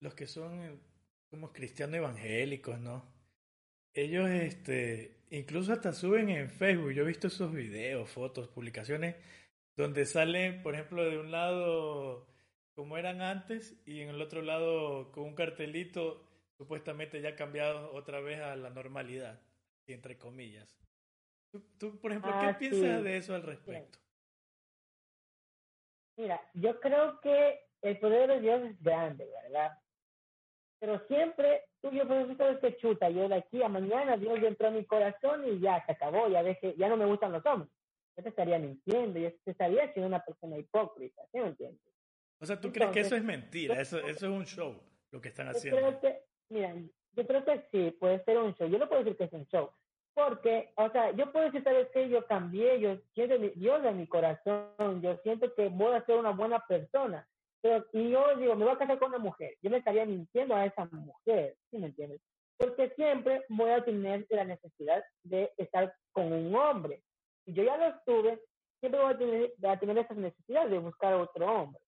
los 0.00 0.14
que 0.14 0.26
son 0.26 0.80
como 1.28 1.52
cristianos 1.52 1.96
evangélicos, 1.96 2.78
¿no? 2.78 3.04
Ellos, 3.92 4.30
este, 4.30 5.26
incluso 5.30 5.72
hasta 5.72 5.92
suben 5.92 6.30
en 6.30 6.48
Facebook, 6.48 6.92
yo 6.92 7.02
he 7.02 7.06
visto 7.06 7.26
esos 7.26 7.52
videos, 7.52 8.08
fotos, 8.08 8.48
publicaciones, 8.48 9.16
donde 9.76 10.06
sale, 10.06 10.52
por 10.62 10.74
ejemplo, 10.74 11.04
de 11.04 11.18
un 11.18 11.30
lado 11.30 12.26
como 12.74 12.96
eran 12.96 13.20
antes 13.20 13.76
y 13.84 14.00
en 14.00 14.08
el 14.08 14.22
otro 14.22 14.40
lado 14.40 15.12
con 15.12 15.24
un 15.24 15.34
cartelito 15.34 16.26
supuestamente 16.56 17.20
ya 17.20 17.36
cambiado 17.36 17.92
otra 17.92 18.20
vez 18.20 18.40
a 18.40 18.56
la 18.56 18.70
normalidad, 18.70 19.42
entre 19.86 20.16
comillas. 20.16 20.81
Tú, 21.78 21.98
por 21.98 22.10
ejemplo, 22.10 22.32
¿qué 22.40 22.46
ah, 22.46 22.58
piensas 22.58 23.04
de 23.04 23.16
eso 23.16 23.34
al 23.34 23.42
respecto? 23.42 23.98
Mira, 26.16 26.40
yo 26.54 26.80
creo 26.80 27.20
que 27.20 27.60
el 27.82 27.98
poder 27.98 28.28
de 28.30 28.40
Dios 28.40 28.62
es 28.62 28.82
grande, 28.82 29.28
¿verdad? 29.42 29.78
Pero 30.78 31.00
siempre, 31.06 31.62
tú 31.80 31.90
yo 31.90 32.08
por 32.08 32.60
que 32.60 32.76
chuta, 32.76 33.08
yo 33.10 33.28
de 33.28 33.36
aquí 33.36 33.62
a 33.62 33.68
mañana 33.68 34.16
Dios 34.16 34.40
ya 34.40 34.48
entró 34.48 34.68
a 34.68 34.72
mi 34.72 34.84
corazón 34.84 35.46
y 35.46 35.60
ya 35.60 35.84
se 35.86 35.92
acabó, 35.92 36.28
ya 36.28 36.42
dejé, 36.42 36.74
ya 36.76 36.88
no 36.88 36.96
me 36.96 37.06
gustan 37.06 37.32
los 37.32 37.44
hombres. 37.46 37.70
Yo 38.16 38.22
te 38.22 38.28
estaría 38.30 38.58
mintiendo, 38.58 39.18
yo 39.18 39.32
te 39.44 39.50
estaría 39.52 39.92
siendo 39.92 40.08
una 40.08 40.24
persona 40.24 40.58
hipócrita, 40.58 41.22
¿sí 41.32 41.38
me 41.38 41.48
entiendes? 41.48 41.80
O 42.40 42.46
sea, 42.46 42.60
¿tú 42.60 42.72
crees 42.72 42.90
que 42.90 43.00
eso 43.00 43.14
es 43.14 43.22
mentira? 43.22 43.80
Eso, 43.80 43.98
eso 43.98 44.26
es 44.26 44.32
un 44.32 44.44
show, 44.44 44.82
lo 45.10 45.20
que 45.20 45.28
están 45.28 45.48
haciendo. 45.48 45.80
Yo 45.80 45.86
creo 45.86 46.00
que, 46.00 46.24
mira, 46.48 46.74
yo 47.12 47.26
creo 47.26 47.44
que 47.44 47.68
sí, 47.70 47.90
puede 47.92 48.22
ser 48.24 48.38
un 48.38 48.54
show. 48.54 48.68
Yo 48.68 48.78
no 48.78 48.88
puedo 48.88 49.04
decir 49.04 49.16
que 49.16 49.24
es 49.24 49.32
un 49.32 49.46
show. 49.46 49.70
Porque, 50.14 50.72
o 50.76 50.90
sea, 50.90 51.10
yo 51.12 51.32
puedo 51.32 51.46
decir, 51.46 51.64
¿sabes 51.64 51.88
qué? 51.92 52.08
Yo 52.08 52.26
cambié, 52.26 52.78
yo 52.80 52.96
siento 53.14 53.38
Dios 53.38 53.84
en 53.84 53.96
mi 53.96 54.06
corazón, 54.06 55.00
yo 55.00 55.16
siento 55.22 55.54
que 55.54 55.68
voy 55.68 55.94
a 55.94 56.04
ser 56.04 56.16
una 56.16 56.30
buena 56.30 56.60
persona. 56.66 57.26
Pero, 57.62 57.86
y 57.92 58.10
yo 58.10 58.36
digo, 58.36 58.54
me 58.54 58.64
voy 58.64 58.74
a 58.74 58.78
casar 58.78 58.98
con 58.98 59.08
una 59.10 59.18
mujer. 59.18 59.56
Yo 59.62 59.70
me 59.70 59.78
estaría 59.78 60.04
mintiendo 60.04 60.54
a 60.54 60.66
esa 60.66 60.84
mujer, 60.86 61.56
¿sí 61.70 61.78
me 61.78 61.86
entiendes? 61.86 62.20
Porque 62.58 62.90
siempre 62.90 63.44
voy 63.48 63.70
a 63.70 63.84
tener 63.84 64.26
la 64.28 64.44
necesidad 64.44 65.02
de 65.22 65.50
estar 65.56 65.94
con 66.12 66.32
un 66.32 66.54
hombre. 66.54 67.02
Si 67.44 67.54
yo 67.54 67.62
ya 67.64 67.76
lo 67.76 67.86
estuve, 67.86 68.40
siempre 68.80 69.00
voy 69.00 69.12
a 69.12 69.18
tener, 69.18 69.52
voy 69.56 69.70
a 69.70 69.78
tener 69.78 69.98
esa 69.98 70.14
necesidad 70.14 70.68
de 70.68 70.78
buscar 70.78 71.14
otro 71.14 71.46
hombre. 71.46 71.80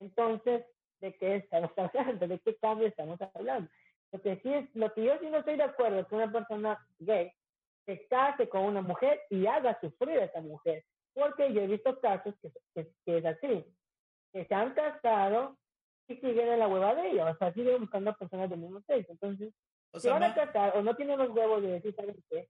Entonces, 0.00 0.66
¿de 1.00 1.16
qué 1.16 1.36
estamos 1.36 1.70
hablando? 1.78 2.28
¿De 2.28 2.38
qué 2.40 2.56
cambio 2.56 2.88
estamos 2.88 3.18
hablando? 3.34 3.70
Lo 4.14 4.22
que, 4.22 4.36
sí 4.42 4.54
es, 4.54 4.72
lo 4.76 4.92
que 4.92 5.02
yo 5.02 5.18
sí 5.18 5.26
no 5.28 5.38
estoy 5.38 5.56
de 5.56 5.64
acuerdo 5.64 5.98
es 5.98 6.06
que 6.06 6.14
una 6.14 6.30
persona 6.30 6.78
gay 7.00 7.32
se 7.84 8.06
case 8.06 8.48
con 8.48 8.62
una 8.62 8.80
mujer 8.80 9.20
y 9.28 9.44
haga 9.48 9.76
sufrir 9.80 10.20
a 10.20 10.26
esa 10.26 10.40
mujer. 10.40 10.84
Porque 11.14 11.52
yo 11.52 11.62
he 11.62 11.66
visto 11.66 11.98
casos 11.98 12.32
que, 12.40 12.52
es 13.06 13.24
así, 13.24 13.66
que 14.32 14.44
se 14.44 14.54
han 14.54 14.72
casado 14.72 15.56
y 16.06 16.14
siguen 16.14 16.46
en 16.46 16.60
la 16.60 16.68
hueva 16.68 16.94
de 16.94 17.10
ella, 17.10 17.28
o 17.28 17.36
sea, 17.36 17.52
siguen 17.52 17.80
buscando 17.80 18.10
a 18.10 18.16
personas 18.16 18.48
del 18.50 18.60
mismo 18.60 18.80
sexo. 18.82 19.10
Entonces, 19.10 19.52
si 19.94 20.08
van 20.08 20.22
a 20.22 20.32
casar 20.32 20.76
o 20.76 20.82
no 20.82 20.94
tienen 20.94 21.18
los 21.18 21.30
huevos 21.30 21.60
de 21.62 21.72
decir, 21.72 21.92
¿sabes 21.96 22.16
qué? 22.30 22.48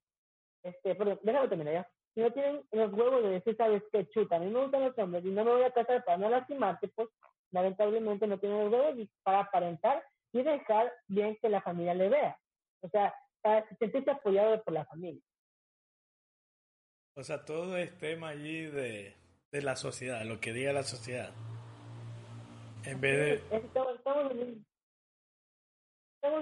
Este, 0.65 0.95
perdón, 0.95 1.19
déjame 1.23 1.49
terminar 1.49 1.73
ya. 1.73 1.89
Si 2.13 2.21
no 2.21 2.31
tienen 2.31 2.63
los 2.73 2.93
huevos 2.93 3.23
de 3.23 3.31
decir, 3.31 3.57
¿sabes 3.57 3.83
qué? 3.91 4.07
Chuta, 4.09 4.37
a 4.37 4.39
mí 4.39 4.51
me 4.51 4.61
gustan 4.61 4.83
los 4.83 4.99
hombres 4.99 5.25
y 5.25 5.31
no 5.31 5.47
me 5.47 5.53
voy 5.53 5.63
a 5.63 5.71
casar 5.71 6.05
para 6.05 6.19
no 6.19 6.29
lastimarte, 6.29 6.89
pues 6.89 7.09
lamentablemente 7.53 8.27
no 8.27 8.39
tienen 8.39 8.65
los 8.65 8.71
huevos 8.71 9.09
para 9.23 9.41
aparentar 9.41 10.05
y 10.35 10.43
dejar 10.43 10.93
bien 11.07 11.39
que 11.41 11.49
la 11.49 11.63
familia 11.63 11.95
le 11.95 12.09
vea. 12.09 12.37
O 12.81 12.89
sea, 12.89 13.15
sentirse 13.79 14.11
apoyado 14.11 14.63
por 14.65 14.75
la 14.75 14.85
familia. 14.85 15.23
O 17.17 17.23
sea, 17.23 17.45
todo 17.45 17.77
es 17.77 17.97
tema 17.99 18.31
allí 18.31 18.67
de, 18.67 19.15
de 19.53 19.63
la 19.63 19.77
sociedad, 19.77 20.25
lo 20.25 20.41
que 20.41 20.53
diga 20.53 20.73
la 20.73 20.83
sociedad. 20.83 21.31
En 22.85 23.01
vez 23.01 23.17
de... 23.17 23.57
Estamos, 23.57 23.95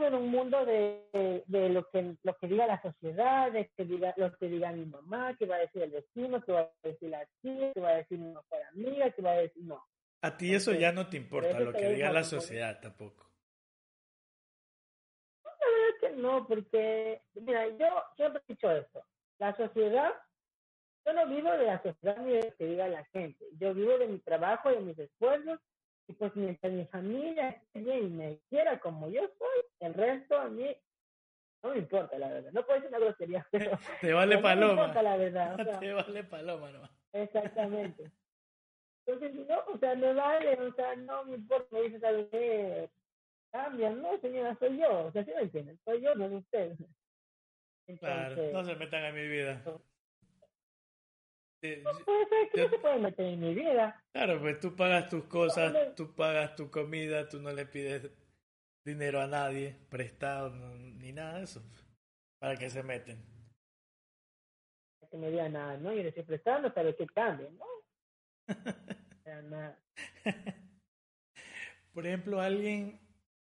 en, 0.00 0.14
un 0.14 0.30
mundo 0.30 0.64
de, 0.64 1.42
de, 1.46 1.68
lo, 1.68 1.86
que, 1.90 2.16
lo 2.22 2.36
que 2.38 2.46
diga 2.46 2.66
la 2.66 2.80
sociedad, 2.80 3.52
de 3.52 3.68
que 3.76 3.84
diga, 3.84 4.14
lo 4.16 4.32
que 4.36 4.48
diga 4.48 4.72
mi 4.72 4.86
mamá, 4.86 5.36
que 5.36 5.44
va 5.44 5.56
a 5.56 5.58
decir 5.58 5.82
el 5.82 5.90
vecino, 5.90 6.40
que 6.42 6.52
va 6.52 6.60
a 6.60 6.88
decir 6.88 7.10
la 7.10 7.26
tía, 7.42 7.72
que 7.74 7.80
va 7.80 7.90
a 7.90 7.96
decir 7.96 8.18
mi 8.18 8.28
mejor 8.28 8.62
amiga, 8.72 9.10
que 9.10 9.22
va 9.22 9.32
a 9.32 9.38
decir 9.38 9.64
no. 9.64 9.84
A 10.22 10.36
ti 10.36 10.54
eso 10.54 10.72
ya 10.72 10.92
no 10.92 11.08
te 11.08 11.16
importa, 11.16 11.58
lo 11.60 11.72
que 11.72 11.88
diga 11.88 12.12
la 12.12 12.24
sociedad 12.24 12.80
tampoco 12.80 13.31
no, 16.16 16.46
porque, 16.46 17.22
mira, 17.34 17.68
yo 17.68 17.86
siempre 18.16 18.42
he 18.46 18.52
dicho 18.52 18.70
esto. 18.70 19.04
La 19.38 19.56
sociedad, 19.56 20.12
yo 21.04 21.12
no 21.12 21.26
vivo 21.26 21.50
de 21.50 21.66
la 21.66 21.82
sociedad 21.82 22.16
ni 22.18 22.32
de 22.32 22.42
lo 22.44 22.56
que 22.56 22.66
diga 22.66 22.88
la 22.88 23.04
gente. 23.06 23.44
Yo 23.58 23.74
vivo 23.74 23.98
de 23.98 24.08
mi 24.08 24.18
trabajo, 24.20 24.70
de 24.70 24.80
mis 24.80 24.98
esfuerzos. 24.98 25.58
Y 26.08 26.14
pues 26.14 26.34
mientras 26.34 26.72
mi 26.72 26.84
familia 26.86 27.50
esté 27.50 27.80
bien 27.80 28.06
y 28.06 28.10
me 28.10 28.38
quiera 28.48 28.80
como 28.80 29.08
yo 29.08 29.22
soy, 29.38 29.64
el 29.80 29.94
resto 29.94 30.36
a 30.36 30.48
mí 30.48 30.76
no 31.62 31.70
me 31.70 31.78
importa, 31.78 32.18
la 32.18 32.28
verdad. 32.28 32.50
No 32.52 32.66
puede 32.66 32.80
ser 32.80 32.88
una 32.88 32.98
grosería, 32.98 33.46
pero. 33.52 33.78
Te 34.00 34.12
vale 34.12 34.38
paloma. 34.38 34.66
No 34.66 34.74
me 34.74 34.82
importa, 34.82 35.02
la 35.02 35.16
verdad. 35.16 35.56
Te 35.80 35.92
vale 35.92 36.24
paloma, 36.24 36.70
no. 36.70 36.88
Exactamente. 37.12 38.10
Entonces, 39.06 39.34
no, 39.34 39.58
o 39.72 39.78
sea, 39.78 39.94
me 39.94 40.12
vale, 40.12 40.60
o 40.60 40.72
sea, 40.74 40.96
no 40.96 41.24
me 41.24 41.36
importa, 41.36 41.68
me 41.72 41.82
dice, 41.82 42.00
¿sabes 42.00 42.28
qué? 42.30 42.90
Cambian, 43.52 44.00
no 44.00 44.18
señora, 44.18 44.56
soy 44.58 44.78
yo, 44.78 45.06
o 45.06 45.12
sea, 45.12 45.24
¿sí 45.24 45.30
me 45.34 45.42
entienden? 45.42 45.78
Soy 45.84 46.00
yo, 46.02 46.14
no 46.14 46.26
es 46.26 46.32
usted. 46.32 46.76
claro, 48.00 48.52
no 48.52 48.64
se 48.64 48.74
metan 48.76 49.04
en 49.04 49.14
mi 49.14 49.28
vida. 49.28 49.62
No, 49.64 49.80
puede 52.04 52.28
ser 52.28 52.50
que 52.52 52.62
no 52.62 52.70
se 52.70 52.78
puede 52.78 52.98
meter 52.98 53.26
en 53.26 53.40
mi 53.40 53.54
vida. 53.54 54.04
Claro, 54.12 54.40
pues 54.40 54.58
tú 54.58 54.74
pagas 54.74 55.08
tus 55.08 55.24
cosas, 55.24 55.94
tú 55.94 56.12
pagas 56.16 56.56
tu 56.56 56.70
comida, 56.70 57.28
tú 57.28 57.40
no 57.40 57.52
le 57.52 57.66
pides 57.66 58.10
dinero 58.84 59.20
a 59.20 59.28
nadie, 59.28 59.76
prestado, 59.88 60.50
ni 60.50 61.12
nada 61.12 61.38
de 61.38 61.44
eso. 61.44 61.62
¿Para 62.40 62.56
que 62.56 62.68
se 62.68 62.82
meten? 62.82 63.32
que 65.12 65.18
me 65.18 65.30
digan 65.30 65.52
nada, 65.52 65.76
¿no? 65.76 65.92
Yo 65.92 66.02
le 66.02 66.08
estoy 66.08 66.24
prestando, 66.24 66.72
pero 66.72 66.96
que 66.96 67.06
cambie, 67.06 67.50
¿no? 67.50 67.66
nada. 69.50 69.78
Por 71.92 72.06
ejemplo, 72.06 72.40
alguien 72.40 72.98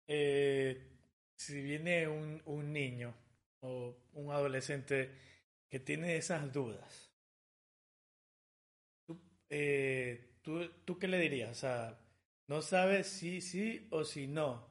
eh, 0.07 0.89
si 1.35 1.61
viene 1.61 2.07
un, 2.07 2.41
un 2.45 2.73
niño 2.73 3.15
o 3.61 3.97
un 4.13 4.31
adolescente 4.31 5.11
que 5.69 5.79
tiene 5.79 6.17
esas 6.17 6.51
dudas, 6.53 7.11
¿tú, 9.05 9.19
eh, 9.49 10.37
tú, 10.41 10.67
¿tú 10.85 10.99
qué 10.99 11.07
le 11.07 11.19
dirías? 11.19 11.51
O 11.51 11.55
sea, 11.55 11.99
no 12.47 12.61
sabes 12.61 13.07
si 13.07 13.41
sí 13.41 13.87
o 13.91 14.03
si 14.05 14.27
no. 14.27 14.67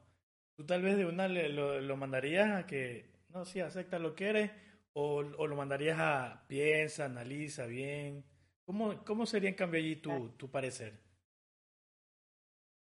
Tú 0.56 0.66
tal 0.66 0.82
vez 0.82 0.96
de 0.96 1.06
una 1.06 1.28
le, 1.28 1.48
lo, 1.48 1.80
lo 1.80 1.96
mandarías 1.96 2.50
a 2.52 2.66
que, 2.66 3.06
no, 3.30 3.44
sí, 3.44 3.60
acepta 3.60 3.98
lo 3.98 4.14
que 4.14 4.28
eres, 4.28 4.50
o, 4.94 5.16
o 5.18 5.46
lo 5.46 5.56
mandarías 5.56 5.98
a 6.00 6.44
piensa, 6.48 7.06
analiza 7.06 7.66
bien. 7.66 8.24
¿Cómo, 8.64 9.04
cómo 9.04 9.26
sería 9.26 9.48
en 9.50 9.56
cambio 9.56 9.80
allí 9.80 9.96
tu, 9.96 10.30
tu 10.30 10.50
parecer? 10.50 11.01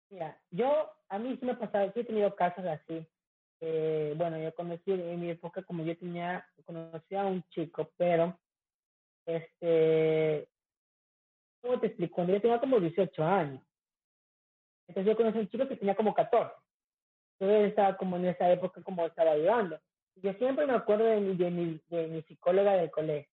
Mira, 0.09 0.39
yo, 0.51 0.91
a 1.09 1.19
mí 1.19 1.35
sí 1.39 1.45
me 1.45 1.53
ha 1.53 1.59
pasado, 1.59 1.91
sí 1.93 2.01
he 2.01 2.03
tenido 2.03 2.35
casos 2.35 2.65
así. 2.65 3.07
Eh, 3.61 4.13
bueno, 4.17 4.37
yo 4.37 4.53
conocí 4.53 4.91
en 4.91 5.19
mi 5.19 5.29
época, 5.31 5.63
como 5.63 5.83
yo 5.83 5.97
tenía, 5.97 6.47
conocí 6.65 7.15
a 7.15 7.25
un 7.25 7.43
chico, 7.49 7.91
pero, 7.97 8.37
este, 9.25 10.47
¿cómo 11.61 11.79
te 11.79 11.87
explico? 11.87 12.15
Cuando 12.15 12.33
yo 12.33 12.41
tenía 12.41 12.59
como 12.59 12.79
18 12.79 13.23
años. 13.23 13.61
Entonces 14.87 15.11
yo 15.11 15.17
conocí 15.17 15.37
a 15.37 15.41
un 15.41 15.49
chico 15.49 15.67
que 15.67 15.77
tenía 15.77 15.95
como 15.95 16.13
14. 16.13 16.53
Entonces 17.39 17.69
estaba 17.69 17.97
como 17.97 18.17
en 18.17 18.25
esa 18.25 18.51
época, 18.51 18.81
como 18.83 19.05
estaba 19.05 19.31
ayudando. 19.31 19.79
Yo 20.17 20.33
siempre 20.33 20.67
me 20.67 20.73
acuerdo 20.73 21.05
de 21.05 21.19
mi, 21.19 21.35
de 21.35 21.49
mi, 21.49 21.81
de 21.87 22.07
mi 22.07 22.21
psicóloga 22.23 22.73
del 22.73 22.91
colegio. 22.91 23.31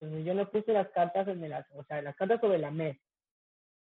Entonces 0.00 0.26
yo 0.26 0.34
le 0.34 0.46
puse 0.46 0.72
las 0.72 0.88
cartas 0.88 1.28
en 1.28 1.44
el, 1.44 1.52
o 1.52 1.84
sea, 1.84 2.02
las 2.02 2.16
cartas 2.16 2.40
sobre 2.40 2.58
la 2.58 2.70
mesa 2.70 3.00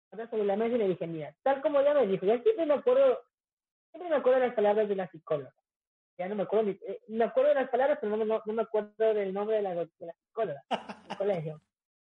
sobre 0.10 0.46
la 0.46 0.56
mesa 0.56 0.76
y 0.76 0.80
le 0.80 0.88
dije, 0.88 1.08
mira, 1.08 1.36
tal 1.44 1.62
como 1.62 1.80
ella 1.80 1.94
me 1.94 2.08
dijo, 2.08 2.26
ya 2.26 2.42
siempre 2.42 2.66
me 2.66 2.74
acuerdo, 2.74 3.20
siempre 3.92 4.10
me 4.10 4.16
acuerdo 4.16 4.40
de 4.40 4.48
las 4.48 4.56
palabras 4.56 4.90
de 4.90 4.96
la 4.96 5.08
psicóloga. 5.08 5.54
Ya 6.18 6.28
no 6.28 6.36
me 6.36 6.44
acuerdo, 6.44 6.66
ni, 6.66 6.72
eh, 6.72 7.02
me 7.08 7.24
acuerdo 7.24 7.50
de 7.50 7.56
las 7.56 7.70
palabras, 7.70 7.98
pero 8.02 8.18
no, 8.18 8.26
no, 8.26 8.42
no 8.46 8.54
me 8.54 8.62
acuerdo 8.62 9.14
del 9.14 9.34
nombre 9.34 9.58
de 9.58 9.62
la, 9.62 9.76
de 9.76 9.90
la 10.00 10.14
psicóloga 10.14 10.64
del 11.08 11.18
colegio. 11.18 11.62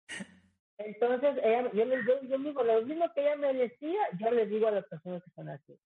Entonces, 0.77 1.37
ella, 1.41 1.71
yo, 1.71 1.85
yo, 1.85 2.21
yo 2.23 2.37
mismo, 2.37 2.61
lo 2.61 2.81
mismo 2.83 3.11
que 3.13 3.21
ella 3.21 3.35
me 3.37 3.53
decía, 3.53 3.99
yo 4.19 4.29
le 4.29 4.45
digo 4.45 4.67
a 4.67 4.71
las 4.71 4.85
personas 4.85 5.23
que 5.23 5.31
son 5.31 5.49
así. 5.49 5.79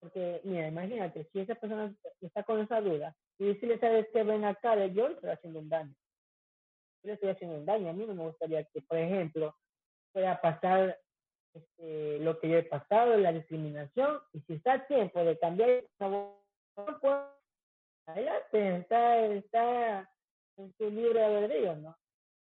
Porque, 0.00 0.42
mira, 0.44 0.68
imagínate, 0.68 1.26
si 1.32 1.40
esa 1.40 1.54
persona 1.54 1.92
está 2.20 2.42
con 2.42 2.60
esa 2.60 2.80
duda, 2.80 3.16
y 3.38 3.54
si 3.54 3.66
le 3.66 3.78
sabes 3.78 4.06
que 4.12 4.22
ven 4.22 4.44
acá, 4.44 4.76
yo 4.86 5.08
le 5.08 5.14
estoy 5.14 5.30
haciendo 5.30 5.60
un 5.60 5.68
daño. 5.68 5.94
Yo 7.02 7.08
le 7.08 7.12
estoy 7.14 7.30
haciendo 7.30 7.56
un 7.56 7.64
daño. 7.64 7.88
A 7.88 7.92
mí 7.94 8.04
no 8.06 8.14
me 8.14 8.24
gustaría 8.24 8.62
que, 8.64 8.82
por 8.82 8.98
ejemplo, 8.98 9.56
pueda 10.12 10.40
pasar 10.40 10.98
este, 11.54 12.18
lo 12.18 12.38
que 12.40 12.48
yo 12.48 12.58
he 12.58 12.64
pasado, 12.64 13.16
la 13.16 13.32
discriminación, 13.32 14.20
y 14.32 14.40
si 14.40 14.54
está 14.54 14.74
a 14.74 14.86
tiempo 14.86 15.24
de 15.24 15.38
cambiar, 15.38 15.84
pues, 15.96 17.16
adelante, 18.06 18.76
está, 18.76 19.24
está 19.26 20.10
en 20.56 20.74
su 20.76 20.90
libre 20.90 21.24
albedrío, 21.24 21.76
¿no? 21.76 21.96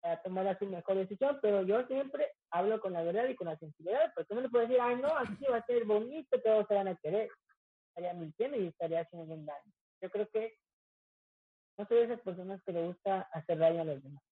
Para 0.01 0.21
tomar 0.21 0.57
su 0.57 0.65
mejor 0.65 0.97
decisión, 0.97 1.39
pero 1.41 1.61
yo 1.63 1.85
siempre 1.87 2.27
hablo 2.51 2.79
con 2.79 2.93
la 2.93 3.03
verdad 3.03 3.27
y 3.27 3.35
con 3.35 3.47
la 3.47 3.57
sinceridad, 3.57 4.11
porque 4.15 4.33
no 4.33 4.41
le 4.41 4.49
puedo 4.49 4.67
decir, 4.67 4.81
ay, 4.81 4.95
no, 4.95 5.09
así 5.15 5.45
va 5.49 5.57
a 5.57 5.65
ser 5.65 5.85
bonito, 5.85 6.41
todos 6.41 6.65
se 6.67 6.73
van 6.73 6.87
a 6.87 6.95
querer. 6.95 7.29
Estaría 7.89 8.13
mintiendo 8.13 8.57
y 8.57 8.67
estaría 8.67 9.01
haciendo 9.01 9.33
un 9.33 9.45
daño. 9.45 9.73
Yo 10.01 10.09
creo 10.09 10.27
que 10.29 10.57
no 11.77 11.85
soy 11.87 11.97
de 11.97 12.03
esas 12.03 12.21
personas 12.21 12.61
que 12.63 12.71
le 12.71 12.85
gusta 12.85 13.21
hacer 13.31 13.57
daño 13.57 13.81
a 13.81 13.85
los 13.85 14.03
demás. 14.03 14.23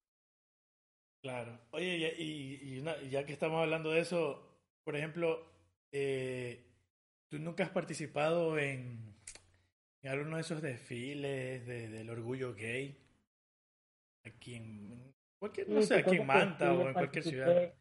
Claro. 1.22 1.60
Oye, 1.72 2.14
y, 2.18 2.78
y 2.78 3.10
ya 3.10 3.26
que 3.26 3.34
estamos 3.34 3.62
hablando 3.62 3.90
de 3.90 4.02
eso, 4.02 4.55
por 4.86 4.96
ejemplo, 4.96 5.44
eh, 5.92 6.64
¿tú 7.28 7.40
nunca 7.40 7.64
has 7.64 7.72
participado 7.72 8.58
en, 8.60 9.16
en 10.04 10.12
alguno 10.12 10.38
de 10.38 10.42
esos 10.42 10.62
desfiles 10.62 11.66
de, 11.66 11.90
del 11.90 12.10
orgullo 12.10 12.54
gay? 12.54 12.96
Aquí 14.24 14.56
en 14.56 15.14
cualquier, 15.40 15.70
no 15.70 15.82
sé, 15.82 15.96
aquí 15.96 16.18
en 16.18 16.28
Manta 16.28 16.72
o 16.74 16.88
en 16.88 16.94
cualquier 16.94 17.24
ciudad. 17.24 17.74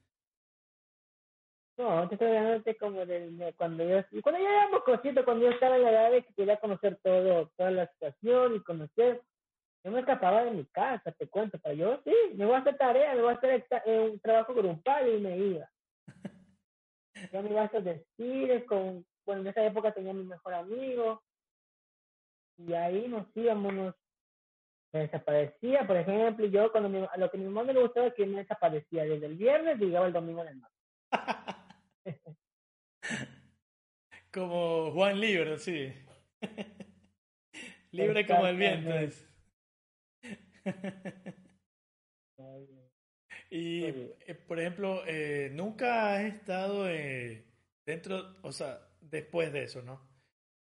No, 1.77 2.09
te 2.09 2.15
estoy 2.15 2.29
hablando 2.29 2.77
como 2.79 3.05
de, 3.05 3.55
cuando 3.57 3.85
yo, 3.85 4.03
cuando 4.23 4.41
yo 4.41 4.49
era 4.49 4.69
mocosito, 4.71 5.25
cuando 5.25 5.47
yo 5.47 5.53
estaba 5.53 5.77
en 5.77 5.83
la 5.83 5.91
edad 5.91 6.11
de 6.11 6.25
que 6.25 6.35
quería 6.35 6.57
conocer 6.59 6.99
todo, 7.03 7.51
toda 7.57 7.71
la 7.71 7.87
situación 7.93 8.55
y 8.55 8.63
conocer, 8.63 9.21
yo 9.85 9.91
me 9.91 10.01
escapaba 10.01 10.45
de 10.45 10.53
mi 10.53 10.65
casa, 10.67 11.13
te 11.13 11.29
cuento, 11.29 11.59
pero 11.59 11.75
yo 11.75 12.01
sí, 12.05 12.15
me 12.37 12.47
voy 12.47 12.55
a 12.55 12.59
hacer 12.59 12.79
tarea, 12.79 13.15
me 13.15 13.23
voy 13.23 13.35
a 13.35 13.37
hacer 13.37 13.67
un 13.87 14.21
trabajo 14.21 14.55
grupal 14.55 15.15
y 15.15 15.21
me 15.21 15.37
iba. 15.37 15.69
Yo 17.33 17.43
me 17.43 17.51
iba 17.51 17.65
a 17.65 17.81
desfiles 17.81 18.65
con, 18.65 19.05
bueno, 19.25 19.43
en 19.43 19.47
esa 19.49 19.65
época 19.65 19.93
tenía 19.93 20.13
mi 20.13 20.25
mejor 20.25 20.55
amigo, 20.55 21.23
y 22.57 22.73
ahí 22.73 23.09
nos 23.09 23.27
íbamos, 23.35 23.73
nos 23.73 23.95
me 24.95 25.01
desaparecía, 25.01 25.87
por 25.89 25.97
ejemplo, 25.97 26.47
yo 26.47 26.71
cuando 26.71 26.89
mi, 26.89 26.99
a 26.99 27.17
lo 27.17 27.29
que 27.29 27.37
mi 27.37 27.47
mamá 27.47 27.65
me 27.65 27.81
gustaba 27.81 28.07
es 28.07 28.15
que 28.15 28.27
me 28.27 28.39
desaparecía. 28.39 29.05
Desde 29.05 29.27
el 29.27 29.35
viernes 29.35 29.81
y 29.81 29.87
llegaba 29.87 30.07
el 30.07 30.13
domingo 30.13 30.45
de 30.45 30.55
noche. 30.55 30.73
como 34.33 34.93
Juan 34.93 35.19
Libre, 35.19 35.59
sí. 35.59 35.93
Libre 37.91 38.25
como 38.25 38.47
el 38.47 38.57
viento 38.57 38.91
y, 43.51 43.85
eh, 43.85 44.35
por 44.47 44.59
ejemplo, 44.59 45.03
eh, 45.07 45.51
nunca 45.53 46.15
has 46.15 46.25
estado 46.25 46.89
eh, 46.89 47.45
dentro, 47.87 48.37
o 48.43 48.53
sea, 48.53 48.81
después 49.01 49.53
de 49.53 49.65
eso, 49.65 49.83
¿no? 49.83 50.01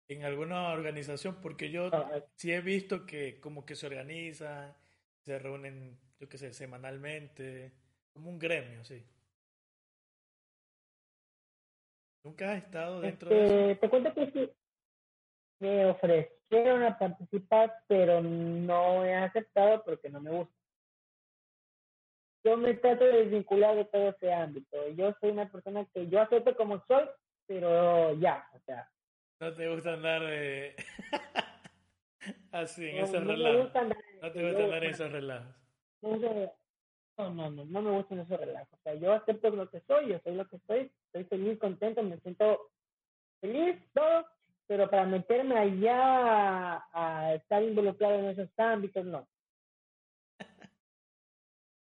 En 0.08 0.24
alguna 0.24 0.72
organización, 0.72 1.40
porque 1.42 1.70
yo 1.70 1.92
sí 2.36 2.52
he 2.52 2.62
visto 2.62 3.06
que 3.06 3.40
como 3.40 3.66
que 3.66 3.76
se 3.76 3.88
organizan, 3.88 4.76
se 5.24 5.38
reúnen, 5.38 6.00
yo 6.20 6.28
qué 6.28 6.38
sé, 6.38 6.54
semanalmente, 6.54 7.74
como 8.12 8.30
un 8.30 8.40
gremio, 8.40 8.84
sí. 8.84 9.06
¿Nunca 12.24 12.52
has 12.52 12.64
estado 12.64 13.02
dentro 13.02 13.30
de 13.30 13.44
este, 13.44 13.72
eso? 13.72 13.80
Te 13.82 13.90
cuento 13.90 14.14
que 14.14 14.32
sí, 14.32 14.52
me 15.60 15.86
ofrecieron 15.86 16.84
a 16.84 16.98
participar, 16.98 17.74
pero 17.88 18.22
no 18.22 19.06
he 19.06 19.14
aceptado 19.16 19.84
porque 19.84 20.10
no 20.10 20.20
me 20.22 20.32
gusta. 20.32 20.59
Yo 22.44 22.58
me 22.58 22.74
trato 22.76 23.04
de 23.04 23.24
desvincular 23.24 23.76
de 23.76 23.86
todo 23.86 24.10
ese 24.10 24.34
ámbito. 24.34 24.88
Yo 24.90 25.14
soy 25.20 25.32
una 25.32 25.52
persona 25.52 25.86
que 25.94 26.08
yo 26.08 26.22
acepto 26.22 26.56
como 26.56 26.84
soy, 26.88 27.06
pero 27.48 28.14
ya, 28.16 28.48
o 28.54 28.60
sea. 28.66 28.90
No 29.40 29.54
te 29.54 29.70
gusta 29.70 29.94
andar 29.94 30.22
así, 32.52 32.90
en 32.90 32.98
esos 32.98 33.26
relajos. 33.26 33.72
No 34.22 34.32
te 34.32 34.44
gusta 34.44 34.64
andar 34.64 34.84
en 34.84 34.90
esos 34.90 35.12
relajos. 35.12 35.56
No, 36.02 37.30
no, 37.30 37.52
no, 37.52 37.66
no 37.66 37.82
me 37.82 37.92
gustan 37.92 38.20
esos 38.20 38.40
relajos. 38.40 38.72
O 38.72 38.84
sea, 38.84 38.94
yo 38.96 39.14
acepto 39.14 39.50
lo 39.50 39.70
que 39.70 39.82
soy, 39.82 40.08
yo 40.08 40.20
soy 40.24 40.36
lo 40.36 40.48
que 40.48 40.60
soy, 40.66 40.90
estoy 41.08 41.26
feliz, 41.26 41.60
contento, 41.60 42.02
me 42.02 42.18
siento 42.20 42.72
feliz, 43.42 43.76
todo, 43.94 44.26
pero 44.68 44.90
para 44.90 45.06
meterme 45.06 45.58
allá 45.58 46.86
a, 46.94 47.34
estar 47.34 47.62
involucrado 47.62 48.20
en 48.20 48.26
esos 48.28 48.50
ámbitos, 48.58 49.06
no. 49.06 49.28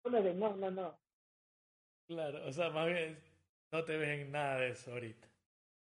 No, 0.05 0.57
no, 0.57 0.71
no. 0.71 0.99
Claro, 2.09 2.47
o 2.47 2.53
sea, 2.53 2.71
más 2.71 2.87
bien 2.87 3.19
no 3.73 3.85
te 3.85 3.97
ves 3.97 4.21
en 4.21 4.33
nada 4.33 4.59
de 4.59 4.71
eso 4.71 4.93
ahorita. 4.93 5.29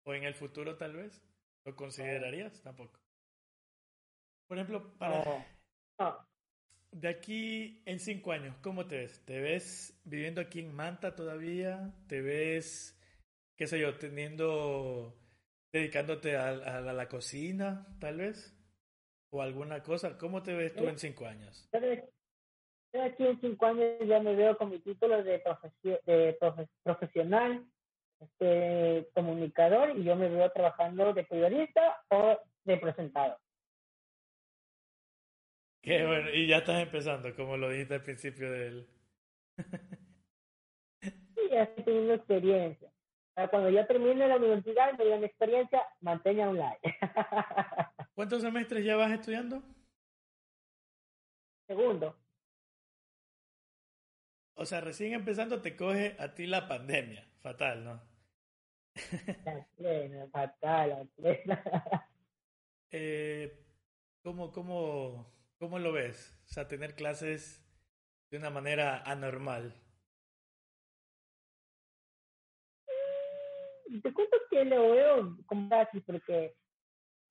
O 0.05 0.13
en 0.13 0.23
el 0.23 0.35
futuro 0.35 0.77
tal 0.77 0.93
vez. 0.93 1.21
¿Lo 1.65 1.75
considerarías? 1.75 2.61
Tampoco. 2.61 2.99
Por 4.47 4.57
ejemplo, 4.57 4.97
para... 4.97 5.23
No 5.99 6.33
de 6.93 7.07
aquí 7.07 7.81
en 7.85 7.99
cinco 7.99 8.31
años, 8.31 8.55
¿cómo 8.61 8.85
te 8.85 8.97
ves? 8.97 9.25
¿Te 9.25 9.39
ves 9.41 9.99
viviendo 10.03 10.41
aquí 10.41 10.59
en 10.59 10.73
Manta 10.73 11.15
todavía? 11.15 11.91
¿Te 12.07 12.21
ves, 12.21 12.97
qué 13.57 13.67
sé 13.67 13.79
yo, 13.79 13.97
teniendo, 13.97 15.15
dedicándote 15.71 16.37
a, 16.37 16.81
la, 16.81 17.07
cocina, 17.09 17.87
tal 17.99 18.17
vez? 18.17 18.55
¿O 19.31 19.41
alguna 19.41 19.81
cosa? 19.81 20.17
¿Cómo 20.17 20.43
te 20.43 20.53
ves 20.53 20.75
tú 20.75 20.87
en 20.87 20.99
cinco 20.99 21.25
años? 21.25 21.67
Yo 22.93 23.01
aquí 23.01 23.25
en 23.25 23.41
cinco 23.41 23.65
años 23.65 23.97
ya 24.05 24.19
me 24.19 24.35
veo 24.35 24.55
con 24.55 24.69
mi 24.69 24.79
título 24.79 25.23
de, 25.23 25.41
de 26.05 26.37
profesional, 26.83 27.65
este, 28.19 29.09
comunicador, 29.15 29.97
y 29.97 30.03
yo 30.03 30.15
me 30.15 30.29
veo 30.29 30.51
trabajando 30.51 31.11
de 31.11 31.23
periodista 31.23 32.03
o 32.09 32.39
de 32.63 32.77
presentador. 32.77 33.37
Qué 35.81 36.05
bueno, 36.05 36.29
y 36.29 36.47
ya 36.47 36.57
estás 36.57 36.83
empezando, 36.83 37.35
como 37.35 37.57
lo 37.57 37.69
dijiste 37.69 37.95
al 37.95 38.03
principio 38.03 38.51
del... 38.51 38.87
sí, 41.01 41.41
ya 41.51 41.63
estoy 41.63 41.83
teniendo 41.83 42.13
experiencia. 42.13 42.93
Cuando 43.49 43.71
ya 43.71 43.87
termine 43.87 44.27
la 44.27 44.35
universidad 44.35 44.95
me 44.97 45.03
digan 45.03 45.23
experiencia, 45.23 45.83
mantenga 46.01 46.47
un 46.47 46.59
like. 46.59 46.95
¿Cuántos 48.13 48.43
semestres 48.43 48.85
ya 48.85 48.95
vas 48.95 49.11
estudiando? 49.11 49.63
Segundo. 51.65 52.22
O 54.55 54.65
sea, 54.65 54.81
recién 54.81 55.13
empezando 55.13 55.61
te 55.61 55.75
coge 55.75 56.15
a 56.19 56.33
ti 56.33 56.45
la 56.45 56.67
pandemia. 56.67 57.27
Fatal, 57.41 57.83
¿no? 57.83 58.01
plena, 59.75 60.27
fatal, 60.27 61.09
plena. 61.15 61.63
eh, 62.91 63.59
¿Cómo, 64.21 64.51
cómo, 64.51 65.33
¿Cómo 65.63 65.79
lo 65.79 65.93
ves? 65.93 66.37
O 66.45 66.53
sea, 66.53 66.67
tener 66.67 66.93
clases 66.93 67.65
de 68.29 68.37
una 68.37 68.49
manera 68.49 69.01
anormal. 69.05 69.73
Mm, 73.87 74.01
te 74.01 74.13
cuento 74.13 74.37
que 74.49 74.65
lo 74.65 74.91
veo 74.91 75.37
como 75.45 75.69
casi 75.69 76.01
porque 76.01 76.55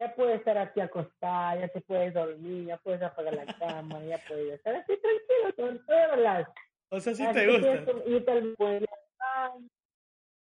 ya 0.01 0.15
puedes 0.15 0.39
estar 0.39 0.57
aquí 0.57 0.81
acostada, 0.81 1.61
ya 1.61 1.69
te 1.69 1.83
puedes 1.83 2.15
dormir, 2.15 2.69
ya 2.69 2.79
puedes 2.79 3.03
apagar 3.03 3.35
la 3.35 3.45
cama, 3.59 4.03
ya 4.05 4.19
puedes 4.27 4.55
estar 4.55 4.77
así 4.77 4.95
tranquilo 4.97 5.55
con 5.57 5.87
todas 5.87 6.19
las... 6.19 6.49
O 6.93 7.01
sea, 7.01 7.15
sí 7.15 7.25
te 7.33 7.47
gusta. 7.47 7.85
Y 8.07 8.21
tal 8.21 8.55
puedes... 8.59 8.85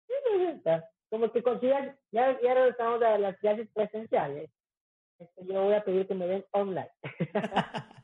Sí 0.06 0.14
me 0.38 0.52
gusta. 0.52 0.89
Como 1.10 1.32
que 1.32 1.41
consigas, 1.41 1.95
ya, 2.12 2.39
ya 2.41 2.54
regresamos 2.54 3.02
a 3.02 3.18
las 3.18 3.38
clases 3.38 3.70
presenciales. 3.74 4.52
Este, 5.18 5.45
yo 5.45 5.64
voy 5.64 5.74
a 5.76 5.84
pedir 5.84 6.08
que 6.08 6.14
me 6.14 6.28
den 6.28 6.45
online. 6.52 6.91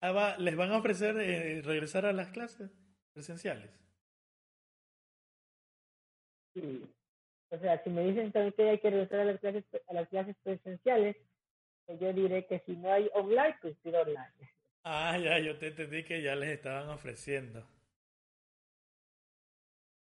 ah, 0.00 0.36
¿Les 0.38 0.56
van 0.56 0.72
a 0.72 0.78
ofrecer 0.78 1.16
eh, 1.20 1.62
regresar 1.62 2.06
a 2.06 2.12
las 2.12 2.30
clases 2.30 2.72
presenciales? 3.12 3.70
Sí. 6.54 6.84
O 7.50 7.58
sea, 7.58 7.80
si 7.84 7.90
me 7.90 8.02
dicen 8.02 8.32
que 8.32 8.68
hay 8.68 8.80
que 8.80 8.90
regresar 8.90 9.20
a 9.20 9.24
las 9.26 9.38
clases, 9.38 9.64
a 9.86 9.94
las 9.94 10.08
clases 10.08 10.36
presenciales, 10.42 11.16
pues 11.86 12.00
yo 12.00 12.12
diré 12.12 12.46
que 12.46 12.58
si 12.66 12.76
no 12.76 12.92
hay 12.92 13.08
online, 13.14 13.56
pues 13.62 13.76
pido 13.80 14.00
online. 14.02 14.32
Ah, 14.84 15.18
ya, 15.18 15.38
yo 15.38 15.58
te 15.58 15.68
entendí 15.68 16.04
que 16.04 16.22
ya 16.22 16.34
les 16.34 16.50
estaban 16.50 16.88
ofreciendo. 16.88 17.66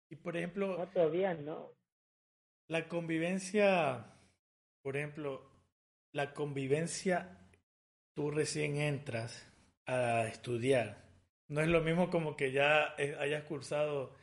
Y 0.09 0.15
por 0.15 0.35
ejemplo... 0.35 0.77
No, 0.77 0.87
todavía 0.89 1.33
no. 1.33 1.73
La 2.69 2.87
convivencia, 2.87 4.05
por 4.81 4.97
ejemplo, 4.97 5.49
la 6.13 6.33
convivencia, 6.33 7.49
tú 8.13 8.31
recién 8.31 8.75
entras 8.77 9.47
a 9.85 10.27
estudiar. 10.27 11.05
No 11.47 11.61
es 11.61 11.69
lo 11.69 11.81
mismo 11.81 12.09
como 12.09 12.35
que 12.35 12.51
ya 12.51 12.93
eh, 12.97 13.15
hayas 13.19 13.43
cursado 13.45 14.15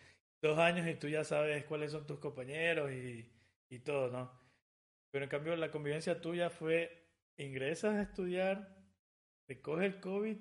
dos 0.42 0.58
años 0.58 0.86
y 0.86 0.94
tú 0.94 1.08
ya 1.08 1.24
sabes 1.24 1.64
cuáles 1.64 1.92
son 1.92 2.06
tus 2.06 2.18
compañeros 2.18 2.92
y, 2.92 3.32
y 3.70 3.78
todo, 3.78 4.10
¿no? 4.10 4.30
Pero 5.10 5.24
en 5.24 5.30
cambio 5.30 5.56
la 5.56 5.70
convivencia 5.70 6.20
tuya 6.20 6.50
fue, 6.50 7.08
ingresas 7.38 7.94
a 7.94 8.02
estudiar, 8.02 8.73
te 9.46 9.60
coge 9.60 9.86
el 9.86 10.00
COVID 10.00 10.36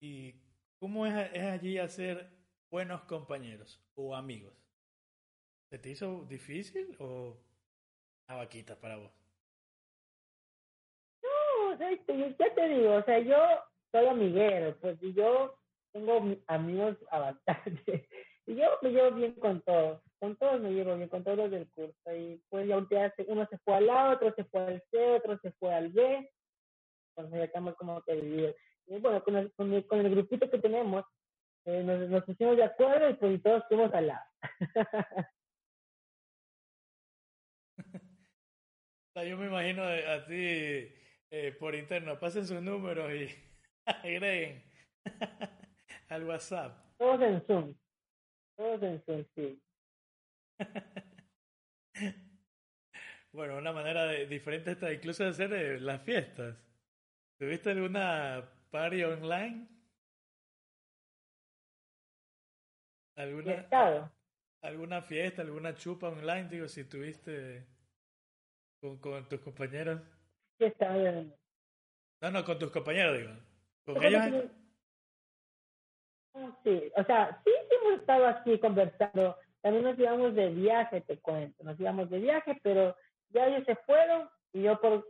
y 0.00 0.34
¿cómo 0.78 1.06
es, 1.06 1.30
es 1.32 1.44
allí 1.44 1.78
hacer 1.78 2.30
buenos 2.70 3.02
compañeros 3.04 3.82
o 3.94 4.14
amigos? 4.14 4.54
¿Se 5.70 5.78
te 5.78 5.90
hizo 5.90 6.24
difícil 6.24 6.96
o 6.98 7.36
a 8.28 8.36
vaquita 8.36 8.78
para 8.80 8.96
vos? 8.96 9.18
ya 11.78 12.54
te 12.54 12.68
digo, 12.68 12.94
o 12.94 13.02
sea, 13.02 13.18
yo 13.20 13.36
soy 13.92 14.06
amiguero, 14.06 14.76
pues 14.80 14.98
y 15.02 15.12
yo 15.14 15.54
tengo 15.92 16.36
amigos 16.46 16.96
a. 17.10 17.38
Y 18.46 18.54
yo 18.54 18.64
me 18.80 18.90
llevo 18.90 19.10
bien 19.12 19.32
con 19.34 19.60
todos, 19.62 20.00
con 20.18 20.34
todos 20.36 20.60
me 20.60 20.70
llevo 20.70 20.96
bien, 20.96 21.08
con 21.08 21.22
todos 21.22 21.36
los 21.36 21.50
del 21.50 21.68
curso. 21.70 22.16
Y 22.16 22.42
pues 22.48 22.66
ya 22.66 22.78
uno 23.26 23.46
se 23.46 23.58
fue 23.58 23.74
al 23.74 23.90
A, 23.90 24.12
otro 24.12 24.34
se 24.34 24.44
fue 24.44 24.62
al 24.62 24.82
C, 24.90 25.16
otro 25.16 25.38
se 25.40 25.52
fue 25.52 25.74
al 25.74 25.90
B. 25.90 26.30
Entonces 27.18 27.46
estamos 27.46 27.74
como 27.74 28.00
que 28.02 28.14
divididos. 28.14 28.54
Y 28.86 28.98
bueno, 28.98 29.22
con 29.24 29.36
el, 29.36 29.52
con 29.54 29.72
el, 29.72 29.84
con 29.86 29.98
el 29.98 30.10
grupito 30.10 30.48
que 30.48 30.58
tenemos, 30.58 31.04
eh, 31.64 31.82
nos, 31.82 32.08
nos, 32.08 32.24
pusimos 32.24 32.56
de 32.56 32.62
acuerdo 32.62 33.10
y 33.10 33.14
pues 33.14 33.42
todos 33.42 33.64
fuimos 33.68 33.92
al 33.92 34.10
A. 39.14 39.24
yo 39.24 39.36
me 39.36 39.46
imagino 39.46 39.82
a 39.82 40.24
ti 40.26 40.94
eh, 41.30 41.56
por 41.58 41.74
interno, 41.74 42.20
pasen 42.20 42.46
sus 42.46 42.62
números 42.62 43.12
y 43.12 43.28
agreguen 43.84 44.62
al 46.08 46.22
WhatsApp. 46.22 46.96
Todos 46.98 47.20
en 47.22 47.44
Zoom. 47.46 47.74
Todos 48.56 48.80
en 48.84 49.02
Zoom, 49.02 49.24
sí. 49.34 49.60
bueno, 53.32 53.58
una 53.58 53.72
manera 53.72 54.06
de, 54.06 54.26
diferente 54.26 54.70
está 54.70 54.92
incluso 54.92 55.24
de 55.24 55.30
hacer 55.30 55.52
eh, 55.52 55.80
las 55.80 56.00
fiestas. 56.02 56.67
¿Tuviste 57.38 57.70
alguna 57.70 58.50
party 58.70 59.04
online? 59.04 59.68
¿Alguna, 63.16 64.10
¿Alguna 64.62 65.02
fiesta, 65.02 65.42
alguna 65.42 65.74
chupa 65.74 66.08
online? 66.08 66.48
Digo, 66.48 66.68
si 66.68 66.84
tuviste 66.84 67.64
con, 68.80 68.98
con 68.98 69.28
tus 69.28 69.40
compañeros. 69.40 70.00
No, 72.20 72.30
no, 72.32 72.44
con 72.44 72.58
tus 72.58 72.72
compañeros, 72.72 73.18
digo. 73.18 73.32
¿Con 73.84 74.04
ellos? 74.04 74.50
Sí, 76.64 76.92
o 76.96 77.04
sea, 77.04 77.40
sí, 77.44 77.50
sí 77.68 77.76
hemos 77.80 78.00
estado 78.00 78.26
así 78.26 78.58
conversando. 78.58 79.36
También 79.60 79.84
nos 79.84 79.98
íbamos 79.98 80.34
de 80.34 80.50
viaje, 80.50 81.00
te 81.02 81.18
cuento. 81.18 81.62
Nos 81.62 81.78
íbamos 81.78 82.10
de 82.10 82.18
viaje, 82.18 82.58
pero 82.62 82.96
ya 83.30 83.46
ellos 83.46 83.64
se 83.64 83.76
fueron 83.76 84.28
y 84.52 84.62
yo 84.62 84.80
por, 84.80 85.06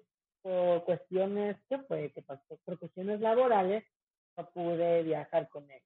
por 0.49 0.85
cuestiones, 0.87 1.59
¿qué 1.69 1.79
fue? 1.81 2.11
¿Qué 2.15 2.23
pasó? 2.23 2.59
Por 2.65 2.79
cuestiones 2.79 3.21
laborales 3.21 3.85
no 4.35 4.51
pude 4.51 5.03
viajar 5.03 5.47
con 5.51 5.71
ellos. 5.71 5.85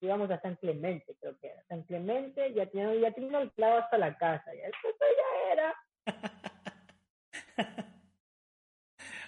Íbamos 0.00 0.30
a 0.30 0.40
San 0.40 0.54
Clemente, 0.54 1.16
creo 1.20 1.36
que 1.40 1.48
era. 1.48 1.64
San 1.66 1.82
Clemente, 1.82 2.54
ya 2.54 2.70
tenía, 2.70 2.94
ya 2.94 3.12
tenía 3.12 3.40
el 3.40 3.50
clavo 3.54 3.78
hasta 3.78 3.98
la 3.98 4.16
casa. 4.16 4.54
Ya, 4.54 4.66
esto 4.66 4.88
ya 5.00 5.52
era. 5.52 5.74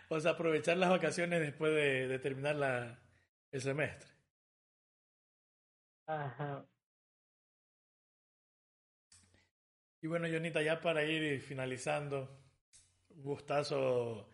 o 0.09 0.21
sea, 0.21 0.31
aprovechar 0.31 0.77
las 0.77 0.91
vacaciones 0.91 1.41
después 1.41 1.75
de, 1.75 2.17
terminar 2.21 2.55
la, 2.55 3.01
el 3.51 3.61
semestre. 3.61 4.09
Ajá. 6.07 6.65
Y 10.01 10.07
bueno, 10.07 10.29
Jonita, 10.33 10.63
ya 10.63 10.81
para 10.81 11.03
ir 11.03 11.41
finalizando, 11.41 12.41
gustazo 13.09 14.31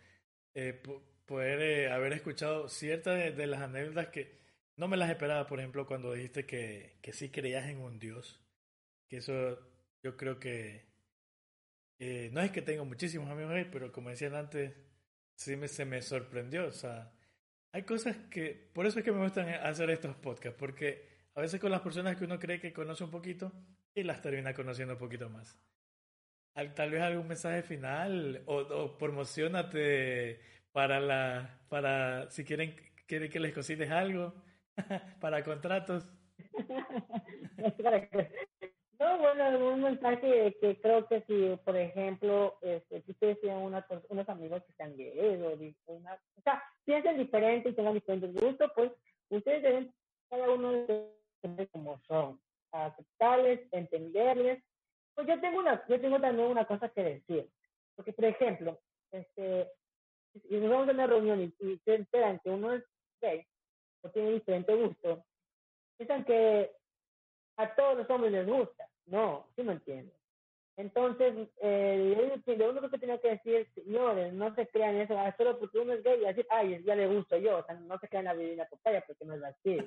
eh, 0.59 0.81
poder 1.27 1.61
eh, 1.61 1.91
haber 1.91 2.13
escuchado 2.13 2.67
ciertas 2.67 3.35
de, 3.35 3.45
las 3.45 3.61
anécdotas 3.61 4.07
que 4.07 4.39
no 4.75 4.87
me 4.87 4.97
las 4.97 5.11
esperaba, 5.11 5.45
por 5.45 5.59
ejemplo, 5.59 5.85
cuando 5.85 6.13
dijiste 6.13 6.47
que, 6.47 6.97
que 7.03 7.13
sí 7.13 7.29
creías 7.29 7.67
en 7.67 7.79
un 7.79 7.99
Dios. 7.99 8.41
Que 9.07 9.17
eso 9.17 9.59
yo 10.01 10.17
creo 10.17 10.39
que 10.39 10.87
no 12.31 12.41
es 12.41 12.51
que 12.51 12.63
tengo 12.63 12.85
muchísimos 12.85 13.29
amigos 13.29 13.53
ahí, 13.53 13.69
pero 13.71 13.91
como 13.91 14.09
decían 14.09 14.33
antes, 14.33 14.73
sí 15.35 15.55
me, 15.55 15.67
se 15.67 15.85
me 15.85 16.01
sorprendió. 16.01 16.65
O 16.65 16.71
sea, 16.71 17.11
hay 17.71 17.83
cosas 17.83 18.17
que, 18.31 18.71
por 18.73 18.87
eso 18.87 18.97
es 18.97 19.05
que 19.05 19.11
me 19.11 19.23
gustan 19.23 19.47
hacer 19.49 19.91
estos 19.91 20.15
podcasts, 20.15 20.57
porque 20.57 21.07
a 21.35 21.41
veces 21.41 21.61
con 21.61 21.69
las 21.69 21.81
personas 21.81 22.17
que 22.17 22.25
uno 22.25 22.39
cree 22.39 22.59
que 22.59 22.73
conoce 22.73 23.03
un 23.03 23.11
poquito 23.11 23.51
y 23.93 24.01
las 24.01 24.23
termina 24.23 24.55
conociendo 24.55 24.95
un 24.95 24.99
poquito 24.99 25.29
más. 25.29 25.55
Tal 26.75 26.89
vez 26.89 27.01
algún 27.01 27.27
mensaje 27.27 27.61
final 27.61 28.41
o, 28.47 28.97
promocionate 28.97 30.39
para 30.71 30.99
la, 30.99 31.59
para 31.69 32.31
si 32.31 32.43
quieren, 32.43 32.75
quieren 33.05 33.29
que 33.29 33.39
les 33.39 33.53
cocines 33.53 33.91
algo, 33.91 34.33
para 35.21 35.43
contratos. 35.43 36.11
No, 38.99 39.19
bueno, 39.19 39.73
un 39.73 39.83
mensaje 39.83 40.57
que 40.59 40.81
creo 40.81 41.07
que 41.07 41.21
si, 41.27 41.55
por 41.63 41.77
ejemplo, 41.77 42.57
este, 42.63 43.03
si 43.03 43.11
ustedes 43.11 43.39
tienen 43.41 43.59
una, 43.59 43.85
unos 44.09 44.27
amigos 44.27 44.63
que 44.63 44.73
sean 44.73 44.97
gays 44.97 45.39
o, 45.39 45.93
una, 45.93 46.15
o 46.35 46.41
sea, 46.41 46.63
piensen 46.83 47.19
diferente 47.19 47.69
y 47.69 47.73
tengan 47.73 47.93
diferentes 47.93 48.33
gustos, 48.33 48.71
pues 48.75 48.91
ustedes 49.29 49.61
deben 49.61 49.93
cada 50.31 50.49
uno 50.49 50.71
de 50.71 51.67
como 51.71 51.99
son, 52.07 52.39
aceptarles, 52.71 53.61
entenderles. 53.71 54.63
Pues 55.17 55.27
yo 55.27 55.41
tengo 55.41 55.57
una, 55.57 55.83
yo 55.87 55.99
tengo 55.99 56.21
también 56.21 56.47
una 56.47 56.65
cosa 56.65 56.89
que 56.89 57.03
decir, 57.03 57.49
porque 57.95 58.13
por 58.13 58.25
ejemplo, 58.25 58.79
este, 59.11 59.67
si 60.47 60.57
nos 60.57 60.69
vamos 60.69 60.89
a 60.89 60.91
una 60.91 61.07
reunión 61.07 61.41
y, 61.41 61.65
y 61.65 61.79
se 61.79 61.95
enteran 61.95 62.39
que 62.43 62.51
uno 62.51 62.73
es 62.73 62.83
gay 63.19 63.43
o 64.01 64.11
tiene 64.11 64.33
diferente 64.33 64.75
gusto, 64.75 65.25
piensan 65.97 66.23
que 66.23 66.71
a 67.55 67.73
todos 67.73 67.97
los 67.97 68.09
hombres 68.11 68.31
les 68.31 68.45
gusta. 68.45 68.87
No, 69.07 69.47
sí 69.55 69.63
me 69.63 69.73
entiendes. 69.73 70.15
Entonces, 70.75 71.49
eh, 71.63 72.35
lo 72.45 72.69
único 72.69 72.91
que 72.91 72.99
tenía 72.99 73.17
que 73.17 73.29
decir, 73.29 73.67
señores, 73.73 74.31
no 74.33 74.53
se 74.53 74.67
crean 74.67 74.97
eso, 74.97 75.17
ah, 75.17 75.33
solo 75.35 75.57
porque 75.57 75.79
uno 75.79 75.93
es 75.93 76.03
gay 76.03 76.21
y 76.21 76.25
decir, 76.25 76.45
ay, 76.51 76.83
ya 76.83 76.93
le 76.93 77.07
gusto 77.07 77.37
yo, 77.37 77.57
o 77.57 77.65
sea, 77.65 77.73
no 77.73 77.97
se 77.97 78.07
crean 78.07 78.25
la 78.25 78.35
divina 78.35 78.65
papaya 78.69 79.03
porque 79.07 79.25
no 79.25 79.33
es 79.33 79.43
así. 79.43 79.79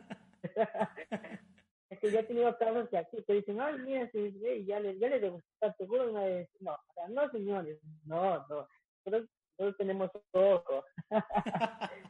es 1.90 1.98
que 1.98 2.10
yo 2.12 2.20
he 2.20 2.22
tenido 2.22 2.56
casos 2.56 2.88
que 2.88 2.98
aquí 2.98 3.20
te 3.22 3.34
dicen, 3.34 3.60
ay, 3.60 3.76
mira, 3.78 4.08
si 4.12 4.30
gay, 4.38 4.64
ya 4.64 4.78
le, 4.78 4.96
ya 4.98 5.08
le 5.08 5.28
gusta, 5.28 5.74
seguro 5.76 6.10
una 6.10 6.22
vez. 6.24 6.48
No, 6.60 6.72
o 6.72 6.94
sea, 6.94 7.08
no, 7.08 7.28
señores, 7.30 7.80
no, 8.06 8.46
no, 8.48 8.68
todos, 9.04 9.28
todos 9.56 9.76
tenemos 9.76 10.08
poco. 10.30 10.84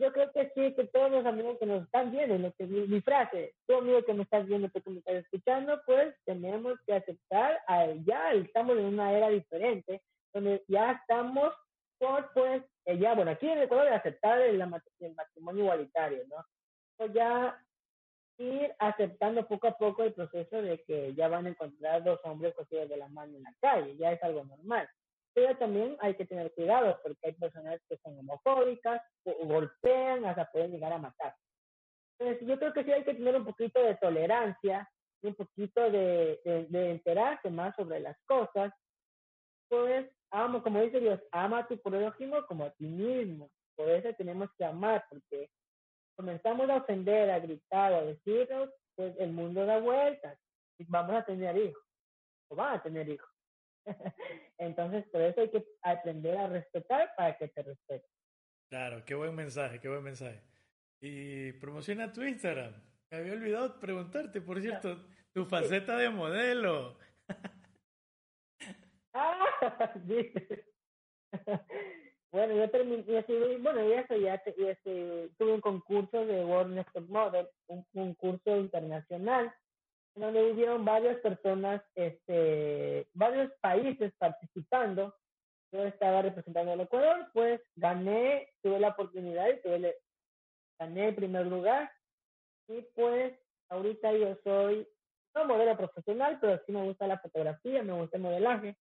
yo 0.00 0.12
creo 0.12 0.32
que 0.32 0.50
sí, 0.54 0.74
que 0.74 0.84
todos 0.92 1.12
los 1.12 1.24
amigos 1.24 1.58
que 1.60 1.66
nos 1.66 1.84
están 1.84 2.10
viendo, 2.10 2.36
lo 2.38 2.52
que 2.54 2.66
mi, 2.66 3.00
frase, 3.02 3.54
tú 3.68 3.76
amigo 3.76 4.04
que 4.04 4.14
me 4.14 4.24
estás 4.24 4.44
viendo, 4.46 4.68
que 4.68 4.82
me 4.90 4.98
estás 4.98 5.14
escuchando, 5.14 5.80
pues 5.86 6.16
tenemos 6.24 6.76
que 6.86 6.94
aceptar, 6.94 7.60
a, 7.68 7.86
ya 8.04 8.32
estamos 8.32 8.76
en 8.78 8.86
una 8.86 9.12
era 9.12 9.28
diferente, 9.28 10.02
donde 10.34 10.64
ya 10.66 10.90
estamos 10.90 11.54
por, 11.98 12.32
pues, 12.34 12.64
eh, 12.86 12.98
ya, 12.98 13.14
bueno, 13.14 13.30
aquí 13.30 13.48
en 13.48 13.62
Ecuador 13.62 13.92
aceptar 13.92 14.40
el, 14.40 14.60
el 14.60 15.14
matrimonio 15.14 15.62
igualitario, 15.62 16.24
¿no? 16.26 16.44
Pues 16.96 17.12
ya 17.12 17.56
ir 18.38 18.74
aceptando 18.78 19.46
poco 19.46 19.68
a 19.68 19.76
poco 19.76 20.02
el 20.02 20.12
proceso 20.12 20.60
de 20.60 20.82
que 20.84 21.14
ya 21.14 21.28
van 21.28 21.46
a 21.46 21.50
encontrar 21.50 22.04
dos 22.04 22.20
hombres 22.24 22.54
cogidos 22.54 22.88
de 22.88 22.96
la 22.96 23.08
mano 23.08 23.36
en 23.36 23.42
la 23.42 23.54
calle, 23.60 23.96
ya 23.96 24.12
es 24.12 24.22
algo 24.22 24.44
normal 24.44 24.88
pero 25.36 25.54
también 25.58 25.98
hay 26.00 26.14
que 26.14 26.24
tener 26.24 26.50
cuidado 26.54 26.98
porque 27.02 27.26
hay 27.26 27.32
personas 27.34 27.78
que 27.90 27.98
son 27.98 28.18
homofóbicas 28.18 29.02
golpean 29.44 30.24
hasta 30.24 30.50
pueden 30.50 30.70
llegar 30.70 30.94
a 30.94 30.98
matar. 30.98 31.34
Entonces, 32.18 32.48
yo 32.48 32.58
creo 32.58 32.72
que 32.72 32.84
sí 32.84 32.90
hay 32.90 33.04
que 33.04 33.12
tener 33.12 33.36
un 33.36 33.44
poquito 33.44 33.82
de 33.82 33.96
tolerancia 33.96 34.88
un 35.22 35.34
poquito 35.34 35.90
de, 35.90 36.40
de, 36.70 36.90
enterarse 36.90 37.50
más 37.50 37.74
sobre 37.74 38.00
las 38.00 38.16
cosas. 38.26 38.72
Pues, 39.68 40.08
amo, 40.30 40.62
como 40.62 40.80
dice 40.80 41.00
Dios, 41.00 41.20
ama 41.32 41.58
a 41.58 41.66
tu 41.66 41.78
prójimo 41.82 42.46
como 42.46 42.64
a 42.64 42.70
ti 42.70 42.86
mismo. 42.86 43.50
Por 43.74 43.90
eso 43.90 44.08
tenemos 44.16 44.48
que 44.56 44.64
amar, 44.64 45.04
porque 45.10 45.50
comenzamos 46.16 46.68
a 46.70 46.76
ofender, 46.76 47.30
a 47.30 47.38
gritar, 47.38 47.92
a 47.92 48.02
decirnos, 48.02 48.70
pues 48.96 49.14
el 49.18 49.32
mundo 49.32 49.64
da 49.66 49.78
vueltas 49.78 50.38
y 50.78 50.84
vamos 50.88 51.14
a 51.16 51.24
tener 51.24 51.56
hijos, 51.56 51.82
o 52.50 52.56
van 52.56 52.76
a 52.78 52.82
tener 52.82 53.08
hijos. 53.08 53.30
Entonces, 54.58 55.06
por 55.10 55.20
eso 55.20 55.42
hay 55.42 55.50
que 55.50 55.64
aprender 55.82 56.36
a 56.36 56.48
respetar 56.48 57.12
para 57.16 57.36
que 57.36 57.48
te 57.48 57.62
respete. 57.62 58.08
Claro, 58.68 59.04
qué 59.04 59.14
buen 59.14 59.34
mensaje, 59.34 59.78
qué 59.78 59.88
buen 59.88 60.02
mensaje. 60.02 60.42
Y 61.00 61.52
promociona 61.52 62.12
tu 62.12 62.22
Instagram. 62.22 62.74
Me 63.10 63.18
había 63.18 63.34
olvidado 63.34 63.78
preguntarte, 63.78 64.40
por 64.40 64.60
cierto, 64.60 65.06
tu 65.32 65.44
faceta 65.44 65.96
de 65.96 66.10
modelo. 66.10 66.98
ah, 69.14 69.94
bueno, 72.36 72.54
yo 72.54 72.68
terminé, 72.68 73.02
bueno, 73.60 73.88
ya, 73.88 74.06
ya, 74.14 74.42
ya, 74.44 74.78
tuve 74.84 75.52
un 75.54 75.60
concurso 75.62 76.26
de 76.26 76.44
World 76.44 76.74
Next 76.74 76.94
Model, 77.08 77.48
un 77.68 77.82
concurso 77.94 78.58
internacional 78.58 79.54
donde 80.14 80.52
hubieron 80.52 80.84
varias 80.84 81.18
personas, 81.20 81.82
este, 81.94 83.08
varios 83.14 83.50
países 83.62 84.12
participando. 84.18 85.14
Yo 85.72 85.86
estaba 85.86 86.20
representando 86.20 86.72
al 86.72 86.80
Ecuador, 86.80 87.26
pues 87.32 87.62
gané, 87.74 88.52
tuve 88.62 88.80
la 88.80 88.88
oportunidad 88.88 89.48
y 89.48 89.62
tuve, 89.62 89.96
gané 90.78 91.08
el 91.08 91.14
primer 91.14 91.46
lugar. 91.46 91.90
Y 92.68 92.82
pues 92.94 93.32
ahorita 93.70 94.12
yo 94.12 94.36
soy, 94.44 94.86
no 95.34 95.46
modelo 95.46 95.74
profesional, 95.74 96.36
pero 96.38 96.62
sí 96.66 96.72
me 96.72 96.82
gusta 96.82 97.06
la 97.06 97.18
fotografía, 97.18 97.82
me 97.82 97.94
gusta 97.94 98.18
el 98.18 98.22
modelaje. 98.24 98.76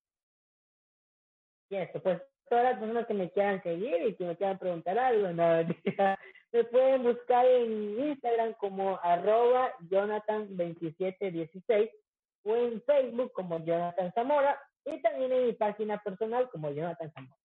Y 1.70 1.78
eso, 1.78 2.01
pues 2.03 2.22
todas 2.50 2.66
las 2.66 2.80
personas 2.80 3.08
que 3.08 3.14
me 3.14 3.32
quieran 3.32 3.64
seguir 3.64 4.08
y 4.08 4.16
que 4.16 4.26
me 4.26 4.36
quieran 4.36 4.60
preguntar 4.60 4.98
algo, 4.98 5.30
no, 5.30 5.46
me 6.52 6.64
pueden 6.66 7.04
buscar 7.04 7.46
en 7.46 8.00
Instagram 8.00 8.54
como 8.54 9.00
arroba 9.02 9.72
Jonathan2716 9.89 11.91
o 12.43 12.56
en 12.56 12.82
Facebook 12.84 13.32
como 13.34 13.64
Jonathan 13.64 14.12
Zamora 14.14 14.60
y 14.86 15.02
también 15.02 15.32
en 15.32 15.48
mi 15.48 15.54
página 15.54 16.02
personal 16.02 16.50
como 16.50 16.72
Jonathan 16.72 17.12
Zamora. 17.12 17.38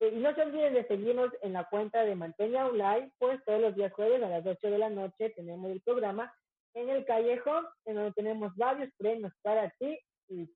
Eh, 0.00 0.12
y 0.14 0.18
no 0.18 0.34
se 0.34 0.42
olviden 0.42 0.74
de 0.74 0.86
seguirnos 0.86 1.30
en 1.42 1.54
la 1.54 1.68
cuenta 1.68 2.04
de 2.04 2.14
Manteña 2.14 2.66
Online, 2.66 3.10
pues 3.18 3.42
todos 3.44 3.60
los 3.60 3.74
días 3.74 3.92
jueves 3.92 4.22
a 4.22 4.28
las 4.28 4.44
8 4.44 4.70
de 4.70 4.78
la 4.78 4.90
noche 4.90 5.30
tenemos 5.30 5.70
el 5.70 5.80
programa 5.80 6.32
en 6.74 6.88
el 6.88 7.04
callejón, 7.04 7.66
en 7.84 7.96
donde 7.96 8.12
tenemos 8.12 8.54
varios 8.56 8.90
premios 8.98 9.32
para 9.42 9.70
ti 9.78 9.98
y 10.28 10.48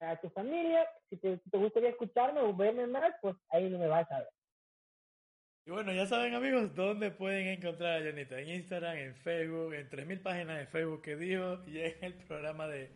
a 0.00 0.16
tu 0.20 0.30
familia. 0.30 0.86
Si 1.08 1.16
te, 1.16 1.38
si 1.38 1.50
te 1.50 1.58
gustaría 1.58 1.90
escucharme 1.90 2.40
o 2.40 2.54
verme 2.54 2.86
más, 2.86 3.14
pues 3.20 3.36
ahí 3.50 3.68
no 3.68 3.78
me 3.78 3.86
vas 3.86 4.10
a 4.10 4.18
ver. 4.18 4.28
Y 5.66 5.70
bueno, 5.70 5.92
ya 5.92 6.06
saben 6.06 6.34
amigos, 6.34 6.74
dónde 6.74 7.10
pueden 7.10 7.46
encontrar 7.48 8.00
a 8.00 8.04
Jonita. 8.04 8.40
En 8.40 8.48
Instagram, 8.48 8.96
en 8.96 9.14
Facebook, 9.16 9.74
en 9.74 9.88
3.000 9.90 10.22
páginas 10.22 10.58
de 10.58 10.66
Facebook 10.66 11.02
que 11.02 11.16
dijo 11.16 11.58
y 11.66 11.80
en 11.80 12.02
el 12.02 12.14
programa 12.14 12.66
de 12.66 12.90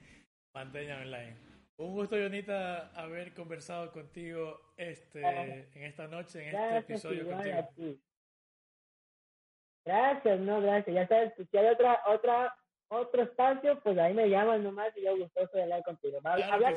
Manteña 0.54 0.98
Online. 0.98 1.36
Un 1.76 1.92
gusto, 1.92 2.16
Jonita, 2.16 2.88
haber 2.94 3.34
conversado 3.34 3.92
contigo 3.92 4.72
este, 4.76 5.20
en 5.20 5.82
esta 5.84 6.06
noche, 6.06 6.48
en 6.48 6.56
este 6.56 6.78
episodio 6.78 7.28
contigo. 7.28 7.98
Gracias, 9.84 10.40
no, 10.40 10.62
gracias. 10.62 10.94
Ya 10.94 11.06
sabes, 11.06 11.32
si 11.36 11.56
hay 11.56 11.66
otra, 11.66 12.00
otra, 12.06 12.56
otro 12.94 13.22
espacio, 13.22 13.80
pues 13.80 13.98
ahí 13.98 14.14
me 14.14 14.28
llaman 14.28 14.62
nomás 14.62 14.96
y 14.96 15.04
yo 15.04 15.16
gustoso 15.16 15.56
de 15.56 15.62
hablar 15.64 15.82
contigo. 15.82 16.20
hablar, 16.24 16.76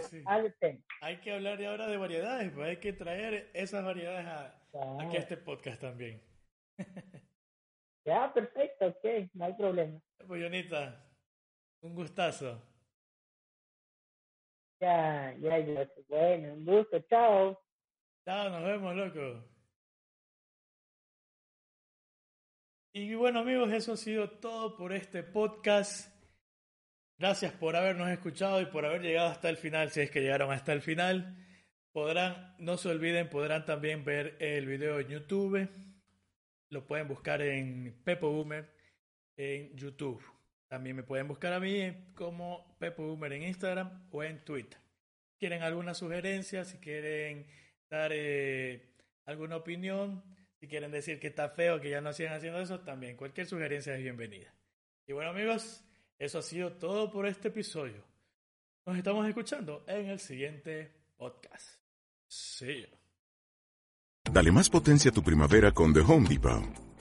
Hay 1.02 1.18
que 1.18 1.32
hablar 1.32 1.64
ahora 1.64 1.88
de 1.88 1.98
variedades, 1.98 2.52
pues 2.52 2.68
hay 2.68 2.78
que 2.78 2.94
traer 2.94 3.50
esas 3.54 3.84
variedades 3.84 4.26
a, 4.26 4.62
aquí 5.00 5.18
a 5.18 5.20
este 5.20 5.38
podcast 5.38 5.82
también. 5.82 6.22
ya, 8.06 8.34
perfecto, 8.34 8.88
ok, 8.88 9.30
no 9.34 9.46
hay 9.46 9.54
problema. 9.54 10.02
Pues, 10.26 10.44
Jonita, 10.44 11.04
un 11.82 11.96
gustazo. 11.96 12.62
Ya, 14.80 15.34
ya, 15.40 15.58
ya. 15.60 15.90
Bueno, 16.08 16.54
un 16.54 16.66
gusto. 16.66 17.00
Chao. 17.10 17.60
Chao, 18.26 18.50
nos 18.50 18.64
vemos, 18.64 18.96
loco. 18.96 19.57
Y 23.00 23.14
bueno, 23.14 23.42
amigos, 23.42 23.72
eso 23.74 23.94
ha 23.94 23.96
sido 23.96 24.28
todo 24.28 24.76
por 24.76 24.92
este 24.92 25.22
podcast. 25.22 26.12
Gracias 27.20 27.54
por 27.54 27.76
habernos 27.76 28.10
escuchado 28.10 28.60
y 28.60 28.66
por 28.66 28.88
haber 28.88 29.04
llegado 29.04 29.30
hasta 29.30 29.50
el 29.50 29.58
final, 29.58 29.92
si 29.92 30.02
es 30.02 30.10
que 30.10 30.22
llegaron 30.22 30.52
hasta 30.52 30.74
el 30.74 30.82
final. 30.82 31.38
Podrán, 31.92 32.56
no 32.58 32.76
se 32.76 32.90
olviden, 32.90 33.30
podrán 33.30 33.66
también 33.66 34.04
ver 34.04 34.36
el 34.40 34.66
video 34.66 35.00
en 35.00 35.10
YouTube. 35.10 35.70
Lo 36.72 36.88
pueden 36.88 37.08
buscar 37.08 37.44
en 37.44 38.02
Pepo 38.04 38.32
Boomer 38.32 38.68
en 39.36 39.78
YouTube. 39.78 40.24
También 40.68 40.96
me 40.96 41.04
pueden 41.04 41.28
buscar 41.28 41.54
a 41.54 41.60
mí 41.60 41.94
como 42.16 42.76
Pepo 42.80 43.04
Boomer 43.04 43.32
en 43.34 43.44
Instagram 43.44 44.08
o 44.10 44.24
en 44.24 44.44
Twitter. 44.44 44.80
Si 45.34 45.38
quieren 45.38 45.62
alguna 45.62 45.94
sugerencia, 45.94 46.66
si 46.66 46.80
quieren 46.80 47.46
dar 47.92 48.10
eh, 48.12 48.96
alguna 49.26 49.58
opinión, 49.58 50.24
si 50.60 50.68
quieren 50.68 50.92
decir 50.92 51.20
que 51.20 51.28
está 51.28 51.50
feo, 51.50 51.80
que 51.80 51.90
ya 51.90 52.02
no 52.02 52.14
sigan 52.14 52.34
haciendo 52.34 52.60
eso, 52.60 52.80
también 52.80 53.16
cualquier 53.16 53.48
sugerencia 53.48 53.96
es 53.96 54.02
bienvenida. 54.02 54.54
Y 55.06 55.14
bueno 55.14 55.30
amigos, 55.30 55.84
eso 56.20 56.40
ha 56.40 56.42
sido 56.42 56.74
todo 56.74 57.12
por 57.12 57.28
este 57.28 57.50
episodio. 57.50 58.04
Nos 58.86 58.98
estamos 58.98 59.28
escuchando 59.28 59.84
en 59.88 60.08
el 60.08 60.20
siguiente 60.20 60.92
podcast. 61.18 61.80
Sí. 62.28 62.86
Dale 64.32 64.52
más 64.52 64.70
potencia 64.70 65.12
a 65.12 65.14
tu 65.14 65.24
primavera 65.24 65.72
con 65.72 65.94
The 65.94 66.02
Home 66.02 66.28
Depot. 66.28 66.87